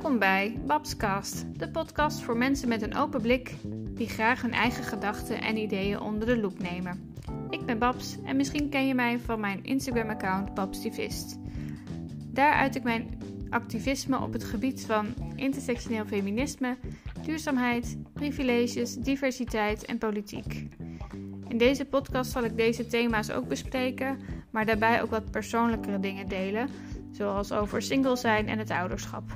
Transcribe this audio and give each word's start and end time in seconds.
Welkom 0.00 0.18
bij 0.18 0.60
Babscast, 0.66 1.58
de 1.58 1.70
podcast 1.70 2.20
voor 2.20 2.36
mensen 2.36 2.68
met 2.68 2.82
een 2.82 2.96
open 2.96 3.22
blik 3.22 3.54
die 3.94 4.08
graag 4.08 4.42
hun 4.42 4.52
eigen 4.52 4.84
gedachten 4.84 5.40
en 5.40 5.56
ideeën 5.56 6.00
onder 6.00 6.26
de 6.26 6.38
loep 6.38 6.58
nemen. 6.58 7.14
Ik 7.50 7.66
ben 7.66 7.78
Babs 7.78 8.16
en 8.24 8.36
misschien 8.36 8.68
ken 8.68 8.86
je 8.86 8.94
mij 8.94 9.18
van 9.18 9.40
mijn 9.40 9.64
Instagram-account 9.64 10.54
Babstivist. 10.54 11.38
Daar 12.26 12.52
uit 12.52 12.76
ik 12.76 12.82
mijn 12.82 13.18
activisme 13.50 14.20
op 14.20 14.32
het 14.32 14.44
gebied 14.44 14.84
van 14.86 15.06
intersectioneel 15.36 16.06
feminisme, 16.06 16.76
duurzaamheid, 17.22 17.98
privileges, 18.12 18.94
diversiteit 18.94 19.84
en 19.84 19.98
politiek. 19.98 20.68
In 21.48 21.58
deze 21.58 21.84
podcast 21.84 22.30
zal 22.30 22.44
ik 22.44 22.56
deze 22.56 22.86
thema's 22.86 23.30
ook 23.30 23.48
bespreken, 23.48 24.18
maar 24.50 24.66
daarbij 24.66 25.02
ook 25.02 25.10
wat 25.10 25.30
persoonlijkere 25.30 26.00
dingen 26.00 26.28
delen, 26.28 26.68
zoals 27.10 27.52
over 27.52 27.82
single 27.82 28.16
zijn 28.16 28.48
en 28.48 28.58
het 28.58 28.70
ouderschap. 28.70 29.32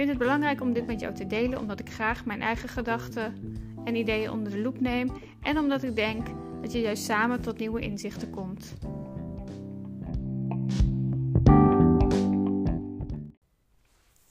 Vind 0.00 0.12
het 0.12 0.20
belangrijk 0.20 0.60
om 0.60 0.72
dit 0.72 0.86
met 0.86 1.00
jou 1.00 1.14
te 1.14 1.26
delen, 1.26 1.58
omdat 1.58 1.80
ik 1.80 1.90
graag 1.90 2.24
mijn 2.24 2.40
eigen 2.40 2.68
gedachten 2.68 3.34
en 3.84 3.94
ideeën 3.94 4.30
onder 4.30 4.52
de 4.52 4.58
loep 4.58 4.80
neem 4.80 5.10
en 5.42 5.58
omdat 5.58 5.82
ik 5.82 5.96
denk 5.96 6.26
dat 6.62 6.72
je 6.72 6.80
juist 6.80 7.04
samen 7.04 7.40
tot 7.40 7.58
nieuwe 7.58 7.80
inzichten 7.80 8.30
komt. 8.30 8.74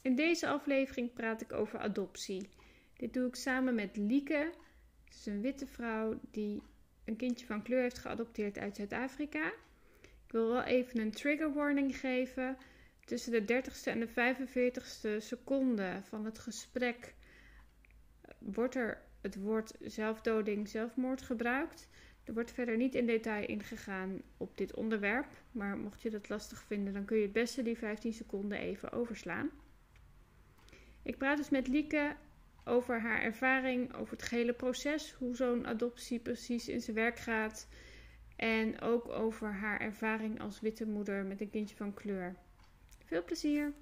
In 0.02 0.16
deze 0.16 0.48
aflevering 0.48 1.14
praat 1.14 1.42
ik 1.42 1.54
over 1.54 1.80
adoptie. 1.80 2.50
Dit 2.98 3.14
doe 3.14 3.28
ik 3.28 3.36
samen 3.36 3.76
met 3.76 3.98
Lieke. 3.98 4.52
Het 5.06 5.16
is 5.16 5.26
een 5.26 5.42
witte 5.42 5.68
vrouw 5.68 6.20
die 6.32 6.62
een 7.06 7.16
kindje 7.16 7.46
van 7.46 7.62
kleur 7.62 7.82
heeft 7.82 8.00
geadopteerd 8.00 8.58
uit 8.58 8.76
Zuid-Afrika. 8.76 9.46
Ik 10.02 10.32
wil 10.32 10.48
wel 10.48 10.64
even 10.64 11.00
een 11.00 11.12
trigger 11.12 11.54
warning 11.54 11.98
geven. 11.98 12.58
Tussen 13.10 13.32
de 13.32 13.64
30ste 13.64 13.84
en 13.84 14.00
de 14.00 14.08
45ste 14.10 15.18
seconde 15.18 16.00
van 16.04 16.26
het 16.26 16.40
gesprek 16.40 17.16
wordt 18.40 18.76
er 18.76 19.02
het 19.22 19.36
woord 19.36 19.74
zelfdoding, 19.80 20.68
zelfmoord 20.68 21.22
gebruikt. 21.22 21.90
Er 22.24 22.34
wordt 22.34 22.52
verder 22.52 22.78
niet 22.78 22.96
in 22.96 23.06
detail 23.06 23.48
ingegaan 23.48 24.22
op 24.38 24.58
dit 24.58 24.76
onderwerp, 24.76 25.28
maar 25.52 25.78
mocht 25.78 26.02
je 26.02 26.10
dat 26.10 26.30
lastig 26.30 26.64
vinden, 26.64 26.94
dan 26.94 27.06
kun 27.06 27.18
je 27.18 27.24
het 27.24 27.34
beste 27.34 27.62
die 27.62 27.78
15 27.78 28.14
seconden 28.14 28.58
even 28.58 28.92
overslaan. 28.92 29.50
Ik 31.04 31.18
praat 31.18 31.38
dus 31.38 31.50
met 31.50 31.68
Lieke 31.68 32.16
over 32.66 33.02
haar 33.02 33.22
ervaring, 33.22 33.94
over 33.94 34.14
het 34.14 34.24
gehele 34.24 34.54
proces, 34.54 35.12
hoe 35.12 35.36
zo'n 35.36 35.68
adoptie 35.68 36.20
precies 36.20 36.68
in 36.68 36.82
zijn 36.82 36.96
werk 36.96 37.20
gaat. 37.20 37.68
En 38.36 38.82
ook 38.82 39.08
over 39.08 39.54
haar 39.54 39.80
ervaring 39.80 40.42
als 40.42 40.62
witte 40.62 40.86
moeder 40.86 41.26
met 41.26 41.42
een 41.42 41.50
kindje 41.50 41.76
van 41.76 41.94
kleur. 41.94 42.36
Veel 43.10 43.24
plezier! 43.24 43.74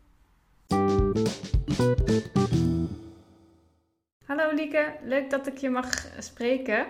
Hallo 4.26 4.52
Lieke, 4.54 4.98
leuk 5.02 5.30
dat 5.30 5.48
ik 5.48 5.58
je 5.58 5.70
mag 5.70 6.06
spreken. 6.20 6.88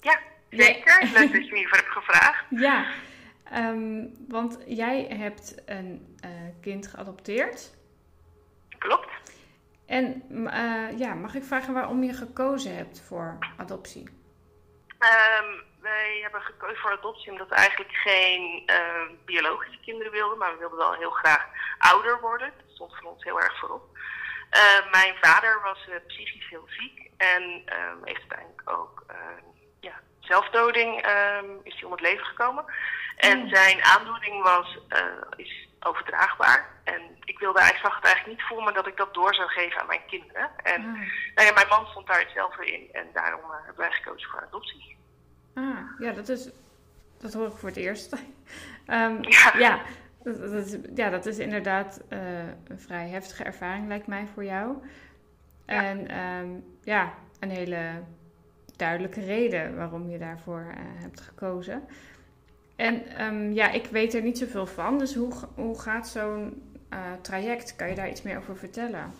Ja, 0.00 0.18
zeker. 0.50 1.08
Leuk 1.18 1.32
dat 1.32 1.46
je 1.46 1.52
me 1.52 1.58
hiervoor 1.58 1.78
hebt 1.78 1.90
gevraagd. 1.90 2.44
Ja, 2.50 2.86
um, 3.54 4.12
want 4.28 4.58
jij 4.66 5.04
hebt 5.04 5.54
een 5.66 6.16
uh, 6.24 6.30
kind 6.60 6.86
geadopteerd. 6.86 7.74
Klopt. 8.78 9.10
En 9.86 10.22
uh, 10.30 10.98
ja, 10.98 11.14
mag 11.14 11.34
ik 11.34 11.44
vragen 11.44 11.74
waarom 11.74 12.02
je 12.02 12.12
gekozen 12.12 12.76
hebt 12.76 13.00
voor 13.00 13.38
adoptie? 13.56 14.08
Um, 14.98 15.65
wij 15.86 16.18
hebben 16.22 16.40
gekozen 16.42 16.76
voor 16.76 16.90
adoptie 16.90 17.30
omdat 17.30 17.48
we 17.48 17.54
eigenlijk 17.54 17.92
geen 17.92 18.62
uh, 18.66 19.16
biologische 19.24 19.80
kinderen 19.80 20.12
wilden, 20.12 20.38
maar 20.38 20.52
we 20.52 20.58
wilden 20.58 20.78
wel 20.78 20.92
heel 20.92 21.10
graag 21.10 21.46
ouder 21.78 22.20
worden. 22.20 22.52
Dat 22.56 22.74
stond 22.74 22.96
voor 22.96 23.10
ons 23.10 23.24
heel 23.24 23.40
erg 23.40 23.58
voorop. 23.58 23.84
Uh, 24.56 24.90
mijn 24.90 25.14
vader 25.20 25.60
was 25.62 25.86
uh, 25.88 25.94
psychisch 26.06 26.48
heel 26.48 26.68
ziek 26.68 27.10
en 27.16 27.42
um, 27.42 27.98
heeft 28.04 28.20
uiteindelijk 28.20 28.70
ook 28.70 29.04
ja, 29.80 30.00
zelfdoding 30.20 31.06
um, 31.06 31.60
is 31.62 31.74
hij 31.74 31.84
om 31.84 31.90
het 31.90 32.00
leven 32.00 32.24
gekomen. 32.24 32.64
En 33.16 33.38
mm. 33.38 33.48
zijn 33.48 33.84
aandoening 33.84 34.42
was, 34.42 34.78
is 35.36 35.68
overdraagbaar. 35.80 36.80
En 36.84 37.16
ik 37.24 37.38
wilde 37.38 37.58
eigenlijk, 37.58 37.88
zag 37.88 37.96
het 37.96 38.04
eigenlijk 38.04 38.36
niet 38.36 38.48
voor 38.48 38.64
me 38.64 38.72
dat 38.72 38.86
ik 38.86 38.96
dat 38.96 39.14
door 39.14 39.34
zou 39.34 39.48
geven 39.48 39.80
aan 39.80 39.86
mijn 39.86 40.06
kinderen. 40.06 40.50
En 40.62 40.80
mm. 40.80 41.12
nou 41.34 41.46
ja, 41.48 41.52
mijn 41.52 41.68
man 41.68 41.86
stond 41.86 42.06
daar 42.06 42.20
hetzelfde 42.20 42.66
in 42.66 42.88
en 42.92 43.10
daarom 43.12 43.50
hebben 43.50 43.76
wij 43.76 43.92
gekozen 43.92 44.30
voor 44.30 44.42
adoptie. 44.42 44.95
Ah, 45.56 45.78
ja, 45.98 46.12
dat 46.12 46.28
is. 46.28 46.48
Dat 47.18 47.32
hoor 47.32 47.46
ik 47.46 47.56
voor 47.56 47.68
het 47.68 47.78
eerst. 47.78 48.12
um, 48.12 48.20
ja. 49.38 49.52
ja. 49.58 49.80
Dat, 50.22 50.38
dat, 50.38 50.66
is, 50.66 50.76
ja, 50.94 51.10
dat 51.10 51.26
is 51.26 51.38
inderdaad 51.38 52.00
uh, 52.08 52.18
een 52.68 52.78
vrij 52.78 53.08
heftige 53.08 53.44
ervaring, 53.44 53.88
lijkt 53.88 54.06
mij, 54.06 54.26
voor 54.34 54.44
jou. 54.44 54.76
Ja. 55.66 55.84
En 55.84 56.18
um, 56.18 56.64
ja, 56.82 57.12
een 57.40 57.50
hele 57.50 58.02
duidelijke 58.76 59.20
reden 59.24 59.76
waarom 59.76 60.10
je 60.10 60.18
daarvoor 60.18 60.66
uh, 60.70 60.76
hebt 60.78 61.20
gekozen. 61.20 61.82
En 62.76 63.24
um, 63.24 63.52
ja, 63.52 63.70
ik 63.70 63.86
weet 63.86 64.14
er 64.14 64.22
niet 64.22 64.38
zoveel 64.38 64.66
van, 64.66 64.98
dus 64.98 65.14
hoe, 65.14 65.32
hoe 65.54 65.80
gaat 65.80 66.08
zo'n 66.08 66.62
uh, 66.92 66.98
traject? 67.20 67.76
Kan 67.76 67.88
je 67.88 67.94
daar 67.94 68.08
iets 68.08 68.22
meer 68.22 68.38
over 68.38 68.56
vertellen? 68.56 69.12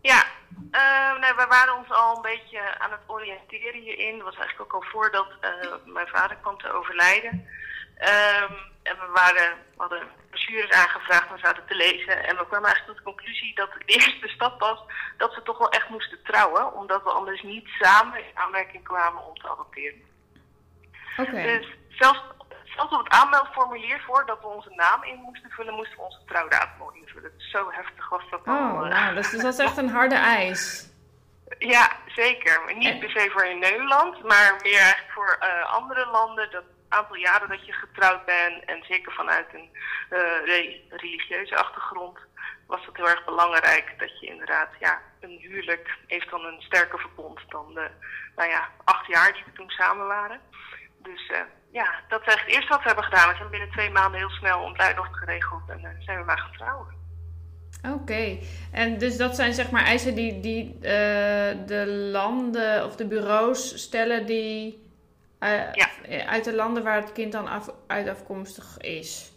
Ja, 0.00 0.24
uh, 0.72 1.18
nee, 1.20 1.34
we 1.34 1.46
waren 1.48 1.76
ons 1.76 1.90
al 1.90 2.16
een 2.16 2.22
beetje 2.22 2.78
aan 2.78 2.90
het 2.90 3.00
oriënteren 3.06 3.80
hierin. 3.80 4.16
Dat 4.16 4.26
was 4.26 4.36
eigenlijk 4.36 4.74
ook 4.74 4.82
al 4.82 4.90
voordat 4.90 5.28
uh, 5.40 5.74
mijn 5.84 6.08
vader 6.08 6.36
kwam 6.36 6.58
te 6.58 6.72
overlijden. 6.72 7.48
Um, 8.00 8.56
en 8.82 8.96
we, 8.98 9.08
waren, 9.12 9.56
we 9.76 9.76
hadden 9.76 10.02
brochures 10.30 10.70
aangevraagd 10.70 11.30
om 11.30 11.38
zaten 11.38 11.66
te 11.66 11.74
lezen. 11.74 12.24
En 12.24 12.36
we 12.36 12.46
kwamen 12.46 12.68
eigenlijk 12.68 12.86
tot 12.86 12.96
de 12.96 13.02
conclusie 13.02 13.54
dat 13.54 13.70
de 13.72 13.84
eerste 13.94 14.28
stap 14.28 14.60
was 14.60 14.80
dat 15.16 15.34
we 15.34 15.42
toch 15.42 15.58
wel 15.58 15.70
echt 15.70 15.88
moesten 15.88 16.22
trouwen. 16.22 16.74
Omdat 16.74 17.02
we 17.02 17.10
anders 17.10 17.42
niet 17.42 17.68
samen 17.78 18.18
in 18.18 18.34
aanmerking 18.34 18.84
kwamen 18.84 19.26
om 19.26 19.34
te 19.34 19.48
adopteren. 19.48 20.00
Okay. 21.16 21.42
Dus 21.42 21.66
zelfs, 21.88 22.20
zelfs 22.74 22.92
op 22.92 23.04
het 23.04 23.12
aanmeldformulier, 23.12 24.00
voordat 24.06 24.40
we 24.40 24.46
onze 24.46 24.70
naam 24.74 25.02
in 25.04 25.20
moesten 25.20 25.50
vullen, 25.50 25.74
moesten 25.74 25.96
we 25.96 26.02
onze 26.02 26.24
trouwdatum 26.26 26.94
invullen. 26.94 27.32
Dus 27.36 27.50
zo 27.50 27.70
heftig 27.70 28.08
was 28.08 28.22
dat 28.30 28.40
oh, 28.40 28.78
al. 28.78 28.84
Nou, 28.84 29.14
dus 29.14 29.30
dat 29.30 29.52
is 29.52 29.58
echt 29.58 29.76
een 29.76 29.88
harde 29.88 30.14
eis. 30.14 30.88
Ja, 31.58 31.90
zeker. 32.06 32.74
Niet 32.74 32.92
en... 32.92 32.98
per 32.98 33.10
se 33.10 33.30
voor 33.32 33.44
in 33.44 33.58
Nederland, 33.58 34.22
maar 34.22 34.58
meer 34.62 34.78
eigenlijk 34.78 35.12
voor 35.12 35.38
uh, 35.42 35.72
andere 35.72 36.06
landen. 36.06 36.50
Dat 36.50 36.64
aantal 36.90 37.16
jaren 37.16 37.48
dat 37.48 37.66
je 37.66 37.72
getrouwd 37.72 38.24
bent 38.24 38.64
en 38.64 38.84
zeker 38.88 39.12
vanuit 39.12 39.46
een 39.52 39.70
uh, 40.10 40.18
re 40.44 40.80
religieuze 40.90 41.56
achtergrond 41.56 42.18
was 42.66 42.86
het 42.86 42.96
heel 42.96 43.08
erg 43.08 43.24
belangrijk 43.24 43.94
dat 43.98 44.20
je 44.20 44.26
inderdaad, 44.26 44.68
ja, 44.80 45.00
een 45.20 45.38
huwelijk 45.38 45.98
heeft 46.06 46.30
dan 46.30 46.44
een 46.44 46.60
sterker 46.60 46.98
verbond 46.98 47.40
dan 47.48 47.74
de, 47.74 47.90
nou 48.36 48.50
ja, 48.50 48.68
acht 48.84 49.06
jaar 49.06 49.32
die 49.32 49.44
we 49.44 49.52
toen 49.52 49.70
samen 49.70 50.06
waren. 50.06 50.40
Dus 50.98 51.28
uh, 51.28 51.40
ja, 51.72 52.00
dat 52.08 52.20
is 52.20 52.26
eigenlijk 52.26 52.46
het 52.46 52.54
eerste 52.54 52.68
wat 52.68 52.82
we 52.82 52.86
hebben 52.86 53.04
gedaan. 53.04 53.28
We 53.28 53.36
zijn 53.36 53.50
binnen 53.50 53.70
twee 53.70 53.90
maanden 53.90 54.20
heel 54.20 54.30
snel 54.30 54.72
bruiloft 54.72 55.16
geregeld 55.16 55.62
en 55.68 55.80
uh, 55.80 55.88
zijn 55.98 56.18
we 56.18 56.24
maar 56.24 56.38
gaan 56.38 56.52
trouwen. 56.52 56.98
Oké, 57.84 57.94
okay. 57.94 58.42
en 58.72 58.98
dus 58.98 59.16
dat 59.16 59.34
zijn 59.34 59.54
zeg 59.54 59.70
maar 59.70 59.84
eisen 59.84 60.14
die, 60.14 60.40
die 60.40 60.74
uh, 60.74 60.80
de 61.66 61.84
landen 62.12 62.84
of 62.84 62.96
de 62.96 63.06
bureaus 63.06 63.82
stellen 63.82 64.26
die 64.26 64.88
uh, 65.40 65.72
ja. 65.72 65.88
uit 66.26 66.44
de 66.44 66.54
landen 66.54 66.84
waar 66.84 66.96
het 66.96 67.12
kind 67.12 67.32
dan 67.32 67.48
af, 67.48 67.68
uit 67.86 68.08
afkomstig 68.08 68.78
is. 68.78 69.32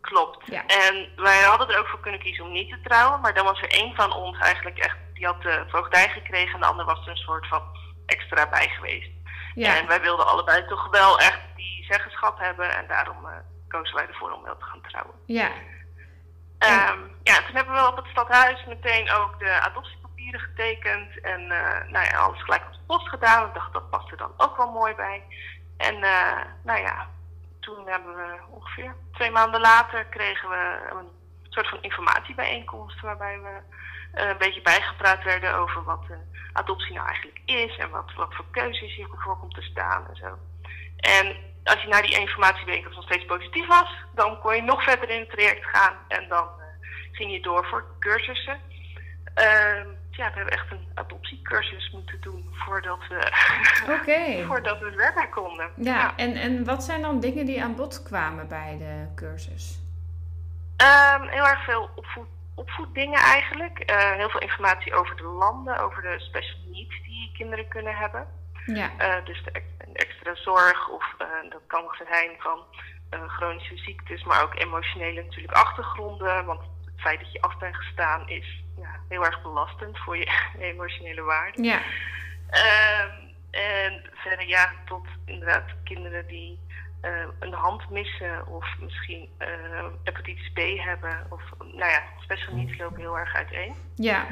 Klopt. 0.00 0.46
Ja. 0.46 0.66
En 0.66 1.08
wij 1.16 1.42
hadden 1.42 1.68
er 1.68 1.78
ook 1.78 1.86
voor 1.86 2.00
kunnen 2.00 2.20
kiezen 2.20 2.44
om 2.44 2.52
niet 2.52 2.68
te 2.68 2.80
trouwen, 2.82 3.20
maar 3.20 3.34
dan 3.34 3.44
was 3.44 3.60
er 3.60 3.70
één 3.70 3.94
van 3.94 4.12
ons 4.12 4.38
eigenlijk 4.38 4.78
echt, 4.78 4.96
die 5.14 5.26
had 5.26 5.42
de 5.42 5.64
voogdij 5.68 6.08
gekregen 6.08 6.54
en 6.54 6.60
de 6.60 6.66
ander 6.66 6.84
was 6.84 7.04
er 7.04 7.10
een 7.10 7.16
soort 7.16 7.46
van 7.46 7.62
extra 8.06 8.48
bij 8.48 8.68
geweest. 8.68 9.10
Ja. 9.58 9.76
En 9.76 9.86
wij 9.86 10.00
wilden 10.00 10.26
allebei 10.26 10.66
toch 10.66 10.88
wel 10.90 11.18
echt 11.18 11.40
die 11.56 11.84
zeggenschap 11.84 12.38
hebben 12.38 12.76
en 12.76 12.86
daarom 12.86 13.24
uh, 13.24 13.30
kozen 13.68 13.94
wij 13.94 14.06
ervoor 14.06 14.32
om 14.32 14.42
wel 14.42 14.56
te 14.56 14.64
gaan 14.64 14.80
trouwen. 14.80 15.14
Ja. 15.26 15.50
Um, 16.58 17.16
ja, 17.22 17.36
toen 17.46 17.54
hebben 17.54 17.74
we 17.74 17.86
op 17.86 17.96
het 17.96 18.06
stadhuis 18.06 18.64
meteen 18.64 19.10
ook 19.10 19.38
de 19.38 19.60
adoptiepapieren 19.60 20.40
getekend 20.40 21.20
en 21.20 21.40
uh, 21.40 21.90
nou 21.90 22.06
ja, 22.06 22.18
alles 22.18 22.42
gelijk 22.42 22.64
op 22.66 22.72
de 22.72 22.78
post 22.86 23.08
gedaan. 23.08 23.46
Ik 23.46 23.54
dacht 23.54 23.72
dat 23.72 23.90
past 23.90 24.10
er 24.10 24.16
dan 24.16 24.32
ook 24.36 24.56
wel 24.56 24.70
mooi 24.70 24.94
bij. 24.94 25.22
En 25.76 25.94
uh, 25.94 26.40
nou 26.62 26.80
ja, 26.80 27.06
toen 27.60 27.88
hebben 27.88 28.14
we 28.16 28.38
ongeveer 28.50 28.94
twee 29.12 29.30
maanden 29.30 29.60
later 29.60 30.04
kregen 30.04 30.48
we 30.48 30.90
een 30.90 31.08
soort 31.48 31.68
van 31.68 31.82
informatiebijeenkomst 31.82 33.00
waarbij 33.00 33.40
we 33.40 33.60
een 34.12 34.38
beetje 34.38 34.62
bijgepraat 34.62 35.24
werden 35.24 35.54
over 35.54 35.84
wat 35.84 36.06
adoptie 36.52 36.94
nou 36.94 37.06
eigenlijk 37.06 37.40
is 37.44 37.76
en 37.76 37.90
wat, 37.90 38.12
wat 38.16 38.34
voor 38.34 38.44
keuzes 38.50 38.94
hier 38.94 39.08
voor 39.10 39.38
komt 39.38 39.54
te 39.54 39.62
staan 39.62 40.06
en 40.08 40.16
zo. 40.16 40.38
En 40.96 41.36
als 41.64 41.82
je 41.82 41.88
naar 41.88 42.02
die 42.02 42.20
informatiebijeenkomst 42.20 42.96
nog 42.96 43.04
steeds 43.04 43.24
positief 43.24 43.66
was, 43.66 43.90
dan 44.14 44.40
kon 44.40 44.54
je 44.54 44.62
nog 44.62 44.82
verder 44.82 45.10
in 45.10 45.20
het 45.20 45.30
traject 45.30 45.64
gaan 45.64 45.94
en 46.08 46.28
dan 46.28 46.44
uh, 46.44 46.64
ging 47.12 47.32
je 47.32 47.40
door 47.40 47.66
voor 47.66 47.84
cursussen. 47.98 48.58
ja, 50.10 50.30
we 50.30 50.34
hebben 50.34 50.54
echt 50.54 50.70
een 50.70 50.86
adoptiecursus 50.94 51.90
moeten 51.90 52.20
doen 52.20 52.48
voordat 52.52 52.98
we, 53.08 53.32
okay. 54.00 54.44
voordat 54.44 54.78
we 54.78 54.92
verder 54.96 55.28
konden. 55.28 55.70
Ja, 55.76 55.94
ja, 55.94 56.16
En, 56.16 56.34
en 56.34 56.64
wat 56.64 56.84
zijn 56.84 57.02
dan 57.02 57.20
dingen 57.20 57.46
die 57.46 57.62
aan 57.62 57.76
bod 57.76 58.02
kwamen 58.02 58.48
bij 58.48 58.76
de 58.78 59.14
cursus? 59.14 59.78
Um, 60.82 61.28
heel 61.28 61.46
erg 61.46 61.64
veel 61.64 61.90
opvoed 61.94 62.28
opvoeddingen 62.58 63.20
eigenlijk. 63.20 63.78
Eh, 63.78 64.12
heel 64.12 64.30
veel 64.30 64.40
informatie 64.40 64.94
over 64.94 65.16
de 65.16 65.22
landen, 65.22 65.78
over 65.78 66.02
de 66.02 66.14
special 66.18 66.58
needs 66.66 67.02
die 67.02 67.32
kinderen 67.36 67.68
kunnen 67.68 67.96
hebben. 67.96 68.26
Ja. 68.66 68.90
Uh, 69.00 69.24
dus 69.24 69.44
de 69.44 69.62
extra 69.92 70.34
zorg, 70.34 70.88
of 70.88 71.14
uh, 71.18 71.50
dat 71.50 71.62
kan 71.66 71.94
zijn 72.10 72.30
van 72.38 72.58
chronische 73.10 73.76
ziektes, 73.76 74.24
maar 74.24 74.42
ook 74.42 74.54
emotionele 74.60 75.22
natuurlijk 75.22 75.56
achtergronden. 75.56 76.44
Want 76.44 76.60
het 76.60 77.00
feit 77.00 77.20
dat 77.20 77.32
je 77.32 77.40
af 77.40 77.58
bent 77.58 77.76
gestaan 77.76 78.28
is 78.28 78.62
ja, 78.76 79.00
heel 79.08 79.24
erg 79.24 79.42
belastend 79.42 79.98
voor 79.98 80.16
je 80.16 80.28
emotionele 80.72 81.22
waarde. 81.22 81.62
Ja. 81.62 81.80
Ehm, 82.50 83.10
en 83.50 84.02
verder 84.14 84.48
ja, 84.48 84.72
tot 84.84 85.06
inderdaad 85.24 85.64
kinderen 85.84 86.26
die 86.26 86.58
uh, 87.02 87.10
een 87.38 87.52
hand 87.52 87.90
missen 87.90 88.46
of 88.46 88.66
misschien 88.80 89.30
uh, 89.38 89.84
hepatitis 90.04 90.50
B 90.52 90.58
hebben. 90.58 91.26
Of 91.30 91.42
nou 91.58 91.90
ja, 91.90 92.02
special 92.20 92.54
needs 92.54 92.78
lopen 92.78 93.00
heel 93.00 93.18
erg 93.18 93.34
uiteen. 93.34 93.74
Ja. 93.94 94.26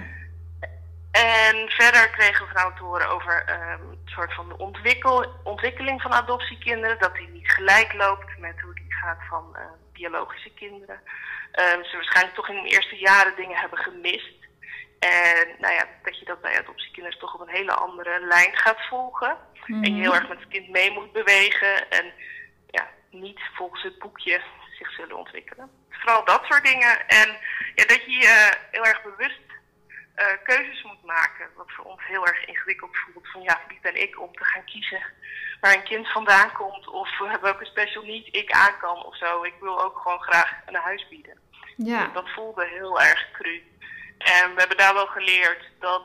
En 1.10 1.68
verder 1.68 2.10
kregen 2.10 2.44
we 2.44 2.50
vooral 2.52 2.74
te 2.74 2.82
horen 2.82 3.08
over 3.08 3.44
um, 3.48 3.90
een 3.90 3.98
soort 4.04 4.34
van 4.34 4.48
de 4.48 4.58
ontwikkel, 4.58 5.26
ontwikkeling 5.42 6.02
van 6.02 6.12
adoptiekinderen. 6.12 6.98
Dat 6.98 7.14
die 7.14 7.28
niet 7.28 7.50
gelijk 7.50 7.92
loopt 7.92 8.38
met 8.38 8.60
hoe 8.60 8.74
die 8.74 8.94
gaat 8.94 9.18
van 9.28 9.56
uh, 9.56 9.62
biologische 9.92 10.50
kinderen. 10.50 11.00
Um, 11.52 11.84
ze 11.84 11.96
waarschijnlijk 11.96 12.36
toch 12.36 12.48
in 12.48 12.62
de 12.62 12.68
eerste 12.68 12.96
jaren 12.96 13.36
dingen 13.36 13.56
hebben 13.56 13.78
gemist. 13.78 14.34
En 14.98 15.46
nou 15.58 15.74
ja, 15.74 15.84
dat 16.02 16.18
je 16.18 16.24
dat 16.24 16.40
bij 16.40 16.58
adoptiekinderen 16.58 17.18
toch 17.18 17.34
op 17.34 17.40
een 17.40 17.54
hele 17.54 17.74
andere 17.74 18.26
lijn 18.26 18.56
gaat 18.56 18.86
volgen. 18.88 19.36
Mm 19.66 19.74
-hmm. 19.74 19.84
En 19.84 19.94
je 19.94 20.02
heel 20.02 20.14
erg 20.14 20.28
met 20.28 20.38
het 20.38 20.48
kind 20.48 20.68
mee 20.68 20.90
moet 20.90 21.12
bewegen. 21.12 21.90
En 21.90 22.12
niet 23.20 23.40
volgens 23.54 23.82
het 23.82 23.98
boekje 23.98 24.42
zich 24.78 24.90
zullen 24.90 25.16
ontwikkelen. 25.16 25.70
Vooral 25.90 26.24
dat 26.24 26.44
soort 26.44 26.64
dingen. 26.64 27.08
En 27.08 27.28
ja, 27.74 27.84
dat 27.84 28.04
je 28.04 28.10
je 28.10 28.52
heel 28.70 28.84
erg 28.84 29.02
bewust 29.02 29.40
uh, 30.16 30.26
keuzes 30.42 30.82
moet 30.82 31.04
maken. 31.04 31.48
Wat 31.56 31.72
voor 31.72 31.84
ons 31.84 32.00
heel 32.06 32.26
erg 32.26 32.44
ingewikkeld 32.44 32.96
voelt. 32.96 33.28
Van 33.28 33.42
ja, 33.42 33.60
wie 33.68 33.78
ben 33.82 34.02
ik 34.02 34.20
om 34.20 34.32
te 34.32 34.44
gaan 34.44 34.64
kiezen 34.64 35.02
waar 35.60 35.74
een 35.74 35.82
kind 35.82 36.12
vandaan 36.12 36.52
komt. 36.52 36.88
Of 36.88 37.18
welke 37.40 37.64
special 37.64 38.02
need 38.02 38.36
ik 38.36 38.50
aan 38.50 38.78
kan 38.78 39.04
of 39.04 39.16
zo. 39.16 39.42
Ik 39.42 39.54
wil 39.60 39.82
ook 39.82 39.98
gewoon 39.98 40.22
graag 40.22 40.52
een 40.66 40.74
huis 40.74 41.08
bieden. 41.08 41.38
Ja. 41.76 42.10
Dat 42.12 42.30
voelde 42.30 42.66
heel 42.66 43.00
erg 43.00 43.30
cru. 43.32 43.64
En 44.18 44.54
we 44.54 44.58
hebben 44.58 44.76
daar 44.76 44.94
wel 44.94 45.06
geleerd 45.06 45.70
dat 45.78 46.02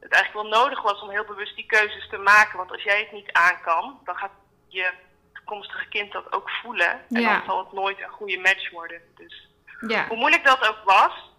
het 0.00 0.12
eigenlijk 0.12 0.50
wel 0.50 0.60
nodig 0.60 0.82
was 0.82 1.02
om 1.02 1.10
heel 1.10 1.24
bewust 1.24 1.56
die 1.56 1.66
keuzes 1.66 2.08
te 2.08 2.18
maken. 2.18 2.58
Want 2.58 2.70
als 2.70 2.82
jij 2.82 2.98
het 2.98 3.12
niet 3.12 3.32
aan 3.32 3.60
kan, 3.60 4.00
dan 4.04 4.16
gaat 4.16 4.32
je 4.68 4.90
toekomstige 5.50 5.88
kind 5.88 6.12
dat 6.12 6.32
ook 6.32 6.50
voelen. 6.50 6.90
En 7.10 7.20
Ja. 7.20 7.32
dan 7.36 7.44
zal 7.46 7.58
het 7.58 7.72
nooit 7.72 8.00
een 8.02 8.08
goede 8.08 8.38
match 8.38 8.70
worden. 8.70 9.00
Dus 9.16 9.48
Ja. 9.86 10.06
hoe 10.06 10.16
moeilijk 10.16 10.44
dat 10.44 10.68
ook 10.68 10.84
was, 10.84 11.30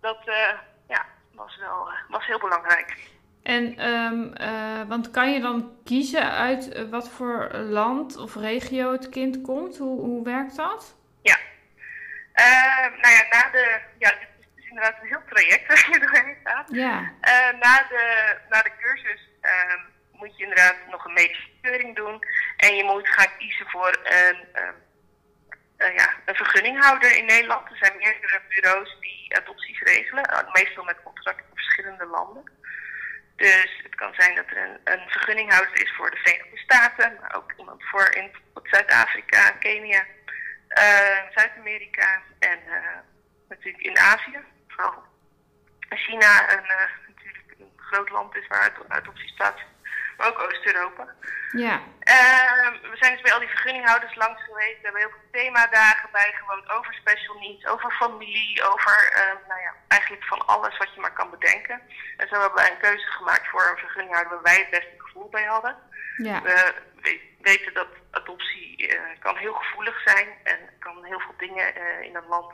dat 0.00 0.18
eh, 0.24 0.58
ja, 0.88 1.06
was 1.34 1.56
wel 1.56 1.88
eh, 1.90 1.94
was 2.08 2.26
heel 2.26 2.38
belangrijk. 2.38 2.96
En, 3.42 3.78
ehm, 3.78 4.32
eh, 4.32 4.88
want 4.88 5.10
kan 5.10 5.32
je 5.32 5.40
dan 5.40 5.76
kiezen 5.84 6.30
uit 6.32 6.88
wat 6.90 7.08
voor 7.10 7.54
land 7.54 8.16
of 8.16 8.34
regio 8.34 8.92
het 8.92 9.08
kind 9.08 9.40
komt? 9.42 9.78
Hoe, 9.78 10.00
hoe 10.00 10.24
werkt 10.24 10.56
dat? 10.56 10.96
Eh, 12.34 12.86
nou 13.02 13.14
ja, 13.14 13.24
na 13.30 13.50
de, 13.50 13.80
ja, 13.98 14.10
dit 14.10 14.28
is 14.40 14.46
dus 14.54 14.68
inderdaad 14.68 14.94
een 15.00 15.08
heel 15.08 15.22
traject 15.28 15.66
waar 15.66 15.88
je 15.92 15.98
doorheen 16.04 16.36
gaat. 16.44 16.68
Ja. 16.72 17.00
Na, 17.60 17.86
de, 17.88 18.36
na 18.50 18.62
de 18.62 18.70
cursus 18.80 19.28
ehm, 19.40 19.78
moet 20.12 20.36
je 20.36 20.42
inderdaad 20.42 20.76
nog 20.90 21.04
een 21.04 21.12
medische 21.12 21.48
keuring 21.62 21.96
doen. 21.96 22.24
En 22.66 22.76
je 22.76 22.84
moet 22.84 23.08
gaan 23.08 23.36
kiezen 23.38 23.66
voor 23.68 23.98
een, 24.02 24.38
ehm, 24.52 24.74
eh, 25.76 25.94
ja, 25.96 26.08
een 26.24 26.34
vergunninghouder 26.34 27.16
in 27.16 27.24
Nederland. 27.24 27.70
Er 27.70 27.76
zijn 27.76 27.96
meerdere 27.96 28.40
bureaus 28.48 28.96
die 29.00 29.36
adopties 29.36 29.80
regelen. 29.80 30.50
meestal 30.52 30.84
met 30.84 31.02
contract 31.02 31.38
in 31.38 31.54
verschillende 31.54 32.06
landen. 32.06 32.44
Dus 33.36 33.80
het 33.82 33.94
kan 33.94 34.14
zijn 34.14 34.34
dat 34.34 34.46
er 34.46 34.56
een, 34.56 34.80
een 34.84 35.08
vergunninghouder 35.08 35.82
is 35.82 35.92
voor 35.96 36.10
de 36.10 36.16
Verenigde 36.16 36.58
Staten. 36.58 37.18
Maar 37.20 37.36
ook 37.36 37.52
iemand 37.56 37.84
voor 37.84 38.08
in 38.14 38.30
Zuid-Afrika, 38.62 39.50
Kenia, 39.50 40.04
eh, 40.68 41.18
Zuid-Amerika 41.34 42.22
en 42.38 42.58
eh, 42.66 42.98
natuurlijk 43.48 43.84
in 43.84 43.98
Azië. 43.98 44.38
Vooral 44.68 45.02
China 45.88 46.52
een, 46.52 46.66
natuurlijk 47.06 47.54
een 47.58 47.72
groot 47.76 48.10
land 48.10 48.36
is 48.36 48.46
waar 48.46 48.60
ad- 48.70 48.88
adopties 48.88 49.34
plaatsvinden. 49.34 49.73
Maar 50.16 50.28
ook 50.28 50.42
Oost-Europa. 50.42 51.06
Ja. 51.52 51.80
Ehm, 52.00 52.72
we 52.90 52.96
zijn 53.00 53.12
dus 53.12 53.22
bij 53.22 53.32
al 53.32 53.38
die 53.38 53.48
vergunninghouders 53.48 54.14
langs 54.14 54.42
geweest. 54.42 54.76
We 54.76 54.82
hebben 54.82 55.00
heel 55.00 55.10
veel 55.10 55.30
themadagen 55.32 56.08
bijgewoond 56.12 56.70
over 56.70 56.94
special 56.94 57.38
needs, 57.38 57.66
over 57.66 57.90
familie, 57.92 58.62
over 58.72 59.12
ehm, 59.14 59.36
nou 59.48 59.60
ja, 59.60 59.74
eigenlijk 59.88 60.24
van 60.24 60.46
alles 60.46 60.76
wat 60.76 60.94
je 60.94 61.00
maar 61.00 61.12
kan 61.12 61.30
bedenken. 61.30 61.82
En 62.16 62.28
zo 62.28 62.40
hebben 62.40 62.54
wij 62.62 62.70
een 62.70 62.78
keuze 62.80 63.06
gemaakt 63.06 63.48
voor 63.48 63.68
een 63.70 63.76
vergunninghouder 63.78 64.32
waar 64.32 64.42
wij 64.42 64.56
het 64.58 64.70
beste 64.70 64.94
gevoel 64.96 65.28
bij 65.28 65.44
hadden. 65.44 65.76
Ja. 66.16 66.42
We 66.42 66.74
we- 67.02 67.32
weten 67.40 67.74
dat 67.74 67.88
adoptie 68.10 68.88
eh, 68.88 69.00
kan 69.20 69.36
heel 69.36 69.52
gevoelig 69.54 70.02
zijn 70.04 70.28
en 70.44 70.58
kan 70.78 71.04
heel 71.04 71.20
veel 71.20 71.34
dingen 71.38 71.74
eh, 71.74 72.00
in 72.00 72.16
een 72.16 72.26
land 72.28 72.52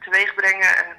teweeg 0.00 0.34
brengen. 0.34 0.76
En, 0.76 0.96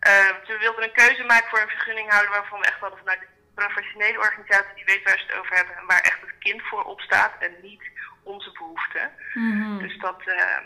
eh, 0.00 0.28
we 0.46 0.58
wilden 0.58 0.82
een 0.84 0.92
keuze 0.92 1.24
maken 1.24 1.48
voor 1.48 1.60
een 1.60 1.68
vergunninghouder 1.68 2.30
waarvan 2.30 2.60
we 2.60 2.66
echt 2.66 2.80
hadden 2.80 2.98
vanuit 2.98 3.20
de 3.20 3.26
professionele 3.60 4.18
organisatie 4.18 4.74
die 4.74 4.84
weet 4.84 5.04
waar 5.04 5.18
ze 5.18 5.24
het 5.26 5.38
over 5.38 5.54
hebben 5.56 5.76
en 5.76 5.86
waar 5.86 6.00
echt 6.00 6.20
het 6.20 6.38
kind 6.38 6.62
voor 6.62 6.84
opstaat 6.84 7.32
en 7.38 7.52
niet 7.62 7.82
onze 8.22 8.52
behoeften. 8.52 9.10
Mhm. 9.34 9.78
Dus 9.78 9.98
dat, 9.98 10.20
eh, 10.26 10.56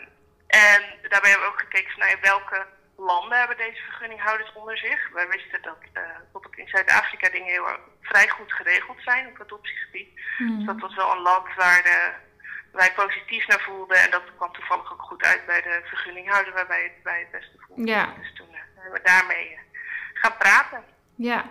en 0.71 0.81
daarbij 1.09 1.29
hebben 1.31 1.47
we 1.47 1.53
ook 1.53 1.59
gekeken 1.65 1.91
van 1.91 1.99
nou, 1.99 2.17
welke 2.21 2.65
landen 2.97 3.37
hebben 3.39 3.57
deze 3.57 3.81
vergunninghouders 3.83 4.53
onder 4.53 4.77
zich. 4.77 5.09
Wij 5.13 5.27
wisten 5.27 5.61
dat 5.61 5.77
eh, 5.93 6.01
bijvoorbeeld 6.21 6.57
in 6.57 6.67
Zuid-Afrika 6.67 7.29
dingen 7.29 7.51
heel 7.53 7.67
vrij 8.01 8.27
goed 8.29 8.53
geregeld 8.53 8.99
zijn 9.01 9.27
op 9.27 9.41
adoptiegebied. 9.41 10.09
Dus 10.15 10.47
Mhm. 10.47 10.65
dat 10.65 10.79
was 10.79 10.95
wel 10.95 11.11
een 11.11 11.21
land 11.21 11.47
waar 11.55 11.83
de, 11.83 12.11
wij 12.71 12.93
positief 12.93 13.47
naar 13.47 13.59
voelden. 13.61 13.97
En 13.97 14.11
dat 14.11 14.23
kwam 14.35 14.51
toevallig 14.53 14.91
ook 14.93 15.01
goed 15.01 15.23
uit 15.23 15.45
bij 15.45 15.61
de 15.61 15.81
vergunninghouder 15.83 16.53
waar 16.53 16.67
wij 16.67 16.83
het 16.83 17.03
bij 17.03 17.19
het 17.19 17.31
beste 17.31 17.57
voelden. 17.67 17.85
Ja. 17.85 18.13
Dus 18.19 18.33
toen 18.33 18.53
eh, 18.53 18.59
hebben 18.75 19.01
we 19.01 19.07
daarmee 19.07 19.47
eh, 19.51 19.59
gaan 20.13 20.37
praten. 20.37 20.83
Ja. 21.15 21.45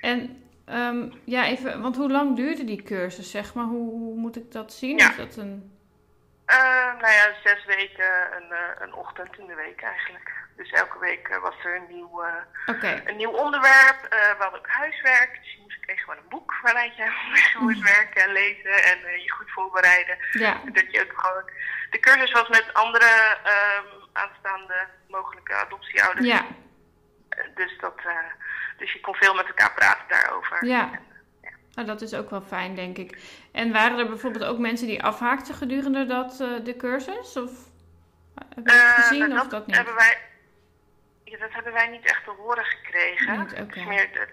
En 0.00 0.50
ehm, 0.64 1.10
ja, 1.24 1.44
even, 1.44 1.82
want 1.82 1.96
hoe 1.96 2.10
lang 2.10 2.36
duurde 2.36 2.64
die 2.64 2.82
cursus, 2.82 3.30
zeg 3.30 3.54
maar? 3.54 3.64
Hoe, 3.64 3.90
hoe 3.90 4.16
moet 4.16 4.36
ik 4.36 4.52
dat 4.52 4.72
zien? 4.72 4.98
Ja. 4.98 5.10
Is 5.10 5.16
dat 5.16 5.36
een... 5.36 5.72
Eh, 6.44 6.92
nou 7.00 7.12
ja, 7.12 7.32
zes 7.44 7.64
weken, 7.64 8.36
een, 8.36 8.50
eh, 8.50 8.68
een 8.78 8.94
ochtend 8.94 9.38
in 9.38 9.46
de 9.46 9.54
week 9.54 9.82
eigenlijk. 9.82 10.32
Dus 10.56 10.70
elke 10.70 10.98
week 10.98 11.28
eh, 11.28 11.38
was 11.38 11.54
er 11.64 11.76
een 11.76 11.94
nieuw, 11.94 12.22
eh, 12.22 13.00
een 13.04 13.16
nieuw 13.16 13.30
onderwerp. 13.30 14.06
We 14.10 14.36
hadden 14.38 14.58
ook 14.58 14.68
huiswerk. 14.68 15.38
Dus 15.42 15.52
je 15.52 15.58
moest 15.62 15.80
kreeg 15.80 16.00
gewoon 16.00 16.16
een 16.16 16.28
boek 16.28 16.58
waaruit 16.62 16.96
je 16.96 17.06
moest 17.64 17.82
werken 17.82 18.22
en 18.22 18.32
lezen 18.32 18.82
en 18.82 19.22
je 19.22 19.30
goed 19.30 19.50
voorbereiden. 19.50 20.18
Ja. 20.32 20.60
Dat 20.72 20.84
je 20.90 21.02
ook 21.02 21.20
gewoon. 21.20 21.50
De 21.90 22.00
cursus 22.00 22.32
was 22.32 22.48
met 22.48 22.72
andere 22.72 23.38
ehm, 23.44 23.86
aanstaande 24.12 24.86
mogelijke 25.08 25.54
adoptieouders. 25.54 26.26
Ja. 26.26 26.46
Dus, 27.54 27.78
dat, 27.80 28.00
dus 28.82 28.92
je 28.92 29.00
kon 29.00 29.14
veel 29.14 29.34
met 29.34 29.46
elkaar 29.46 29.72
praten 29.74 30.04
daarover. 30.08 30.64
Ja. 30.66 30.92
En, 30.92 31.00
Nou, 31.74 31.86
dat 31.86 32.00
is 32.00 32.14
ook 32.14 32.30
wel 32.30 32.40
fijn, 32.40 32.74
denk 32.74 32.98
ik. 32.98 33.18
En 33.52 33.72
waren 33.72 33.98
er 33.98 34.06
bijvoorbeeld 34.08 34.44
ook 34.44 34.58
mensen 34.58 34.86
die 34.86 35.02
afhaakten 35.02 35.54
gedurende 35.54 36.06
dat, 36.06 36.40
eh, 36.40 36.64
de 36.64 36.76
cursus? 36.76 37.36
Of 37.36 37.50
heb 38.38 38.48
je 38.54 38.62
dat 38.62 38.74
eh, 38.74 38.94
gezien 38.94 39.40
of 39.40 39.48
dat 39.48 39.66
niet? 39.66 39.76
Hebben 39.76 39.94
wij, 39.94 40.18
ja, 41.24 41.38
dat 41.38 41.52
hebben 41.52 41.72
wij 41.72 41.88
niet 41.88 42.04
echt 42.04 42.24
te 42.24 42.30
horen 42.30 42.64
gekregen. 42.64 43.38
Niet, 43.38 43.76
is 43.76 43.84
meer 43.84 44.08
de, 44.12 44.28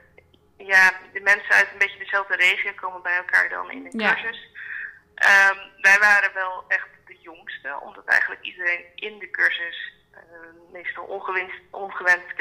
ja, 0.65 0.91
de 1.13 1.21
mensen 1.21 1.51
uit 1.53 1.69
een 1.71 1.77
beetje 1.77 1.99
dezelfde 1.99 2.35
regio 2.35 2.71
komen 2.75 3.01
bij 3.01 3.17
elkaar 3.17 3.49
dan 3.49 3.71
in 3.71 3.83
de 3.83 3.97
Ja. 3.97 4.13
cursus. 4.13 4.47
Ehm, 5.15 5.57
wij 5.81 5.99
waren 5.99 6.33
wel 6.33 6.63
echt 6.67 6.87
de 7.05 7.17
jongste, 7.21 7.79
omdat 7.81 8.05
eigenlijk 8.05 8.41
iedereen 8.41 8.85
in 8.95 9.19
de 9.19 9.29
cursus 9.29 9.93
eh, 10.11 10.21
meestal 10.71 11.03
ongewenst, 11.03 11.59
ongewenst, 11.69 12.35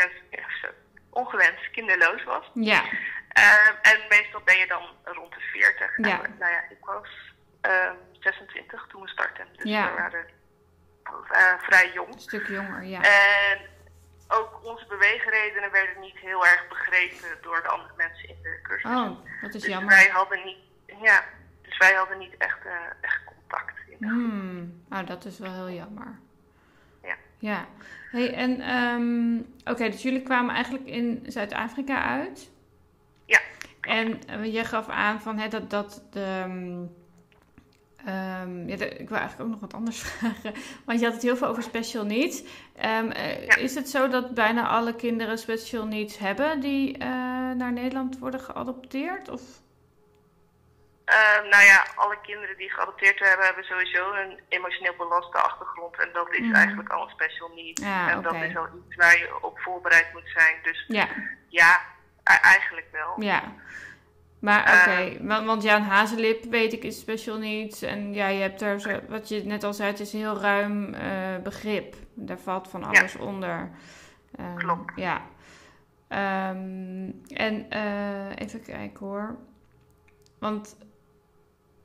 ongewenst 1.19 1.71
kinderloos 1.71 2.25
was. 2.25 2.51
Ja. 2.55 2.83
Ehm, 3.29 3.75
en 3.83 3.99
meestal 4.09 4.41
ben 4.45 4.57
je 4.59 4.67
dan 4.67 4.83
rond 5.05 5.35
de 5.35 5.41
40. 5.41 5.97
Ja. 5.97 6.23
En, 6.25 6.37
nou 6.39 6.53
ja, 6.53 6.63
ik 6.71 6.85
was 6.85 7.09
ehm, 7.61 7.95
26 8.21 8.87
toen 8.89 9.03
we 9.03 9.09
startten. 9.09 9.47
Dus 9.57 9.65
Ja. 9.71 9.91
we 9.91 9.97
waren 10.01 10.27
eh, 11.31 11.59
vrij 11.59 11.93
jong. 11.93 12.13
Een 12.15 12.21
stuk 12.21 12.47
jonger, 12.49 12.83
ja. 12.85 13.01
En 13.03 13.59
ook 14.29 14.65
onze 14.65 14.87
beweegredenen 14.87 15.71
werden 15.71 16.01
niet 16.01 16.19
heel 16.19 16.47
erg 16.47 16.69
begrepen 16.69 17.39
door 17.43 17.63
de 17.63 17.69
andere 17.69 17.93
mensen 17.97 18.29
in 18.29 18.37
de 18.43 18.59
cursus. 18.63 18.91
Oh, 18.91 19.11
dat 19.41 19.55
is 19.55 19.61
dus 19.63 19.67
jammer. 19.67 19.89
wij 19.95 20.09
hadden 20.09 20.45
niet, 20.45 20.59
ja, 21.03 21.25
dus 21.63 21.79
wij 21.79 21.95
hadden 21.95 22.19
niet 22.19 22.37
echt, 22.37 22.67
eh, 22.67 22.73
echt 23.01 23.21
contact. 23.25 23.73
In 23.89 23.97
de 23.99 24.07
Hmm. 24.07 24.85
Nou, 24.89 25.05
dat 25.05 25.25
is 25.25 25.39
wel 25.39 25.53
heel 25.55 25.71
jammer. 25.71 26.19
Ja. 27.03 27.15
Ja. 27.39 27.67
Hey, 28.11 28.35
en 28.35 28.61
ehm, 28.61 29.37
oké, 29.73 29.91
dus 29.91 30.03
jullie 30.03 30.23
kwamen 30.23 30.55
eigenlijk 30.55 30.87
in 30.87 31.25
Zuid-Afrika 31.27 32.03
uit. 32.03 32.51
Ja. 33.25 33.41
En 33.81 34.21
eh, 34.27 34.55
je 34.55 34.65
gaf 34.65 34.89
aan 34.89 35.21
van 35.21 35.39
hè, 35.39 35.49
dat, 35.49 35.71
dat 35.71 36.03
de, 36.11 36.21
ehm, 36.21 36.87
Um, 38.09 38.69
ja, 38.69 38.75
ik 38.75 39.09
wil 39.09 39.19
eigenlijk 39.19 39.41
ook 39.41 39.49
nog 39.49 39.61
wat 39.61 39.75
anders 39.75 39.99
vragen. 40.09 40.53
Want 40.85 40.99
je 40.99 41.05
had 41.05 41.15
het 41.15 41.23
heel 41.23 41.37
veel 41.37 41.47
over 41.49 41.63
special 41.63 42.05
needs. 42.05 42.43
Um, 42.85 43.11
Is 43.59 43.75
het 43.75 43.89
zo 43.89 44.09
dat 44.09 44.35
bijna 44.35 44.69
alle 44.69 44.95
kinderen 44.95 45.39
special 45.39 45.87
needs 45.87 46.19
hebben 46.19 46.61
die 46.61 46.93
uh, 46.93 47.05
naar 47.53 47.73
Nederland 47.73 48.19
worden 48.19 48.41
geadopteerd? 48.41 49.29
Of? 49.29 49.43
Uh, 51.09 51.51
nou 51.51 51.65
ja, 51.65 51.87
alle 51.95 52.19
kinderen 52.23 52.57
die 52.57 52.71
geadopteerd 52.71 53.19
hebben, 53.19 53.47
hebben 53.47 53.65
sowieso 53.65 54.13
een 54.13 54.41
emotioneel 54.49 54.95
belaste 54.97 55.39
achtergrond. 55.39 55.97
En 55.99 56.09
dat 56.13 56.33
is 56.33 56.47
mm. 56.47 56.55
eigenlijk 56.55 56.89
al 56.89 57.03
een 57.03 57.11
special 57.11 57.51
need. 57.55 57.81
Ja, 57.81 58.11
en 58.11 58.19
okay. 58.19 58.33
dat 58.33 58.51
is 58.51 58.57
al 58.57 58.69
iets 58.87 58.97
waar 58.97 59.19
je 59.19 59.39
op 59.41 59.59
voorbereid 59.59 60.13
moet 60.13 60.31
zijn. 60.35 60.57
Dus 60.63 60.85
ja, 60.89 61.09
ja 61.49 61.81
eigenlijk 62.23 62.87
wel. 62.93 63.23
Ja. 63.23 63.43
Maar 64.41 64.61
oké, 64.61 64.71
okay. 64.71 65.19
uh, 65.41 65.47
want 65.47 65.63
ja, 65.63 65.77
een 65.77 65.83
hazenlip 65.83 66.45
weet 66.45 66.73
ik 66.73 66.85
is 66.85 67.01
special 67.01 67.39
needs. 67.39 67.83
En 67.83 68.15
ja, 68.15 68.27
je 68.27 68.41
hebt 68.41 68.63
er, 68.63 68.81
zo, 68.81 69.01
wat 69.09 69.29
je 69.29 69.45
net 69.45 69.65
al 69.65 69.75
zei, 69.75 69.91
het 69.91 70.01
is 70.01 70.13
een 70.13 70.19
heel 70.19 70.41
ruim 70.41 70.95
uh, 70.95 71.37
begrip. 71.43 71.95
Daar 72.15 72.39
valt 72.39 72.69
van 72.69 72.85
alles 72.85 73.13
ja. 73.13 73.21
onder. 73.21 73.71
Um, 74.41 74.57
Klopt. 74.57 74.93
Ja. 74.97 75.23
Um, 76.09 77.23
en 77.29 77.67
uh, 77.73 78.37
even 78.37 78.63
kijken 78.63 79.07
hoor. 79.07 79.37
Want 80.39 80.77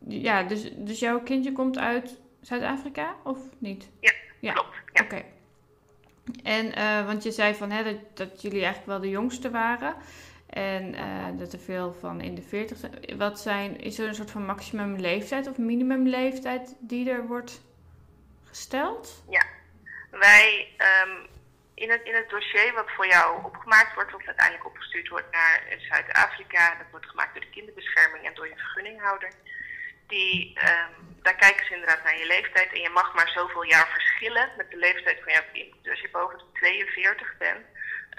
ja, 0.07 0.43
dus, 0.43 0.69
dus 0.75 0.99
jouw 0.99 1.19
kindje 1.21 1.51
komt 1.51 1.77
uit 1.77 2.19
Zuid-Afrika 2.41 3.15
of 3.23 3.37
niet? 3.57 3.89
Ja, 3.99 4.13
ja. 4.39 4.53
klopt. 4.53 4.75
Ja. 4.93 5.03
Oké. 5.03 5.15
Okay. 5.15 5.25
En, 6.43 6.79
uh, 6.79 7.05
want 7.05 7.23
je 7.23 7.31
zei 7.31 7.55
van 7.55 7.71
hè, 7.71 7.83
dat, 7.83 8.17
dat 8.17 8.41
jullie 8.41 8.63
eigenlijk 8.63 8.87
wel 8.87 8.99
de 8.99 9.09
jongste 9.09 9.51
waren. 9.51 9.95
En 10.49 10.93
uh, 10.93 11.27
dat 11.33 11.53
er 11.53 11.59
veel 11.59 11.93
van 11.93 12.21
in 12.21 12.35
de 12.35 12.41
40 12.41 12.77
zijn. 12.77 13.17
Wat 13.17 13.39
zijn, 13.39 13.79
is 13.79 13.99
er 13.99 14.07
een 14.07 14.15
soort 14.15 14.31
van 14.31 14.45
maximum 14.45 14.95
leeftijd 14.95 15.47
of 15.47 15.57
minimum 15.57 16.07
leeftijd 16.07 16.75
die 16.79 17.09
er 17.09 17.27
wordt 17.27 17.61
gesteld? 18.43 19.23
Ja, 19.29 19.45
wij 20.11 20.67
um, 20.77 21.27
in, 21.73 21.91
het, 21.91 22.01
in 22.03 22.15
het 22.15 22.29
dossier 22.29 22.73
wat 22.73 22.91
voor 22.95 23.07
jou 23.07 23.43
opgemaakt 23.43 23.93
wordt, 23.93 24.13
of 24.13 24.25
uiteindelijk 24.25 24.65
opgestuurd 24.65 25.07
wordt 25.07 25.31
naar 25.31 25.63
Zuid-Afrika, 25.77 26.75
dat 26.75 26.87
wordt 26.91 27.05
gemaakt 27.05 27.33
door 27.33 27.43
de 27.43 27.49
kinderbescherming 27.49 28.25
en 28.25 28.33
door 28.33 28.47
je 28.47 28.55
vergunninghouder. 28.55 29.31
Die, 30.07 30.59
um, 30.59 31.21
daar 31.21 31.35
kijken 31.35 31.65
ze 31.65 31.73
inderdaad 31.73 32.03
naar 32.03 32.17
je 32.17 32.25
leeftijd 32.25 32.73
en 32.73 32.81
je 32.81 32.89
mag 32.89 33.13
maar 33.13 33.29
zoveel 33.29 33.63
jaar 33.63 33.87
verschillen 33.87 34.49
met 34.57 34.71
de 34.71 34.77
leeftijd 34.77 35.19
van 35.23 35.33
jouw 35.33 35.51
kind. 35.53 35.73
Dus 35.81 35.91
als 35.91 36.01
je 36.01 36.09
boven 36.11 36.37
de 36.37 36.45
42 36.53 37.37
bent, 37.37 37.65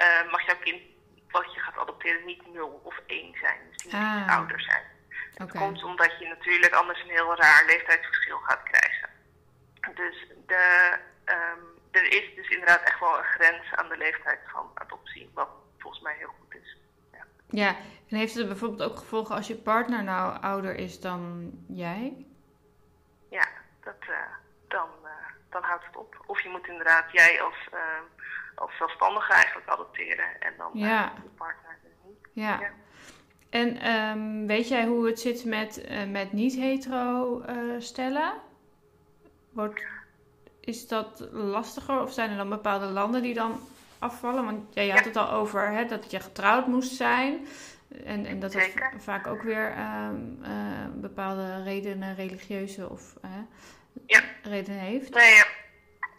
uh, 0.00 0.30
mag 0.30 0.46
jouw 0.46 0.58
kind 0.58 0.82
wat 1.30 1.54
je 1.54 1.60
gaat 1.60 1.78
adopteren 1.78 2.24
niet 2.24 2.52
0 2.52 2.80
of 2.84 3.00
1 3.06 3.36
zijn. 3.40 3.60
Dus 3.70 3.82
die 3.82 3.96
moet 3.96 4.06
ah. 4.06 4.20
iets 4.20 4.32
ouder 4.32 4.60
zijn. 4.60 4.84
Dat 5.34 5.48
okay. 5.48 5.62
komt 5.62 5.84
omdat 5.84 6.18
je 6.18 6.26
natuurlijk 6.28 6.74
anders 6.74 7.02
een 7.02 7.10
heel 7.10 7.36
raar 7.36 7.64
leeftijdsverschil 7.66 8.38
gaat 8.38 8.62
krijgen. 8.62 9.10
Dus 9.94 10.26
de, 10.46 10.98
um, 11.24 11.64
er 11.90 12.12
is 12.12 12.34
dus 12.34 12.48
inderdaad 12.48 12.82
echt 12.82 13.00
wel 13.00 13.18
een 13.18 13.24
grens 13.24 13.74
aan 13.74 13.88
de 13.88 13.96
leeftijd 13.96 14.40
van 14.46 14.70
adoptie, 14.74 15.30
wat 15.34 15.48
volgens 15.78 16.02
mij 16.02 16.14
heel 16.18 16.34
goed 16.40 16.54
is. 16.62 16.76
Ja, 17.54 17.76
en 18.08 18.16
heeft 18.16 18.34
het 18.34 18.46
bijvoorbeeld 18.48 18.90
ook 18.90 18.96
gevolgen 18.96 19.34
als 19.34 19.46
je 19.46 19.56
partner 19.56 20.04
nou 20.04 20.40
ouder 20.40 20.74
is 20.74 21.00
dan 21.00 21.50
jij? 21.68 22.26
Ja, 23.30 23.48
dat, 23.84 23.96
uh, 24.00 24.16
dan, 24.68 24.88
uh, 25.02 25.10
dan 25.50 25.62
houdt 25.62 25.86
het 25.86 25.96
op. 25.96 26.24
Of 26.26 26.42
je 26.42 26.48
moet 26.48 26.66
inderdaad, 26.66 27.12
jij 27.12 27.42
als... 27.42 27.68
Uh, 27.72 27.80
als 28.56 28.76
zelfstandige 28.76 29.32
eigenlijk 29.32 29.68
adopteren 29.68 30.40
en 30.40 30.52
dan 30.58 30.70
ja. 30.74 31.12
de 31.22 31.28
partner 31.28 31.78
niet. 32.04 32.28
Ja. 32.32 32.60
ja. 32.60 32.70
En 33.50 33.90
um, 33.90 34.46
weet 34.46 34.68
jij 34.68 34.86
hoe 34.86 35.06
het 35.06 35.20
zit 35.20 35.44
met, 35.44 35.88
met 36.10 36.32
niet-hetero 36.32 37.42
stellen? 37.78 38.32
Wordt, 39.50 39.86
is 40.60 40.88
dat 40.88 41.28
lastiger 41.32 42.00
of 42.00 42.12
zijn 42.12 42.30
er 42.30 42.36
dan 42.36 42.48
bepaalde 42.48 42.86
landen 42.86 43.22
die 43.22 43.34
dan 43.34 43.60
afvallen? 44.04 44.44
Want 44.44 44.74
ja, 44.74 44.82
je 44.82 44.92
had 44.92 45.04
het 45.04 45.16
al 45.16 45.30
over 45.30 45.68
hè, 45.68 45.84
dat 45.84 46.10
je 46.10 46.20
getrouwd 46.20 46.66
moest 46.66 46.94
zijn. 46.96 47.46
En, 48.04 48.26
en 48.26 48.40
dat 48.40 48.52
dat 48.52 48.70
vaak 48.98 49.26
ook 49.26 49.42
weer 49.42 49.74
um, 49.78 50.40
bepaalde 51.00 51.62
redenen, 51.62 52.14
religieuze 52.14 52.90
of 52.90 53.14
ja. 54.06 54.20
redenen 54.42 54.80
heeft. 54.80 55.14
Nee, 55.14 55.42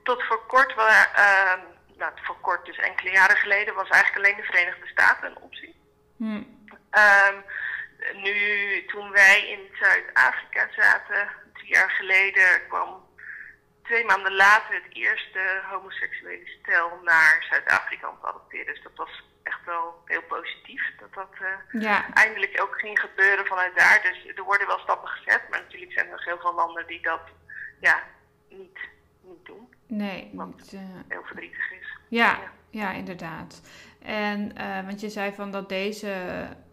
tot 0.04 0.24
voor 0.24 0.46
kort 0.48 0.76
waren 0.76 1.74
nou, 1.98 2.12
voor 2.16 2.40
kort, 2.42 2.66
dus 2.66 2.78
enkele 2.78 3.12
jaren 3.12 3.38
geleden, 3.38 3.74
was 3.74 3.90
eigenlijk 3.90 4.26
alleen 4.26 4.38
de 4.38 4.52
Verenigde 4.52 4.88
Staten 4.88 5.30
een 5.30 5.42
optie. 5.42 5.76
Hmm. 6.18 6.68
Um, 6.92 7.44
nu, 8.22 8.36
toen 8.86 9.12
wij 9.12 9.48
in 9.50 9.76
Zuid-Afrika 9.80 10.68
zaten, 10.76 11.28
drie 11.54 11.74
jaar 11.74 11.90
geleden, 11.90 12.68
kwam 12.68 13.05
twee 13.86 14.06
maanden 14.06 14.36
later 14.36 14.74
het 14.74 14.96
eerste 14.96 15.62
homoseksuele 15.72 16.48
stel 16.62 17.00
naar 17.04 17.46
Zuid-Afrika 17.50 18.10
om 18.10 18.18
te 18.20 18.28
adopteren. 18.28 18.74
Dus 18.74 18.84
dat 18.84 18.96
was 18.96 19.24
echt 19.44 19.66
wel 19.66 20.02
heel 20.06 20.22
positief. 20.22 20.84
Dat 21.00 21.14
dat 21.14 21.34
uh, 21.42 21.82
ja. 21.82 22.14
eindelijk 22.14 22.62
ook 22.62 22.80
ging 22.80 23.00
gebeuren 23.00 23.46
vanuit 23.46 23.78
daar. 23.78 24.02
Dus 24.02 24.36
er 24.36 24.44
worden 24.44 24.68
wel 24.68 24.80
stappen 24.80 25.10
gezet, 25.10 25.42
maar 25.50 25.62
natuurlijk 25.62 25.92
zijn 25.92 26.06
er 26.06 26.12
nog 26.12 26.26
heel 26.26 26.40
veel 26.40 26.56
landen 26.56 26.88
die 26.88 27.02
dat 27.02 27.22
ja, 27.80 28.04
niet, 28.50 28.80
niet 29.22 29.46
doen. 29.46 29.74
Nee, 29.88 30.32
Wat 30.34 30.48
niet, 30.48 30.74
uh... 30.74 30.80
heel 31.08 31.24
verdrietig 31.24 31.72
is. 31.72 31.98
Ja, 32.08 32.40
ja, 32.40 32.52
ja. 32.70 32.92
inderdaad. 32.92 33.62
En 34.02 34.52
uh, 34.58 34.86
want 34.86 35.02
je 35.02 35.10
zei 35.10 35.34
van 35.34 35.52
dat 35.52 35.70
deze. 35.70 36.16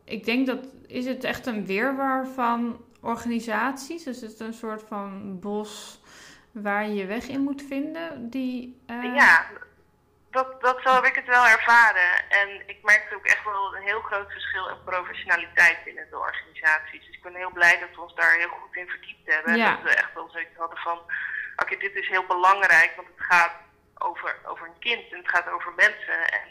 Ik 0.04 0.25
denk 0.25 0.47
dat. 0.47 0.66
Is 0.87 1.07
het 1.07 1.25
echt 1.25 1.47
een 1.47 1.66
weerwar 1.66 2.26
van 2.26 2.85
organisaties? 3.00 4.04
Dus 4.04 4.21
het 4.21 4.33
is 4.33 4.38
een 4.38 4.54
soort 4.54 4.83
van 4.83 5.40
bos 5.40 6.02
waar 6.53 6.85
je 6.85 6.95
je 6.95 7.07
weg 7.07 7.27
in 7.29 7.41
moet 7.41 7.63
vinden? 7.63 8.31
Die, 8.31 8.83
uh... 8.87 9.15
Ja, 9.15 9.47
dat, 10.31 10.61
dat 10.61 10.81
zo 10.85 10.95
heb 10.95 11.05
ik 11.05 11.15
het 11.15 11.27
wel 11.27 11.47
ervaren. 11.47 12.31
En 12.31 12.69
ik 12.69 12.79
merkte 12.83 13.15
ook 13.15 13.27
echt 13.27 13.45
wel 13.45 13.77
een 13.77 13.83
heel 13.83 14.01
groot 14.01 14.33
verschil 14.33 14.69
in 14.69 14.85
professionaliteit 14.85 15.85
binnen 15.85 16.07
de 16.11 16.19
organisaties. 16.19 17.07
Dus 17.07 17.17
ik 17.17 17.23
ben 17.23 17.35
heel 17.35 17.53
blij 17.53 17.79
dat 17.79 17.95
we 17.95 18.01
ons 18.01 18.15
daar 18.15 18.33
heel 18.33 18.49
goed 18.49 18.77
in 18.77 18.89
verdiept 18.89 19.33
hebben. 19.33 19.57
Ja. 19.57 19.69
En 19.69 19.75
dat 19.75 19.93
we 19.93 19.99
echt 19.99 20.15
wel 20.15 20.29
zoiets 20.31 20.57
hadden 20.57 20.79
van 20.79 20.99
oké, 20.99 21.63
okay, 21.63 21.79
dit 21.79 21.95
is 21.95 22.09
heel 22.09 22.27
belangrijk, 22.27 22.93
want 22.97 23.09
het 23.09 23.27
gaat 23.27 23.53
over, 23.99 24.37
over 24.45 24.67
een 24.67 24.79
kind 24.79 25.13
en 25.13 25.19
het 25.19 25.29
gaat 25.29 25.49
over 25.49 25.73
mensen. 25.77 26.31
En 26.33 26.49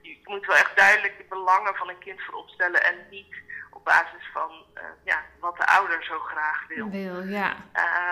je 0.00 0.20
moet 0.24 0.46
wel 0.46 0.56
echt 0.56 0.76
duidelijk 0.76 1.16
de 1.16 1.24
belangen 1.28 1.74
van 1.74 1.88
een 1.88 1.98
kind 1.98 2.22
voorop 2.22 2.48
stellen 2.48 2.84
en 2.84 2.96
niet 3.10 3.36
op 3.70 3.84
basis 3.84 4.24
van 4.32 4.50
uh, 4.74 4.82
ja, 5.04 5.22
wat 5.40 5.56
de 5.56 5.66
ouder 5.66 6.04
zo 6.04 6.18
graag 6.18 6.66
wil. 6.68 6.90
Wil, 6.90 7.22
ja. 7.22 7.56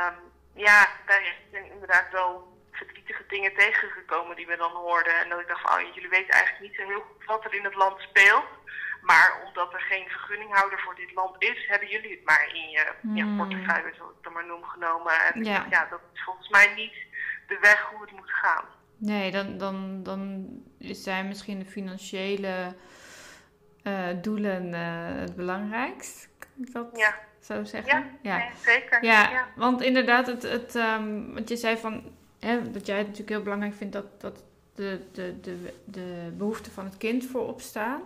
Um, 0.09 0.30
ja, 0.55 0.89
daar 1.07 1.35
zijn 1.51 1.71
inderdaad 1.71 2.11
wel 2.13 2.59
verdrietige 2.73 3.25
dingen 3.29 3.55
tegengekomen 3.55 4.37
die 4.37 4.47
we 4.47 4.57
dan 4.57 4.73
hoorden. 4.73 5.21
En 5.21 5.29
dat 5.29 5.41
ik 5.41 5.49
dacht 5.49 5.61
van, 5.61 5.81
oh, 5.81 5.95
jullie 5.95 6.09
weten 6.09 6.35
eigenlijk 6.35 6.63
niet 6.63 6.75
zo 6.75 6.87
heel 6.87 7.01
goed 7.01 7.25
wat 7.25 7.45
er 7.45 7.55
in 7.55 7.65
het 7.65 7.75
land 7.75 8.01
speelt. 8.01 8.45
Maar 9.03 9.43
omdat 9.47 9.73
er 9.73 9.81
geen 9.81 10.09
vergunninghouder 10.09 10.81
voor 10.81 10.95
dit 10.95 11.13
land 11.15 11.43
is, 11.43 11.67
hebben 11.69 11.89
jullie 11.89 12.11
het 12.11 12.25
maar 12.25 12.51
in 12.55 12.71
je 12.71 12.93
Hmm. 13.01 13.17
ja, 13.17 13.37
portefeuille, 13.37 13.95
zoals 13.97 14.11
ik 14.11 14.25
het 14.25 14.33
maar 14.33 14.47
noem, 14.47 14.65
genomen. 14.65 15.13
En 15.33 15.45
Ja. 15.45 15.67
ja. 15.71 15.87
dat 15.91 16.01
is 16.13 16.23
volgens 16.23 16.49
mij 16.49 16.75
niet 16.75 16.95
de 17.47 17.59
weg 17.61 17.81
hoe 17.81 18.01
het 18.01 18.13
moet 18.13 18.31
gaan. 18.31 18.65
Nee, 18.97 19.31
dan, 19.31 19.59
dan, 19.59 20.03
dan 20.03 20.49
zijn 20.79 21.29
misschien 21.29 21.59
de 21.59 21.65
financiële 21.65 22.77
uh, 23.85 24.09
doelen 24.23 24.73
uh, 24.73 25.21
het 25.21 25.37
belangrijkst. 25.37 26.29
Kan 26.39 26.49
ik 26.65 26.73
dat 26.73 26.89
Ja. 26.93 27.19
Zo 27.41 27.65
zeggen? 27.65 28.19
Ja, 28.23 28.37
nee, 28.37 28.49
zeker. 28.65 29.05
Ja, 29.05 29.31
Ja. 29.31 29.47
want 29.57 29.83
inderdaad, 29.83 30.27
het, 30.27 30.43
het, 30.43 30.75
um, 30.75 31.35
want 31.35 31.49
je 31.49 31.57
zei 31.57 31.77
van, 31.77 32.03
hè, 32.41 32.71
dat 32.71 32.87
jij 32.87 32.97
het 32.97 33.07
natuurlijk 33.07 33.31
heel 33.31 33.43
belangrijk 33.43 33.75
vindt 33.75 33.93
dat, 33.93 34.21
dat 34.21 34.45
de, 34.75 35.01
de, 35.13 35.41
de, 35.41 35.73
de 35.85 36.33
behoeften 36.37 36.73
van 36.73 36.85
het 36.85 36.97
kind 36.97 37.27
voorop 37.27 37.61
staan. 37.61 38.03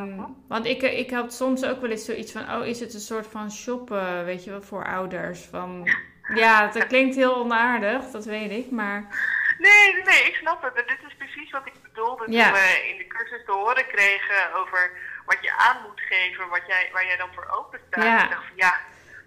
Um, 0.00 0.36
want 0.48 0.66
ik, 0.66 0.82
ik 0.82 1.10
had 1.10 1.34
soms 1.34 1.64
ook 1.64 1.80
wel 1.80 1.90
eens 1.90 2.04
zoiets 2.04 2.32
van, 2.32 2.54
oh, 2.54 2.66
is 2.66 2.80
het 2.80 2.94
een 2.94 3.00
soort 3.00 3.26
van 3.26 3.50
shoppen, 3.50 4.24
weet 4.24 4.44
je 4.44 4.50
wel, 4.50 4.62
voor 4.62 4.86
ouders? 4.86 5.40
Van, 5.40 5.88
ja, 6.34 6.66
dat 6.66 6.86
klinkt 6.86 7.16
heel 7.16 7.36
onaardig, 7.36 8.10
dat 8.10 8.24
weet 8.24 8.50
ik, 8.50 8.70
maar... 8.70 9.30
Nee, 9.58 9.92
nee, 9.92 10.02
nee, 10.02 10.22
ik 10.28 10.34
snap 10.34 10.62
het. 10.62 10.74
En 10.74 10.84
dit 10.86 10.98
is 11.08 11.14
precies 11.16 11.50
wat 11.50 11.66
ik 11.66 11.72
bedoelde 11.82 12.24
Ja. 12.32 12.44
toen 12.44 12.52
we 12.52 12.88
in 12.92 12.98
de 12.98 13.06
cursus 13.06 13.44
te 13.44 13.52
horen 13.52 13.86
kregen 13.86 14.54
over 14.54 14.90
wat 15.26 15.38
je 15.40 15.52
aan 15.56 15.82
moet 15.82 16.00
geven, 16.00 16.48
wat 16.48 16.66
jij, 16.66 16.88
waar 16.92 17.06
jij 17.06 17.16
dan 17.16 17.34
voor 17.34 17.46
open 17.50 17.80
staat. 17.86 18.04
Ja. 18.04 18.24
Ik 18.24 18.30
dacht 18.30 18.46
van, 18.46 18.56
ja, 18.56 18.76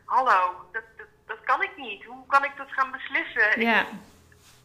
hallo, 0.06 0.70
dat, 0.72 0.84
dat, 0.98 1.08
dat 1.25 1.40
kan 1.44 1.64
ik 1.64 1.78
niet. 1.78 2.04
Hoe 2.04 2.28
kan 2.28 2.44
ik 2.44 2.52
dat 2.58 2.72
gaan 2.72 2.92
beslissen? 2.92 3.50
Ik- 3.52 3.62
Ja, 3.62 3.86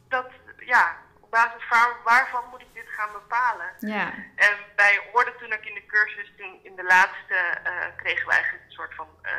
dat, 0.09 0.27
ja, 0.59 0.97
op 1.21 1.31
basis 1.31 1.63
van 1.69 1.89
waarvan 2.05 2.45
moet 2.51 2.61
ik 2.61 2.75
dit 2.75 2.89
gaan 2.89 3.13
bepalen? 3.13 3.71
ja, 3.79 4.13
En 4.37 4.57
wij 4.77 5.09
hoorden 5.13 5.37
toen 5.39 5.53
ook 5.53 5.65
in 5.65 5.75
de 5.75 5.87
cursus, 5.87 6.33
toen 6.37 6.61
in 6.63 6.77
de 6.77 6.85
laatste 6.85 7.35
eh, 7.65 7.73
kregen 7.97 8.27
we 8.27 8.33
eigenlijk 8.33 8.65
een 8.65 8.73
soort 8.73 8.95
van 8.95 9.09
eh, 9.23 9.33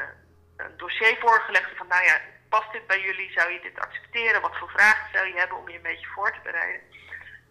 een 0.57 0.77
dossier 0.77 1.17
voorgelegd 1.19 1.69
van, 1.77 1.87
nou 1.87 2.03
ja, 2.03 2.19
past 2.49 2.71
dit 2.71 2.87
bij 2.87 3.01
jullie? 3.01 3.31
Zou 3.31 3.51
je 3.51 3.59
dit 3.61 3.79
accepteren? 3.79 4.41
Wat 4.41 4.57
voor 4.57 4.69
vragen 4.69 5.09
zou 5.13 5.27
je 5.27 5.37
hebben 5.39 5.57
om 5.57 5.69
je 5.69 5.75
een 5.75 5.81
beetje 5.81 6.07
voor 6.07 6.31
te 6.31 6.39
bereiden? 6.43 6.81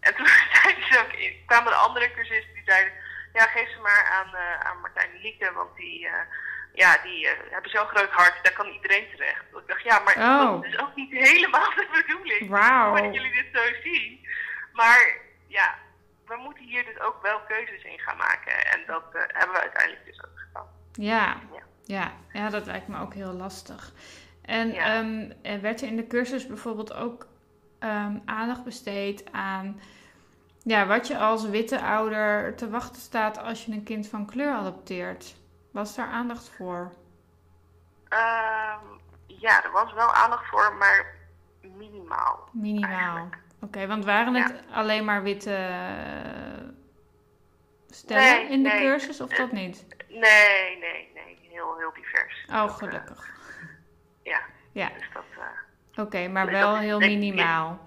En 0.00 0.14
toen 0.14 0.26
zeiden 0.62 0.85
ze 0.87 0.99
ook, 0.99 1.47
kwamen 1.47 1.73
de 1.73 1.78
andere 1.78 2.11
cursisten 2.11 2.54
die 2.54 2.62
zeiden, 2.66 2.92
ja, 3.32 3.46
geef 3.46 3.70
ze 3.70 3.78
maar 3.82 4.04
aan, 4.04 4.34
eh, 4.34 4.60
aan 4.60 4.80
Martijn 4.80 5.20
Lieke, 5.22 5.52
want 5.52 5.76
die, 5.76 6.06
eh, 6.06 6.12
ja, 6.72 6.99
die 7.02 7.25
uh, 7.25 7.30
hebben 7.50 7.70
zo'n 7.70 7.87
groot 7.87 8.10
hart, 8.10 8.38
daar 8.42 8.52
kan 8.52 8.66
iedereen 8.66 9.06
terecht. 9.10 9.42
Ik 9.52 9.66
dacht, 9.66 9.82
ja, 9.82 9.99
maar 9.99 10.16
oh. 10.16 10.62
dat 10.62 10.64
is 10.64 10.78
ook 10.78 10.94
niet 10.94 11.10
helemaal 11.10 11.70
de 11.75 11.88
bedoeling. 11.92 12.49
Wauw. 12.49 12.94
Dat 12.96 13.14
jullie 13.14 13.32
dit 13.32 13.46
zo 13.52 13.62
zien. 13.82 14.26
Maar 14.72 15.16
ja, 15.46 15.78
we 16.26 16.37
moeten 16.37 16.64
hier 16.64 16.84
dus 16.84 17.00
ook 17.00 17.22
wel 17.22 17.40
keuzes 17.40 17.82
in 17.82 17.99
gaan 17.99 18.16
maken. 18.16 18.66
En 18.66 18.80
dat 18.87 19.04
hebben 19.12 19.54
we 19.54 19.60
uiteindelijk 19.60 20.06
dus 20.06 20.25
ook 20.25 20.38
gedaan. 20.38 20.68
Ja. 20.92 21.40
ja. 21.52 21.68
Ja. 21.90 22.12
ja, 22.32 22.49
dat 22.49 22.66
lijkt 22.66 22.88
me 22.88 23.00
ook 23.00 23.14
heel 23.14 23.32
lastig. 23.32 23.92
En 24.42 24.72
ja. 24.72 24.99
um, 24.99 25.32
werd 25.60 25.80
er 25.80 25.87
in 25.87 25.96
de 25.96 26.06
cursus 26.06 26.46
bijvoorbeeld 26.46 26.94
ook 26.94 27.26
um, 27.80 28.22
aandacht 28.25 28.64
besteed 28.64 29.32
aan 29.32 29.80
ja, 30.62 30.87
wat 30.87 31.07
je 31.07 31.19
als 31.19 31.49
witte 31.49 31.81
ouder 31.81 32.57
te 32.57 32.71
wachten 32.71 33.02
staat 33.02 33.38
als 33.38 33.64
je 33.64 33.73
een 33.73 33.85
kind 33.85 34.09
van 34.09 34.26
kleur 34.26 34.52
adopteert? 34.52 35.37
Was 35.71 35.95
daar 35.95 36.09
aandacht 36.09 36.50
voor? 36.57 36.93
Um, 38.09 39.00
ja, 39.26 39.64
er 39.64 39.71
was 39.73 39.93
wel 39.93 40.12
aandacht 40.12 40.47
voor, 40.47 40.75
maar 40.79 41.14
minimaal. 41.61 42.49
Minimaal. 42.52 43.29
Oké, 43.61 43.87
want 43.87 44.05
waren 44.05 44.35
het 44.35 44.62
alleen 44.73 45.05
maar 45.05 45.23
witte 45.23 45.55
eh, 45.55 46.69
stellen 47.90 48.49
in 48.49 48.62
de 48.62 48.71
cursus 48.71 49.21
of 49.21 49.29
dat 49.29 49.52
niet? 49.52 49.87
Nee, 50.09 50.79
nee, 50.79 51.11
nee. 51.14 51.38
Heel, 51.50 51.76
heel 51.79 51.93
divers. 51.93 52.47
Oh, 52.49 52.55
eh, 52.55 52.76
gelukkig. 52.76 53.29
ja. 54.23 54.40
Ja. 54.73 54.88
Dus 54.88 55.11
dat... 55.12 55.25
Uh, 55.38 56.05
Oké, 56.05 56.29
maar 56.29 56.47
wel 56.47 56.76
heel 56.76 56.99
minimaal. 56.99 57.81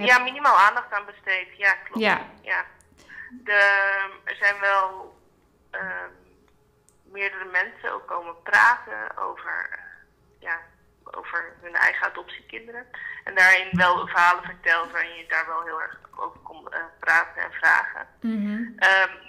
Ja, 0.00 0.18
minimaal 0.18 0.58
aandacht 0.58 0.92
aan 0.92 1.06
besteed. 1.06 1.56
Ja, 1.56 1.72
klopt. 1.72 2.00
Ja. 2.00 2.26
ja. 2.42 2.64
De, 3.30 3.60
er 4.24 4.36
zijn 4.36 4.60
wel 4.60 5.18
uh, 5.72 6.06
meerdere 7.02 7.44
mensen 7.44 7.92
ook 7.92 8.06
komen 8.06 8.42
praten 8.42 9.16
over, 9.16 9.78
ja, 10.38 10.60
over 11.04 11.56
hun 11.60 11.74
eigen 11.74 12.06
adoptiekinderen. 12.06 12.86
En 13.24 13.34
daarin 13.34 13.68
wel 13.72 14.06
verhalen 14.06 14.44
verteld 14.44 14.90
waarin 14.90 15.16
je 15.16 15.26
daar 15.26 15.46
wel 15.46 15.62
heel 15.62 15.82
erg 15.82 16.00
over 16.16 16.38
kon 16.38 16.66
uh, 16.70 16.78
praten 17.00 17.42
en 17.42 17.52
vragen. 17.52 18.06
Mm 18.20 18.46
-hmm. 18.46 18.74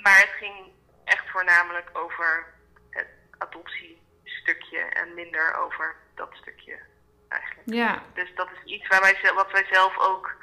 maar 0.02 0.18
het 0.18 0.34
ging 0.40 0.72
echt 1.06 1.30
voornamelijk 1.30 1.90
over 1.94 2.46
het 2.90 3.08
adoptiestukje 3.38 4.80
en 4.80 5.14
minder 5.14 5.56
over 5.56 5.96
dat 6.16 6.30
stukje 6.34 6.80
eigenlijk. 7.28 7.74
Ja. 7.74 8.02
Dus 8.14 8.36
dat 8.36 8.50
is 8.52 8.72
iets 8.72 8.88
waar 8.88 9.02
wij, 9.02 9.32
wat 9.34 9.52
wij 9.52 9.66
zelf 9.72 9.98
ook 9.98 10.36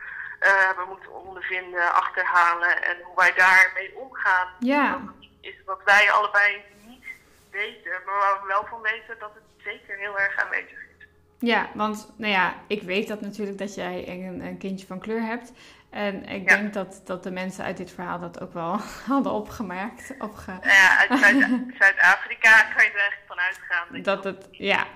uh, 0.42 0.76
we 0.76 0.84
moeten 0.88 1.12
ondervinden, 1.26 1.94
achterhalen 1.94 2.82
en 2.82 2.96
hoe 3.02 3.16
wij 3.16 3.32
daarmee 3.34 3.96
omgaan. 3.96 4.48
Ja. 4.58 4.90
Dat 4.90 5.28
is 5.40 5.54
wat 5.64 5.80
wij 5.84 6.12
allebei 6.12 6.62
niet 6.86 7.04
weten, 7.50 7.92
maar 8.06 8.18
waar 8.18 8.40
we 8.40 8.46
wel 8.46 8.66
van 8.66 8.80
weten 8.80 9.16
dat 9.18 9.30
het 9.34 9.64
zeker 9.64 9.98
heel 9.98 10.18
erg 10.18 10.36
aanwezig 10.36 10.78
is. 10.98 11.06
Ja, 11.38 11.68
want 11.74 12.12
nou 12.16 12.32
ja, 12.32 12.54
ik 12.66 12.82
weet 12.82 13.08
dat 13.08 13.20
natuurlijk 13.20 13.58
dat 13.58 13.74
jij 13.74 14.08
een, 14.08 14.40
een 14.40 14.58
kindje 14.58 14.86
van 14.86 14.98
kleur 14.98 15.22
hebt. 15.22 15.52
En 15.90 16.24
ik 16.24 16.48
denk 16.48 16.72
dat, 16.72 17.00
dat 17.04 17.22
de 17.22 17.30
mensen 17.30 17.64
uit 17.64 17.76
dit 17.76 17.90
verhaal 17.90 18.20
dat 18.20 18.40
ook 18.40 18.52
wel 18.52 18.78
hadden 19.08 19.32
opgemerkt. 19.32 20.14
Opge... 20.18 20.52
Ja, 20.62 20.98
uit 20.98 21.20
Zuid-Afrika 21.78 22.62
kan 22.62 22.84
je 22.84 22.90
er 22.90 23.00
eigenlijk 23.00 23.24
van 23.26 23.38
uitgaan. 23.38 23.86
Dat, 23.90 24.04
dat 24.04 24.24
het, 24.24 24.48
ja, 24.50 24.86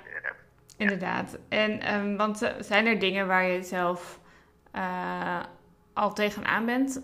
inderdaad. 0.76 1.38
En, 1.48 1.94
um, 1.94 2.16
want 2.16 2.42
uh, 2.42 2.50
zijn 2.58 2.86
er 2.86 2.98
dingen 2.98 3.26
waar 3.26 3.44
je 3.44 3.62
zelf 3.62 4.18
uh, 4.76 5.42
al 5.92 6.12
tegenaan 6.12 6.66
bent 6.66 7.02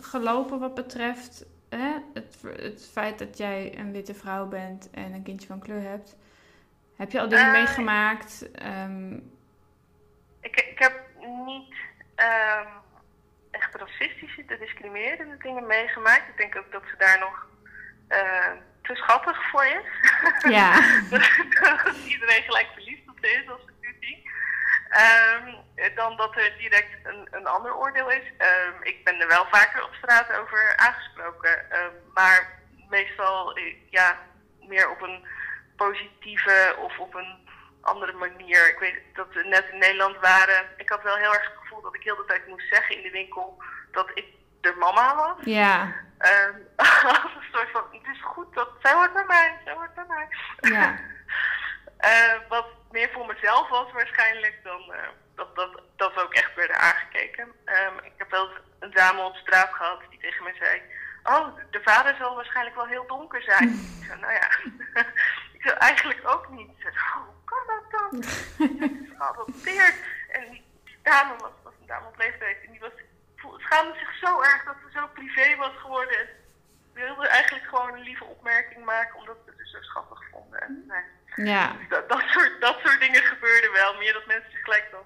gelopen 0.00 0.58
wat 0.58 0.74
betreft 0.74 1.44
hè? 1.70 1.96
Het, 2.14 2.36
het 2.56 2.88
feit 2.92 3.18
dat 3.18 3.38
jij 3.38 3.78
een 3.78 3.92
witte 3.92 4.14
vrouw 4.14 4.46
bent 4.46 4.90
en 4.90 5.12
een 5.12 5.22
kindje 5.22 5.46
van 5.46 5.60
kleur 5.60 5.82
hebt. 5.82 6.16
Heb 6.96 7.10
je 7.10 7.20
al 7.20 7.28
dingen 7.28 7.46
uh, 7.46 7.52
meegemaakt? 7.52 8.48
Um... 8.66 9.32
Ik, 10.40 10.60
ik 10.60 10.78
heb 10.78 11.00
niet 11.46 11.74
um, 12.16 12.68
echt 13.50 13.74
racistische, 13.74 14.44
discriminerende 14.58 15.36
dingen 15.36 15.66
meegemaakt. 15.66 16.28
Ik 16.28 16.36
denk 16.36 16.56
ook 16.56 16.72
dat 16.72 16.82
ze 16.90 16.94
daar 16.98 17.18
nog 17.18 17.46
uh, 18.08 18.60
te 18.82 18.94
schattig 18.94 19.50
voor 19.50 19.64
is. 19.64 19.86
Ja. 20.50 20.72
dat 21.84 21.96
iedereen 22.06 22.42
gelijk 22.42 22.68
verliefd 22.72 23.08
op 23.08 23.24
is 23.24 23.48
als 23.48 23.60
ze. 23.60 23.79
Um, 24.90 25.56
dan 25.94 26.16
dat 26.16 26.36
er 26.36 26.54
direct 26.58 26.90
een, 27.02 27.28
een 27.30 27.46
ander 27.46 27.76
oordeel 27.76 28.10
is. 28.10 28.24
Um, 28.38 28.82
ik 28.82 29.04
ben 29.04 29.20
er 29.20 29.28
wel 29.28 29.46
vaker 29.50 29.84
op 29.84 29.94
straat 29.94 30.32
over 30.32 30.76
aangesproken. 30.76 31.58
Um, 31.72 31.92
maar 32.14 32.58
meestal 32.88 33.56
eh, 33.56 33.74
ja, 33.90 34.18
meer 34.60 34.90
op 34.90 35.02
een 35.02 35.26
positieve 35.76 36.76
of 36.78 36.98
op 36.98 37.14
een 37.14 37.48
andere 37.80 38.12
manier. 38.12 38.68
Ik 38.68 38.78
weet 38.78 39.02
dat 39.14 39.26
we 39.32 39.44
net 39.44 39.64
in 39.72 39.78
Nederland 39.78 40.16
waren. 40.20 40.66
Ik 40.76 40.88
had 40.88 41.02
wel 41.02 41.16
heel 41.16 41.34
erg 41.34 41.48
het 41.48 41.58
gevoel 41.58 41.82
dat 41.82 41.94
ik 41.94 42.02
heel 42.02 42.16
de 42.16 42.24
tijd 42.26 42.46
moest 42.46 42.68
zeggen 42.68 42.96
in 42.96 43.02
de 43.02 43.10
winkel 43.10 43.62
dat 43.92 44.10
ik 44.14 44.26
de 44.60 44.74
mama 44.78 45.16
was. 45.16 45.36
Ja. 45.44 45.82
Um, 46.18 46.66
als 47.22 47.34
een 47.34 47.48
soort 47.52 47.70
van, 47.72 47.84
het 47.90 48.16
is 48.16 48.22
goed, 48.22 48.54
dat, 48.54 48.68
zij 48.82 48.92
hoort 48.92 49.12
bij 49.12 49.24
mij, 49.26 49.58
zij 49.64 49.74
hoort 49.74 49.94
bij 49.94 50.04
mij. 50.08 50.28
Ja. 50.60 50.98
uh, 52.04 52.48
wat 52.48 52.66
meer 52.90 53.10
voor 53.12 53.26
mezelf 53.26 53.68
was 53.68 53.92
waarschijnlijk 53.92 54.60
dan 54.62 54.82
uh, 54.88 54.96
dat, 55.34 55.56
dat, 55.56 55.80
dat 55.96 56.14
we 56.14 56.22
ook 56.22 56.34
echt 56.34 56.54
werden 56.54 56.76
aangekeken. 56.76 57.44
Um, 57.44 58.04
ik 58.04 58.12
heb 58.16 58.30
wel 58.30 58.48
een 58.78 58.90
dame 58.90 59.22
op 59.22 59.36
straat 59.36 59.74
gehad 59.74 60.00
die 60.10 60.18
tegen 60.18 60.44
mij 60.44 60.54
zei: 60.54 60.82
Oh, 61.22 61.56
de 61.70 61.80
vader 61.82 62.14
zal 62.16 62.34
waarschijnlijk 62.34 62.76
wel 62.76 62.86
heel 62.86 63.06
donker 63.06 63.42
zijn. 63.42 63.68
ik 64.00 64.06
zei: 64.06 64.20
Nou 64.20 64.32
ja, 64.32 64.48
ik 65.56 65.62
zei 65.62 65.76
eigenlijk 65.76 66.28
ook 66.28 66.48
niet. 66.48 66.68
Ik 66.68 66.82
zei: 66.82 66.94
Oh, 66.94 67.14
hoe 67.14 67.44
kan 67.44 67.64
dat 67.66 67.90
dan? 67.90 68.22
Het 68.80 69.00
is 69.02 69.16
geadopteerd. 69.16 69.94
En 70.30 70.50
die, 70.50 70.64
die 70.84 70.98
dame 71.02 71.36
was, 71.36 71.52
was 71.62 71.72
een 71.80 71.86
dame 71.86 72.06
op 72.06 72.16
leeftijd 72.16 72.56
en 72.64 72.70
die 72.70 72.80
was, 72.80 72.92
schaamde 73.58 73.98
zich 73.98 74.14
zo 74.14 74.42
erg 74.42 74.64
dat 74.64 74.76
ze 74.84 74.98
zo 74.98 75.06
privé 75.06 75.56
was 75.56 75.72
geworden. 75.76 76.18
En 76.18 76.28
wilde 76.92 77.28
eigenlijk 77.28 77.64
gewoon 77.64 77.94
een 77.94 78.02
lieve 78.02 78.24
opmerking 78.24 78.84
maken 78.84 79.18
omdat 79.18 79.36
we 79.44 79.50
het 79.50 79.58
dus 79.58 79.70
zo 79.70 79.82
schattig 79.82 80.22
vonden. 80.30 80.60
En, 80.60 80.84
nee. 80.88 81.02
Ja. 81.44 81.72
Dus 81.78 81.88
dat, 81.88 82.08
dat, 82.08 82.22
soort, 82.26 82.60
dat 82.60 82.78
soort 82.84 83.00
dingen 83.00 83.22
gebeurden 83.22 83.72
wel. 83.72 83.94
Meer 83.98 84.12
dat 84.12 84.26
mensen 84.26 84.50
zich 84.50 84.60
gelijk 84.60 84.88
dan 84.90 85.02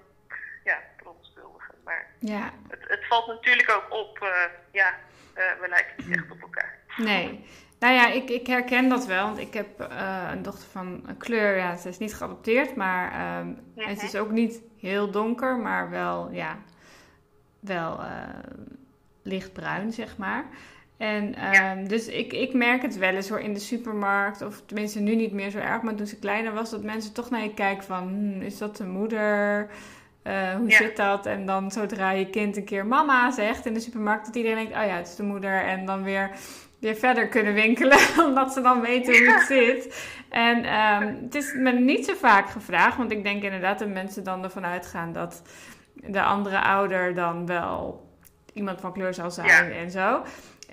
ja, 0.63 0.77
verontschuldigen. 0.97 1.75
Maar 1.83 2.07
ja. 2.19 2.51
het, 2.67 2.79
het 2.87 3.07
valt 3.07 3.27
natuurlijk 3.27 3.69
ook 3.69 3.99
op, 3.99 4.19
uh, 4.23 4.29
ja, 4.71 4.93
uh, 5.37 5.43
we 5.61 5.67
lijken 5.67 5.93
niet 5.97 6.17
echt 6.17 6.31
op 6.31 6.41
elkaar. 6.41 6.79
Nee. 6.97 7.45
Nou 7.79 7.93
ja, 7.93 8.07
ik, 8.07 8.29
ik 8.29 8.47
herken 8.47 8.89
dat 8.89 9.05
wel, 9.05 9.25
want 9.25 9.37
ik 9.37 9.53
heb 9.53 9.81
uh, 9.81 10.29
een 10.31 10.41
dochter 10.41 10.69
van 10.69 11.15
kleur. 11.17 11.57
Ja, 11.57 11.75
ze 11.75 11.89
is 11.89 11.97
niet 11.97 12.15
geadopteerd, 12.15 12.75
maar 12.75 13.05
um, 13.39 13.59
-hmm. 13.75 13.87
het 13.87 14.03
is 14.03 14.15
ook 14.15 14.31
niet 14.31 14.61
heel 14.79 15.11
donker, 15.11 15.57
maar 15.57 15.89
wel, 15.89 16.31
ja, 16.31 16.57
wel 17.59 17.99
lichtbruin, 19.23 19.91
zeg 19.91 20.17
maar. 20.17 20.45
En 20.97 21.35
ja. 21.37 21.77
um, 21.77 21.87
dus 21.87 22.07
ik, 22.07 22.33
ik 22.33 22.53
merk 22.53 22.81
het 22.81 22.97
wel 22.97 23.13
eens 23.13 23.29
hoor 23.29 23.39
in 23.39 23.53
de 23.53 23.59
supermarkt, 23.59 24.41
of 24.41 24.61
tenminste 24.65 24.99
nu 24.99 25.15
niet 25.15 25.31
meer 25.31 25.49
zo 25.49 25.57
erg, 25.57 25.81
maar 25.81 25.95
toen 25.95 26.07
ze 26.07 26.19
kleiner 26.19 26.53
was, 26.53 26.69
dat 26.69 26.83
mensen 26.83 27.13
toch 27.13 27.29
naar 27.29 27.43
je 27.43 27.53
kijken 27.53 27.83
van, 27.83 28.07
hm, 28.07 28.41
is 28.41 28.57
dat 28.57 28.77
de 28.77 28.85
moeder? 28.85 29.69
Uh, 30.27 30.53
hoe 30.53 30.69
ja. 30.69 30.77
zit 30.77 30.97
dat? 30.97 31.25
En 31.25 31.45
dan 31.45 31.71
zodra 31.71 32.11
je 32.11 32.29
kind 32.29 32.57
een 32.57 32.63
keer 32.63 32.85
mama 32.85 33.31
zegt 33.31 33.65
in 33.65 33.73
de 33.73 33.79
supermarkt, 33.79 34.25
dat 34.25 34.35
iedereen 34.35 34.57
denkt, 34.57 34.71
oh 34.71 34.85
ja, 34.85 34.95
het 34.95 35.07
is 35.07 35.15
de 35.15 35.23
moeder. 35.23 35.63
En 35.63 35.85
dan 35.85 36.03
weer, 36.03 36.31
weer 36.79 36.95
verder 36.95 37.27
kunnen 37.27 37.53
winkelen, 37.53 37.97
omdat 38.27 38.53
ze 38.53 38.61
dan 38.61 38.81
weten 38.81 39.17
hoe 39.17 39.33
het 39.33 39.47
zit. 39.47 40.13
En 40.29 40.57
um, 40.57 41.23
het 41.23 41.35
is 41.35 41.53
me 41.53 41.71
niet 41.71 42.05
zo 42.05 42.13
vaak 42.13 42.49
gevraagd, 42.49 42.97
want 42.97 43.11
ik 43.11 43.23
denk 43.23 43.43
inderdaad 43.43 43.79
dat 43.79 43.87
mensen 43.87 44.23
dan 44.23 44.43
ervan 44.43 44.65
uitgaan 44.65 45.13
dat 45.13 45.41
de 45.93 46.21
andere 46.21 46.61
ouder 46.61 47.15
dan 47.15 47.45
wel 47.45 48.03
iemand 48.53 48.81
van 48.81 48.93
kleur 48.93 49.13
zal 49.13 49.31
zijn 49.31 49.69
ja. 49.69 49.69
en 49.69 49.91
zo. 49.91 50.23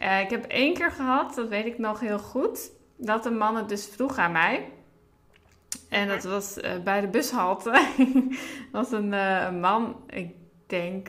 Uh, 0.03 0.21
ik 0.21 0.31
heb 0.31 0.45
één 0.45 0.75
keer 0.75 0.91
gehad, 0.91 1.35
dat 1.35 1.49
weet 1.49 1.67
ik 1.67 1.79
nog 1.79 2.01
heel 2.01 2.19
goed, 2.19 2.71
dat 2.97 3.27
een 3.27 3.37
man 3.37 3.57
het 3.57 3.69
dus 3.69 3.87
vroeg 3.87 4.19
aan 4.19 4.33
mij. 4.33 4.69
En 5.89 6.09
dat 6.09 6.25
was 6.25 6.59
uh, 6.59 6.71
bij 6.85 7.01
de 7.01 7.07
bushalte. 7.07 7.87
was 8.73 8.93
een, 8.93 9.13
uh, 9.13 9.43
een, 9.43 9.61
man, 9.61 9.97
ik 10.07 10.31
denk 10.67 11.09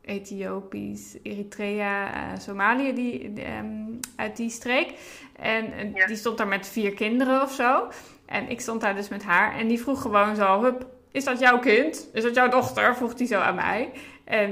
Ethiopisch, 0.00 1.16
Eritrea, 1.22 2.36
Somalië, 2.36 2.94
die, 2.94 3.32
die 3.32 3.46
um, 3.56 4.00
uit 4.16 4.36
die 4.36 4.50
streek. 4.50 4.94
En 5.36 5.92
ja. 5.94 6.06
die 6.06 6.16
stond 6.16 6.38
daar 6.38 6.48
met 6.48 6.66
vier 6.66 6.94
kinderen 6.94 7.42
of 7.42 7.52
zo. 7.52 7.88
En 8.26 8.48
ik 8.48 8.60
stond 8.60 8.80
daar 8.80 8.94
dus 8.94 9.08
met 9.08 9.22
haar. 9.22 9.58
En 9.58 9.68
die 9.68 9.80
vroeg 9.80 10.02
gewoon 10.02 10.36
zo, 10.36 10.62
hup, 10.62 10.86
is 11.12 11.24
dat 11.24 11.38
jouw 11.38 11.58
kind? 11.58 12.08
Is 12.12 12.22
dat 12.22 12.34
jouw 12.34 12.48
dochter? 12.48 12.96
Vroeg 12.96 13.18
hij 13.18 13.26
zo 13.26 13.38
aan 13.38 13.54
mij. 13.54 13.90
En 14.24 14.50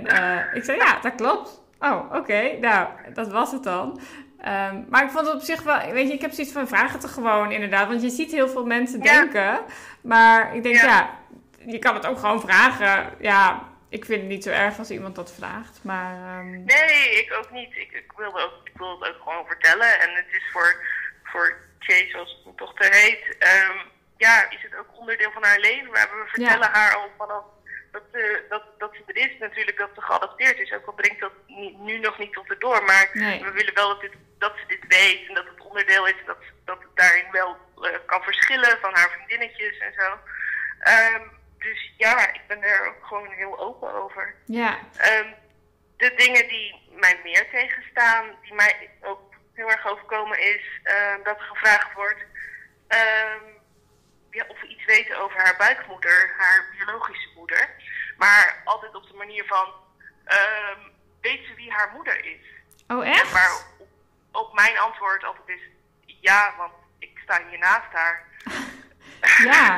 ik 0.55 0.65
zei, 0.65 0.77
ja, 0.77 1.01
dat 1.01 1.15
klopt. 1.15 1.60
Oh, 1.81 2.05
oké. 2.05 2.17
Okay. 2.17 2.59
Nou, 2.59 2.89
dat 3.15 3.29
was 3.29 3.53
het 3.53 3.63
dan. 3.63 4.01
Um, 4.47 4.87
maar 4.89 5.05
ik 5.05 5.11
vond 5.11 5.27
het 5.27 5.35
op 5.35 5.41
zich 5.41 5.63
wel... 5.63 5.91
Weet 5.93 6.09
je, 6.09 6.15
ik 6.15 6.21
heb 6.21 6.33
zoiets 6.33 6.53
van 6.53 6.69
vraag 6.69 6.93
het 6.93 7.03
er 7.03 7.09
gewoon 7.09 7.53
inderdaad. 7.53 7.89
Want 7.89 8.03
je 8.03 8.11
ziet 8.11 8.31
heel 8.31 8.49
veel 8.49 8.67
mensen 8.67 9.03
ja. 9.03 9.13
denken. 9.13 9.61
Maar 10.01 10.55
ik 10.57 10.63
denk, 10.63 10.77
ja. 10.77 10.85
ja. 10.85 11.19
je 11.67 11.79
kan 11.79 11.95
het 11.95 12.07
ook 12.07 12.19
gewoon 12.19 12.41
vragen. 12.41 13.15
Ja, 13.19 13.69
ik 13.89 14.05
vind 14.05 14.21
het 14.21 14.31
niet 14.31 14.43
zo 14.45 14.51
erg 14.51 14.79
als 14.79 14.91
iemand 14.91 15.15
dat 15.15 15.33
vraagt. 15.33 15.85
Maar... 15.85 16.39
Um... 16.39 16.65
Nee, 16.65 17.25
ik 17.25 17.35
ook 17.39 17.51
niet. 17.51 17.77
Ik, 17.77 17.93
ik, 17.93 18.13
wilde 18.17 18.41
ook, 18.41 18.55
ik 18.65 18.77
wilde 18.77 19.07
het 19.07 19.15
ook 19.15 19.23
gewoon 19.23 19.47
vertellen. 19.47 20.01
En 20.01 20.15
het 20.15 20.27
is 20.31 20.51
voor, 20.53 20.85
voor 21.25 21.57
Chase, 21.79 22.09
zoals 22.11 22.41
mijn 22.45 22.57
dochter 22.57 22.95
heet, 22.95 23.37
ehm, 23.39 23.77
ja, 24.17 24.51
is 24.51 24.63
het 24.63 24.77
ook 24.79 24.99
onderdeel 24.99 25.31
van 25.33 25.45
haar 25.45 25.61
leven. 25.61 25.91
Maar 25.91 26.09
we 26.11 26.25
vertellen 26.27 26.69
haar 26.73 26.95
al 26.95 27.09
vanaf 27.19 27.45
dat, 27.93 28.03
uh, 28.13 28.39
dat, 28.49 28.63
dat 28.79 28.95
ze 28.95 29.03
er 29.07 29.17
is 29.17 29.39
natuurlijk, 29.39 29.79
dat 29.79 29.91
ze 29.95 30.01
geadopteerd 30.01 30.59
is. 30.59 30.73
Ook 30.73 30.87
al 30.87 30.93
brengt 30.93 31.21
dat 31.21 31.33
nu 31.79 31.99
nog 31.99 32.19
niet 32.19 32.33
tot 32.33 32.51
erdoor. 32.51 32.85
Maar 32.85 33.09
we 33.15 33.51
willen 33.55 33.75
wel 33.75 33.89
dat, 33.89 34.01
dit, 34.01 34.13
dat 34.39 34.53
ze 34.57 34.67
dit 34.67 34.85
weet 34.89 35.29
en 35.29 35.35
dat 35.35 35.45
het 35.45 35.61
onderdeel 35.61 36.07
is. 36.07 36.15
Dat, 36.27 36.39
dat 36.65 36.79
het 36.79 36.97
daarin 36.97 37.31
wel 37.31 37.57
uh, 37.79 37.91
kan 38.07 38.23
verschillen 38.23 38.79
van 38.81 38.95
haar 38.95 39.11
vriendinnetjes 39.11 39.79
en 39.79 39.93
zo. 39.93 40.19
Um, 41.15 41.31
dus 41.59 41.93
ja, 41.97 42.33
ik 42.33 42.43
ben 42.47 42.63
er 42.63 42.89
ook 42.89 43.07
gewoon 43.07 43.31
heel 43.31 43.59
open 43.59 43.95
over. 43.95 44.35
Ja. 44.45 44.79
Um, 45.19 45.35
de 45.97 46.15
dingen 46.15 46.49
die 46.49 46.89
mij 46.91 47.21
meer 47.25 47.51
tegenstaan, 47.51 48.25
die 48.43 48.55
mij 48.55 48.91
ook 49.01 49.35
heel 49.55 49.71
erg 49.71 49.87
overkomen, 49.87 50.39
is 50.39 50.81
uh, 50.85 51.25
dat 51.25 51.39
er 51.39 51.45
gevraagd 51.45 51.93
wordt 51.93 52.21
um, 52.89 53.59
ja, 54.31 54.45
of 54.49 54.61
we 54.61 54.67
iets 54.67 54.85
weten 54.85 55.19
over 55.19 55.41
haar 55.41 55.57
buikmoeder, 55.57 56.35
haar 56.39 56.67
biologische 56.79 57.29
moeder. 57.35 57.71
Maar 58.21 58.63
altijd 58.65 58.95
op 58.95 59.07
de 59.07 59.15
manier 59.15 59.45
van, 59.47 59.69
um, 60.25 60.93
weet 61.21 61.47
ze 61.47 61.55
wie 61.55 61.73
haar 61.73 61.91
moeder 61.95 62.25
is? 62.25 62.41
Oh, 62.89 63.07
echt? 63.07 63.63
Op, 63.79 63.89
op 64.33 64.55
mijn 64.55 64.79
antwoord 64.79 65.25
altijd 65.25 65.49
is, 65.49 65.63
ja, 66.05 66.55
want 66.57 66.73
ik 66.99 67.19
sta 67.23 67.41
hier 67.49 67.59
naast 67.59 67.93
haar. 67.93 68.27
ja. 69.51 69.77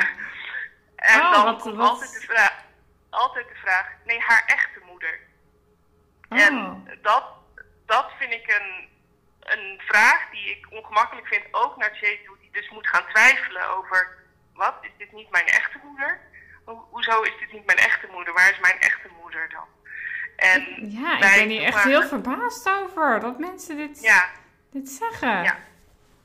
en 1.12 1.20
oh, 1.20 1.32
dan 1.32 1.44
wat, 1.44 1.64
wat... 1.64 1.78
Altijd, 1.78 2.12
de 2.12 2.20
vraag, 2.20 2.64
altijd 3.10 3.48
de 3.48 3.54
vraag, 3.54 3.86
nee, 4.04 4.20
haar 4.20 4.44
echte 4.46 4.80
moeder. 4.86 5.20
Oh. 6.28 6.40
En 6.40 6.84
dat, 7.02 7.24
dat 7.86 8.12
vind 8.18 8.32
ik 8.32 8.48
een, 8.48 8.88
een 9.40 9.80
vraag 9.86 10.30
die 10.30 10.50
ik 10.50 10.66
ongemakkelijk 10.70 11.26
vind, 11.26 11.44
ook 11.50 11.76
naar 11.76 11.98
Jay 12.00 12.20
toe, 12.24 12.36
die 12.40 12.50
dus 12.52 12.70
moet 12.70 12.88
gaan 12.88 13.06
twijfelen 13.08 13.68
over, 13.68 14.18
wat, 14.54 14.74
is 14.80 14.92
dit 14.98 15.12
niet 15.12 15.30
mijn 15.30 15.46
echte 15.46 15.78
moeder? 15.82 16.30
Ho 16.64 16.88
hoezo 16.90 17.22
is 17.22 17.38
dit 17.38 17.52
niet 17.52 17.66
mijn 17.66 17.78
echte 17.78 18.06
moeder? 18.10 18.34
Waar 18.34 18.50
is 18.50 18.60
mijn 18.60 18.80
echte 18.80 19.08
moeder 19.20 19.48
dan? 19.48 19.66
En 20.36 20.90
ja, 20.90 21.14
ik 21.14 21.36
ben 21.36 21.48
hier 21.48 21.62
echt 21.62 21.82
heel 21.82 22.02
verbaasd 22.02 22.68
over 22.68 23.20
dat 23.20 23.38
mensen 23.38 23.76
dit, 23.76 24.02
ja. 24.02 24.30
dit 24.70 24.88
zeggen. 24.88 25.42
Ja, 25.42 25.58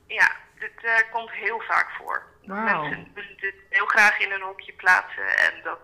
ja 0.07 0.31
dit 0.59 0.83
uh, 0.83 0.95
komt 1.11 1.31
heel 1.31 1.59
vaak 1.59 1.89
voor. 1.97 2.23
Wow. 2.43 2.63
Mensen 2.63 3.11
willen 3.13 3.37
dit 3.37 3.55
heel 3.69 3.85
graag 3.85 4.19
in 4.19 4.31
een 4.31 4.41
hokje 4.41 4.73
plaatsen 4.73 5.37
en 5.37 5.53
dat 5.63 5.79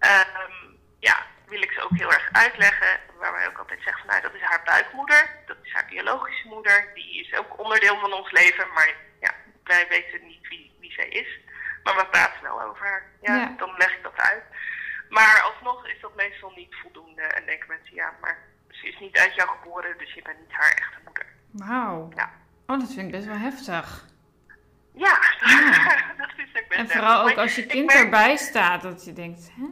um, 0.00 0.78
ja, 0.98 1.26
wil 1.46 1.62
ik 1.62 1.72
ze 1.72 1.82
ook 1.82 1.96
heel 1.96 2.12
erg 2.12 2.28
uitleggen. 2.32 3.00
Waar 3.18 3.32
wij 3.32 3.46
ook 3.46 3.58
altijd 3.58 3.82
zeggen 3.82 4.02
van 4.02 4.10
nou, 4.10 4.22
dat 4.22 4.34
is 4.34 4.40
haar 4.40 4.62
buikmoeder, 4.64 5.30
dat 5.46 5.56
is 5.62 5.72
haar 5.72 5.86
biologische 5.88 6.48
moeder. 6.48 6.90
Die 6.94 7.20
is 7.20 7.38
ook 7.38 7.58
onderdeel 7.58 7.98
van 7.98 8.12
ons 8.12 8.30
leven, 8.30 8.66
maar 8.74 8.94
ja, 9.20 9.34
wij 9.64 9.86
weten 9.88 10.26
niet 10.26 10.48
wie, 10.48 10.76
wie 10.80 10.92
zij 10.92 11.08
is. 11.08 11.40
Maar 11.82 11.96
we 11.96 12.06
praten 12.10 12.42
wel 12.42 12.62
over 12.62 12.86
haar. 12.86 13.02
Ja, 13.20 13.34
ja, 13.36 13.54
dan 13.56 13.74
leg 13.76 13.96
ik 13.96 14.02
dat 14.02 14.16
uit. 14.16 14.42
Maar 15.08 15.42
alsnog 15.52 15.86
is 15.86 16.00
dat 16.00 16.14
meestal 16.14 16.52
niet 16.56 16.74
voldoende. 16.82 17.22
En 17.22 17.46
denken 17.46 17.68
mensen, 17.68 17.94
ja, 17.94 18.12
maar 18.20 18.38
ze 18.68 18.88
is 18.88 18.98
niet 18.98 19.18
uit 19.18 19.34
jou 19.34 19.48
geboren, 19.48 19.98
dus 19.98 20.14
je 20.14 20.22
bent 20.22 20.38
niet 20.38 20.52
haar 20.52 20.70
echte 20.70 20.98
moeder. 21.04 21.26
Wauw. 21.50 22.08
Ja. 22.14 22.30
Oh, 22.66 22.78
dat 22.78 22.92
vind 22.92 23.06
ik 23.06 23.10
best 23.10 23.26
wel 23.26 23.36
heftig. 23.36 24.10
Ja, 24.94 25.18
dat 26.18 26.32
is 26.36 26.62
ook 26.62 26.68
best 26.68 26.80
En 26.80 26.88
vooral 26.88 27.28
ook 27.28 27.36
als 27.36 27.54
je 27.54 27.66
kind 27.66 27.92
erbij 27.92 28.36
staat, 28.36 28.82
dat 28.82 29.04
je 29.04 29.12
denkt, 29.12 29.50
hè? 29.56 29.66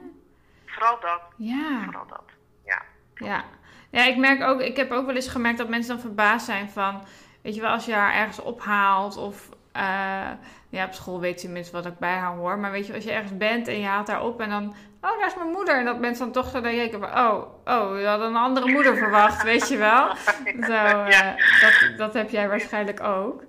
Vooral 0.67 1.01
dat. 1.01 1.23
Ja. 1.37 1.83
Vooral 1.85 2.07
dat, 2.07 2.25
ja. 2.65 2.83
Ja. 3.15 3.45
Ja, 3.91 4.05
ik 4.05 4.17
merk 4.17 4.43
ook, 4.43 4.61
ik 4.61 4.77
heb 4.77 4.91
ook 4.91 5.07
wel 5.07 5.15
eens 5.15 5.29
gemerkt 5.29 5.59
dat 5.59 5.69
mensen 5.69 5.93
dan 5.95 6.01
verbaasd 6.01 6.47
zijn 6.47 6.71
van, 6.71 7.07
weet 7.43 7.55
je 7.55 7.61
wel, 7.61 7.71
als 7.71 7.85
je 7.85 7.93
haar 7.93 8.15
ergens 8.15 8.39
ophaalt 8.39 9.17
of 9.17 9.49
uh, 9.77 10.31
ja, 10.71 10.85
op 10.85 10.93
school 10.93 11.21
weet 11.21 11.41
ze 11.41 11.49
minstens 11.49 11.83
wat 11.83 11.93
ik 11.93 11.99
bij 11.99 12.15
haar 12.15 12.37
hoor. 12.37 12.59
Maar 12.59 12.71
weet 12.71 12.87
je, 12.87 12.95
als 12.95 13.05
je 13.05 13.13
ergens 13.13 13.37
bent 13.37 13.69
en 13.69 13.79
je 13.79 13.87
haalt 13.87 14.09
haar 14.09 14.25
op 14.25 14.41
en 14.41 14.51
dan... 14.51 14.75
Oh, 15.01 15.19
daar 15.19 15.27
is 15.27 15.35
mijn 15.35 15.51
moeder. 15.51 15.79
En 15.79 15.85
dat 15.85 16.01
mensen 16.01 16.25
dan 16.25 16.33
toch 16.33 16.51
zo 16.51 16.61
denken 16.61 17.01
van... 17.01 17.19
Oh, 17.19 17.43
oh, 17.65 17.99
je 17.99 18.07
had 18.07 18.21
een 18.21 18.37
andere 18.37 18.73
moeder 18.73 18.97
verwacht, 18.97 19.43
weet 19.43 19.69
je 19.69 19.77
wel. 19.77 20.17
Zo, 20.71 21.05
uh, 21.05 21.35
dat, 21.61 21.93
dat 21.97 22.15
heb 22.15 22.31
jij 22.31 22.49
waarschijnlijk 22.49 23.03
ook. 23.03 23.45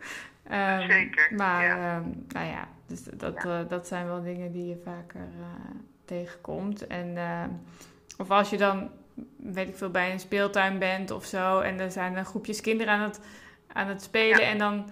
Um, 0.51 0.81
Zeker, 0.81 1.34
Maar, 1.36 1.63
ja. 1.63 1.97
Um, 1.97 2.25
nou 2.27 2.47
ja, 2.47 2.67
dus 2.88 3.03
dat, 3.03 3.45
uh, 3.45 3.60
dat 3.67 3.88
zijn 3.88 4.05
wel 4.05 4.23
dingen 4.23 4.51
die 4.51 4.67
je 4.67 4.81
vaker 4.86 5.27
tegenkomt. 6.05 6.88
En, 6.88 7.17
of 8.17 8.31
als 8.31 8.49
je 8.49 8.57
dan, 8.57 8.89
weet 9.38 9.67
ik 9.67 9.75
veel, 9.75 9.91
bij 9.91 10.12
een 10.12 10.19
speeltuin 10.19 10.79
bent 10.79 11.12
of 11.12 11.25
zo... 11.25 11.60
en 11.60 11.79
er 11.79 11.91
zijn 11.91 12.17
een 12.17 12.25
groepjes 12.25 12.62
kinderen 12.62 12.93
aan 12.93 13.01
het 13.01 13.19
aan 13.73 13.88
het 13.88 14.03
spelen. 14.03 14.45
En 14.45 14.57
dan, 14.57 14.91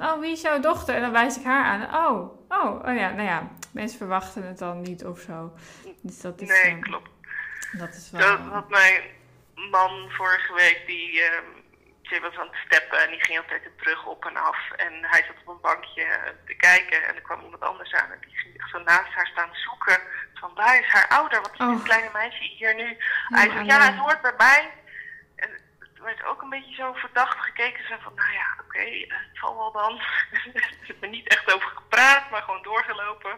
oh, 0.00 0.20
wie 0.20 0.32
is 0.32 0.40
jouw 0.40 0.60
dochter? 0.60 0.94
En 0.94 1.00
dan 1.00 1.12
wijs 1.12 1.36
ik 1.36 1.44
haar 1.44 1.64
aan. 1.64 2.06
Oh, 2.06 2.40
oh, 2.48 2.88
oh 2.88 2.96
ja, 2.96 3.10
nou 3.10 3.28
ja, 3.28 3.48
mensen 3.72 3.98
verwachten 3.98 4.46
het 4.46 4.58
dan 4.58 4.80
niet 4.80 5.04
of 5.04 5.20
zo. 5.20 5.52
Dus 6.00 6.20
dat 6.20 6.40
is, 6.40 6.48
nee, 6.48 6.74
uh, 6.74 6.80
klopt. 6.80 7.10
Dat 7.72 7.88
is 7.88 8.10
wel... 8.10 8.20
Dat 8.20 8.38
had 8.38 8.68
mijn 8.68 9.02
man 9.70 10.10
vorige 10.10 10.54
week, 10.54 10.82
die, 10.86 11.12
uh, 11.12 11.26
die 12.02 12.20
was 12.20 12.38
aan 12.38 12.46
het 12.46 12.56
steppen 12.66 13.02
en 13.04 13.10
die 13.10 13.24
ging 13.24 13.38
altijd 13.38 13.62
de 13.62 13.70
brug 13.70 14.06
op 14.06 14.24
en 14.24 14.36
af. 14.36 14.70
En 14.76 14.92
hij 15.00 15.24
zat 15.26 15.36
op 15.44 15.54
een 15.54 15.60
bankje 15.60 16.34
te 16.46 16.54
kijken 16.54 17.04
en 17.06 17.14
er 17.14 17.22
kwam 17.22 17.40
iemand 17.44 17.62
anders 17.62 17.94
aan 17.94 18.10
en 18.10 18.18
die 18.20 18.36
ging 18.36 18.68
zo 18.70 18.78
naast 18.78 19.12
haar 19.12 19.26
staan 19.26 19.50
zoeken. 19.52 19.98
Van, 20.34 20.50
waar 20.54 20.78
is 20.78 20.88
haar 20.88 21.08
ouder? 21.08 21.40
Wat 21.40 21.52
is 21.52 21.60
oh. 21.60 21.72
dit 21.72 21.82
kleine 21.82 22.10
meisje 22.12 22.42
hier 22.42 22.74
nu? 22.74 22.96
hij 23.28 23.50
zei, 23.50 23.64
ja, 23.64 23.80
het 23.80 23.96
hoort 23.96 24.22
bij 24.22 24.34
mij 24.36 24.70
werd 26.02 26.24
ook 26.24 26.42
een 26.42 26.48
beetje 26.48 26.74
zo 26.74 26.92
verdacht 26.92 27.38
gekeken. 27.38 27.84
Ze 27.86 27.96
van, 28.00 28.12
nou 28.14 28.32
ja, 28.32 28.46
oké, 28.52 28.64
okay, 28.64 29.04
het 29.08 29.38
zal 29.40 29.56
wel 29.56 29.72
dan. 29.72 29.98
er 30.54 30.96
is 31.00 31.10
niet 31.10 31.28
echt 31.28 31.54
over 31.54 31.68
gepraat, 31.68 32.30
maar 32.30 32.42
gewoon 32.42 32.62
doorgelopen. 32.62 33.36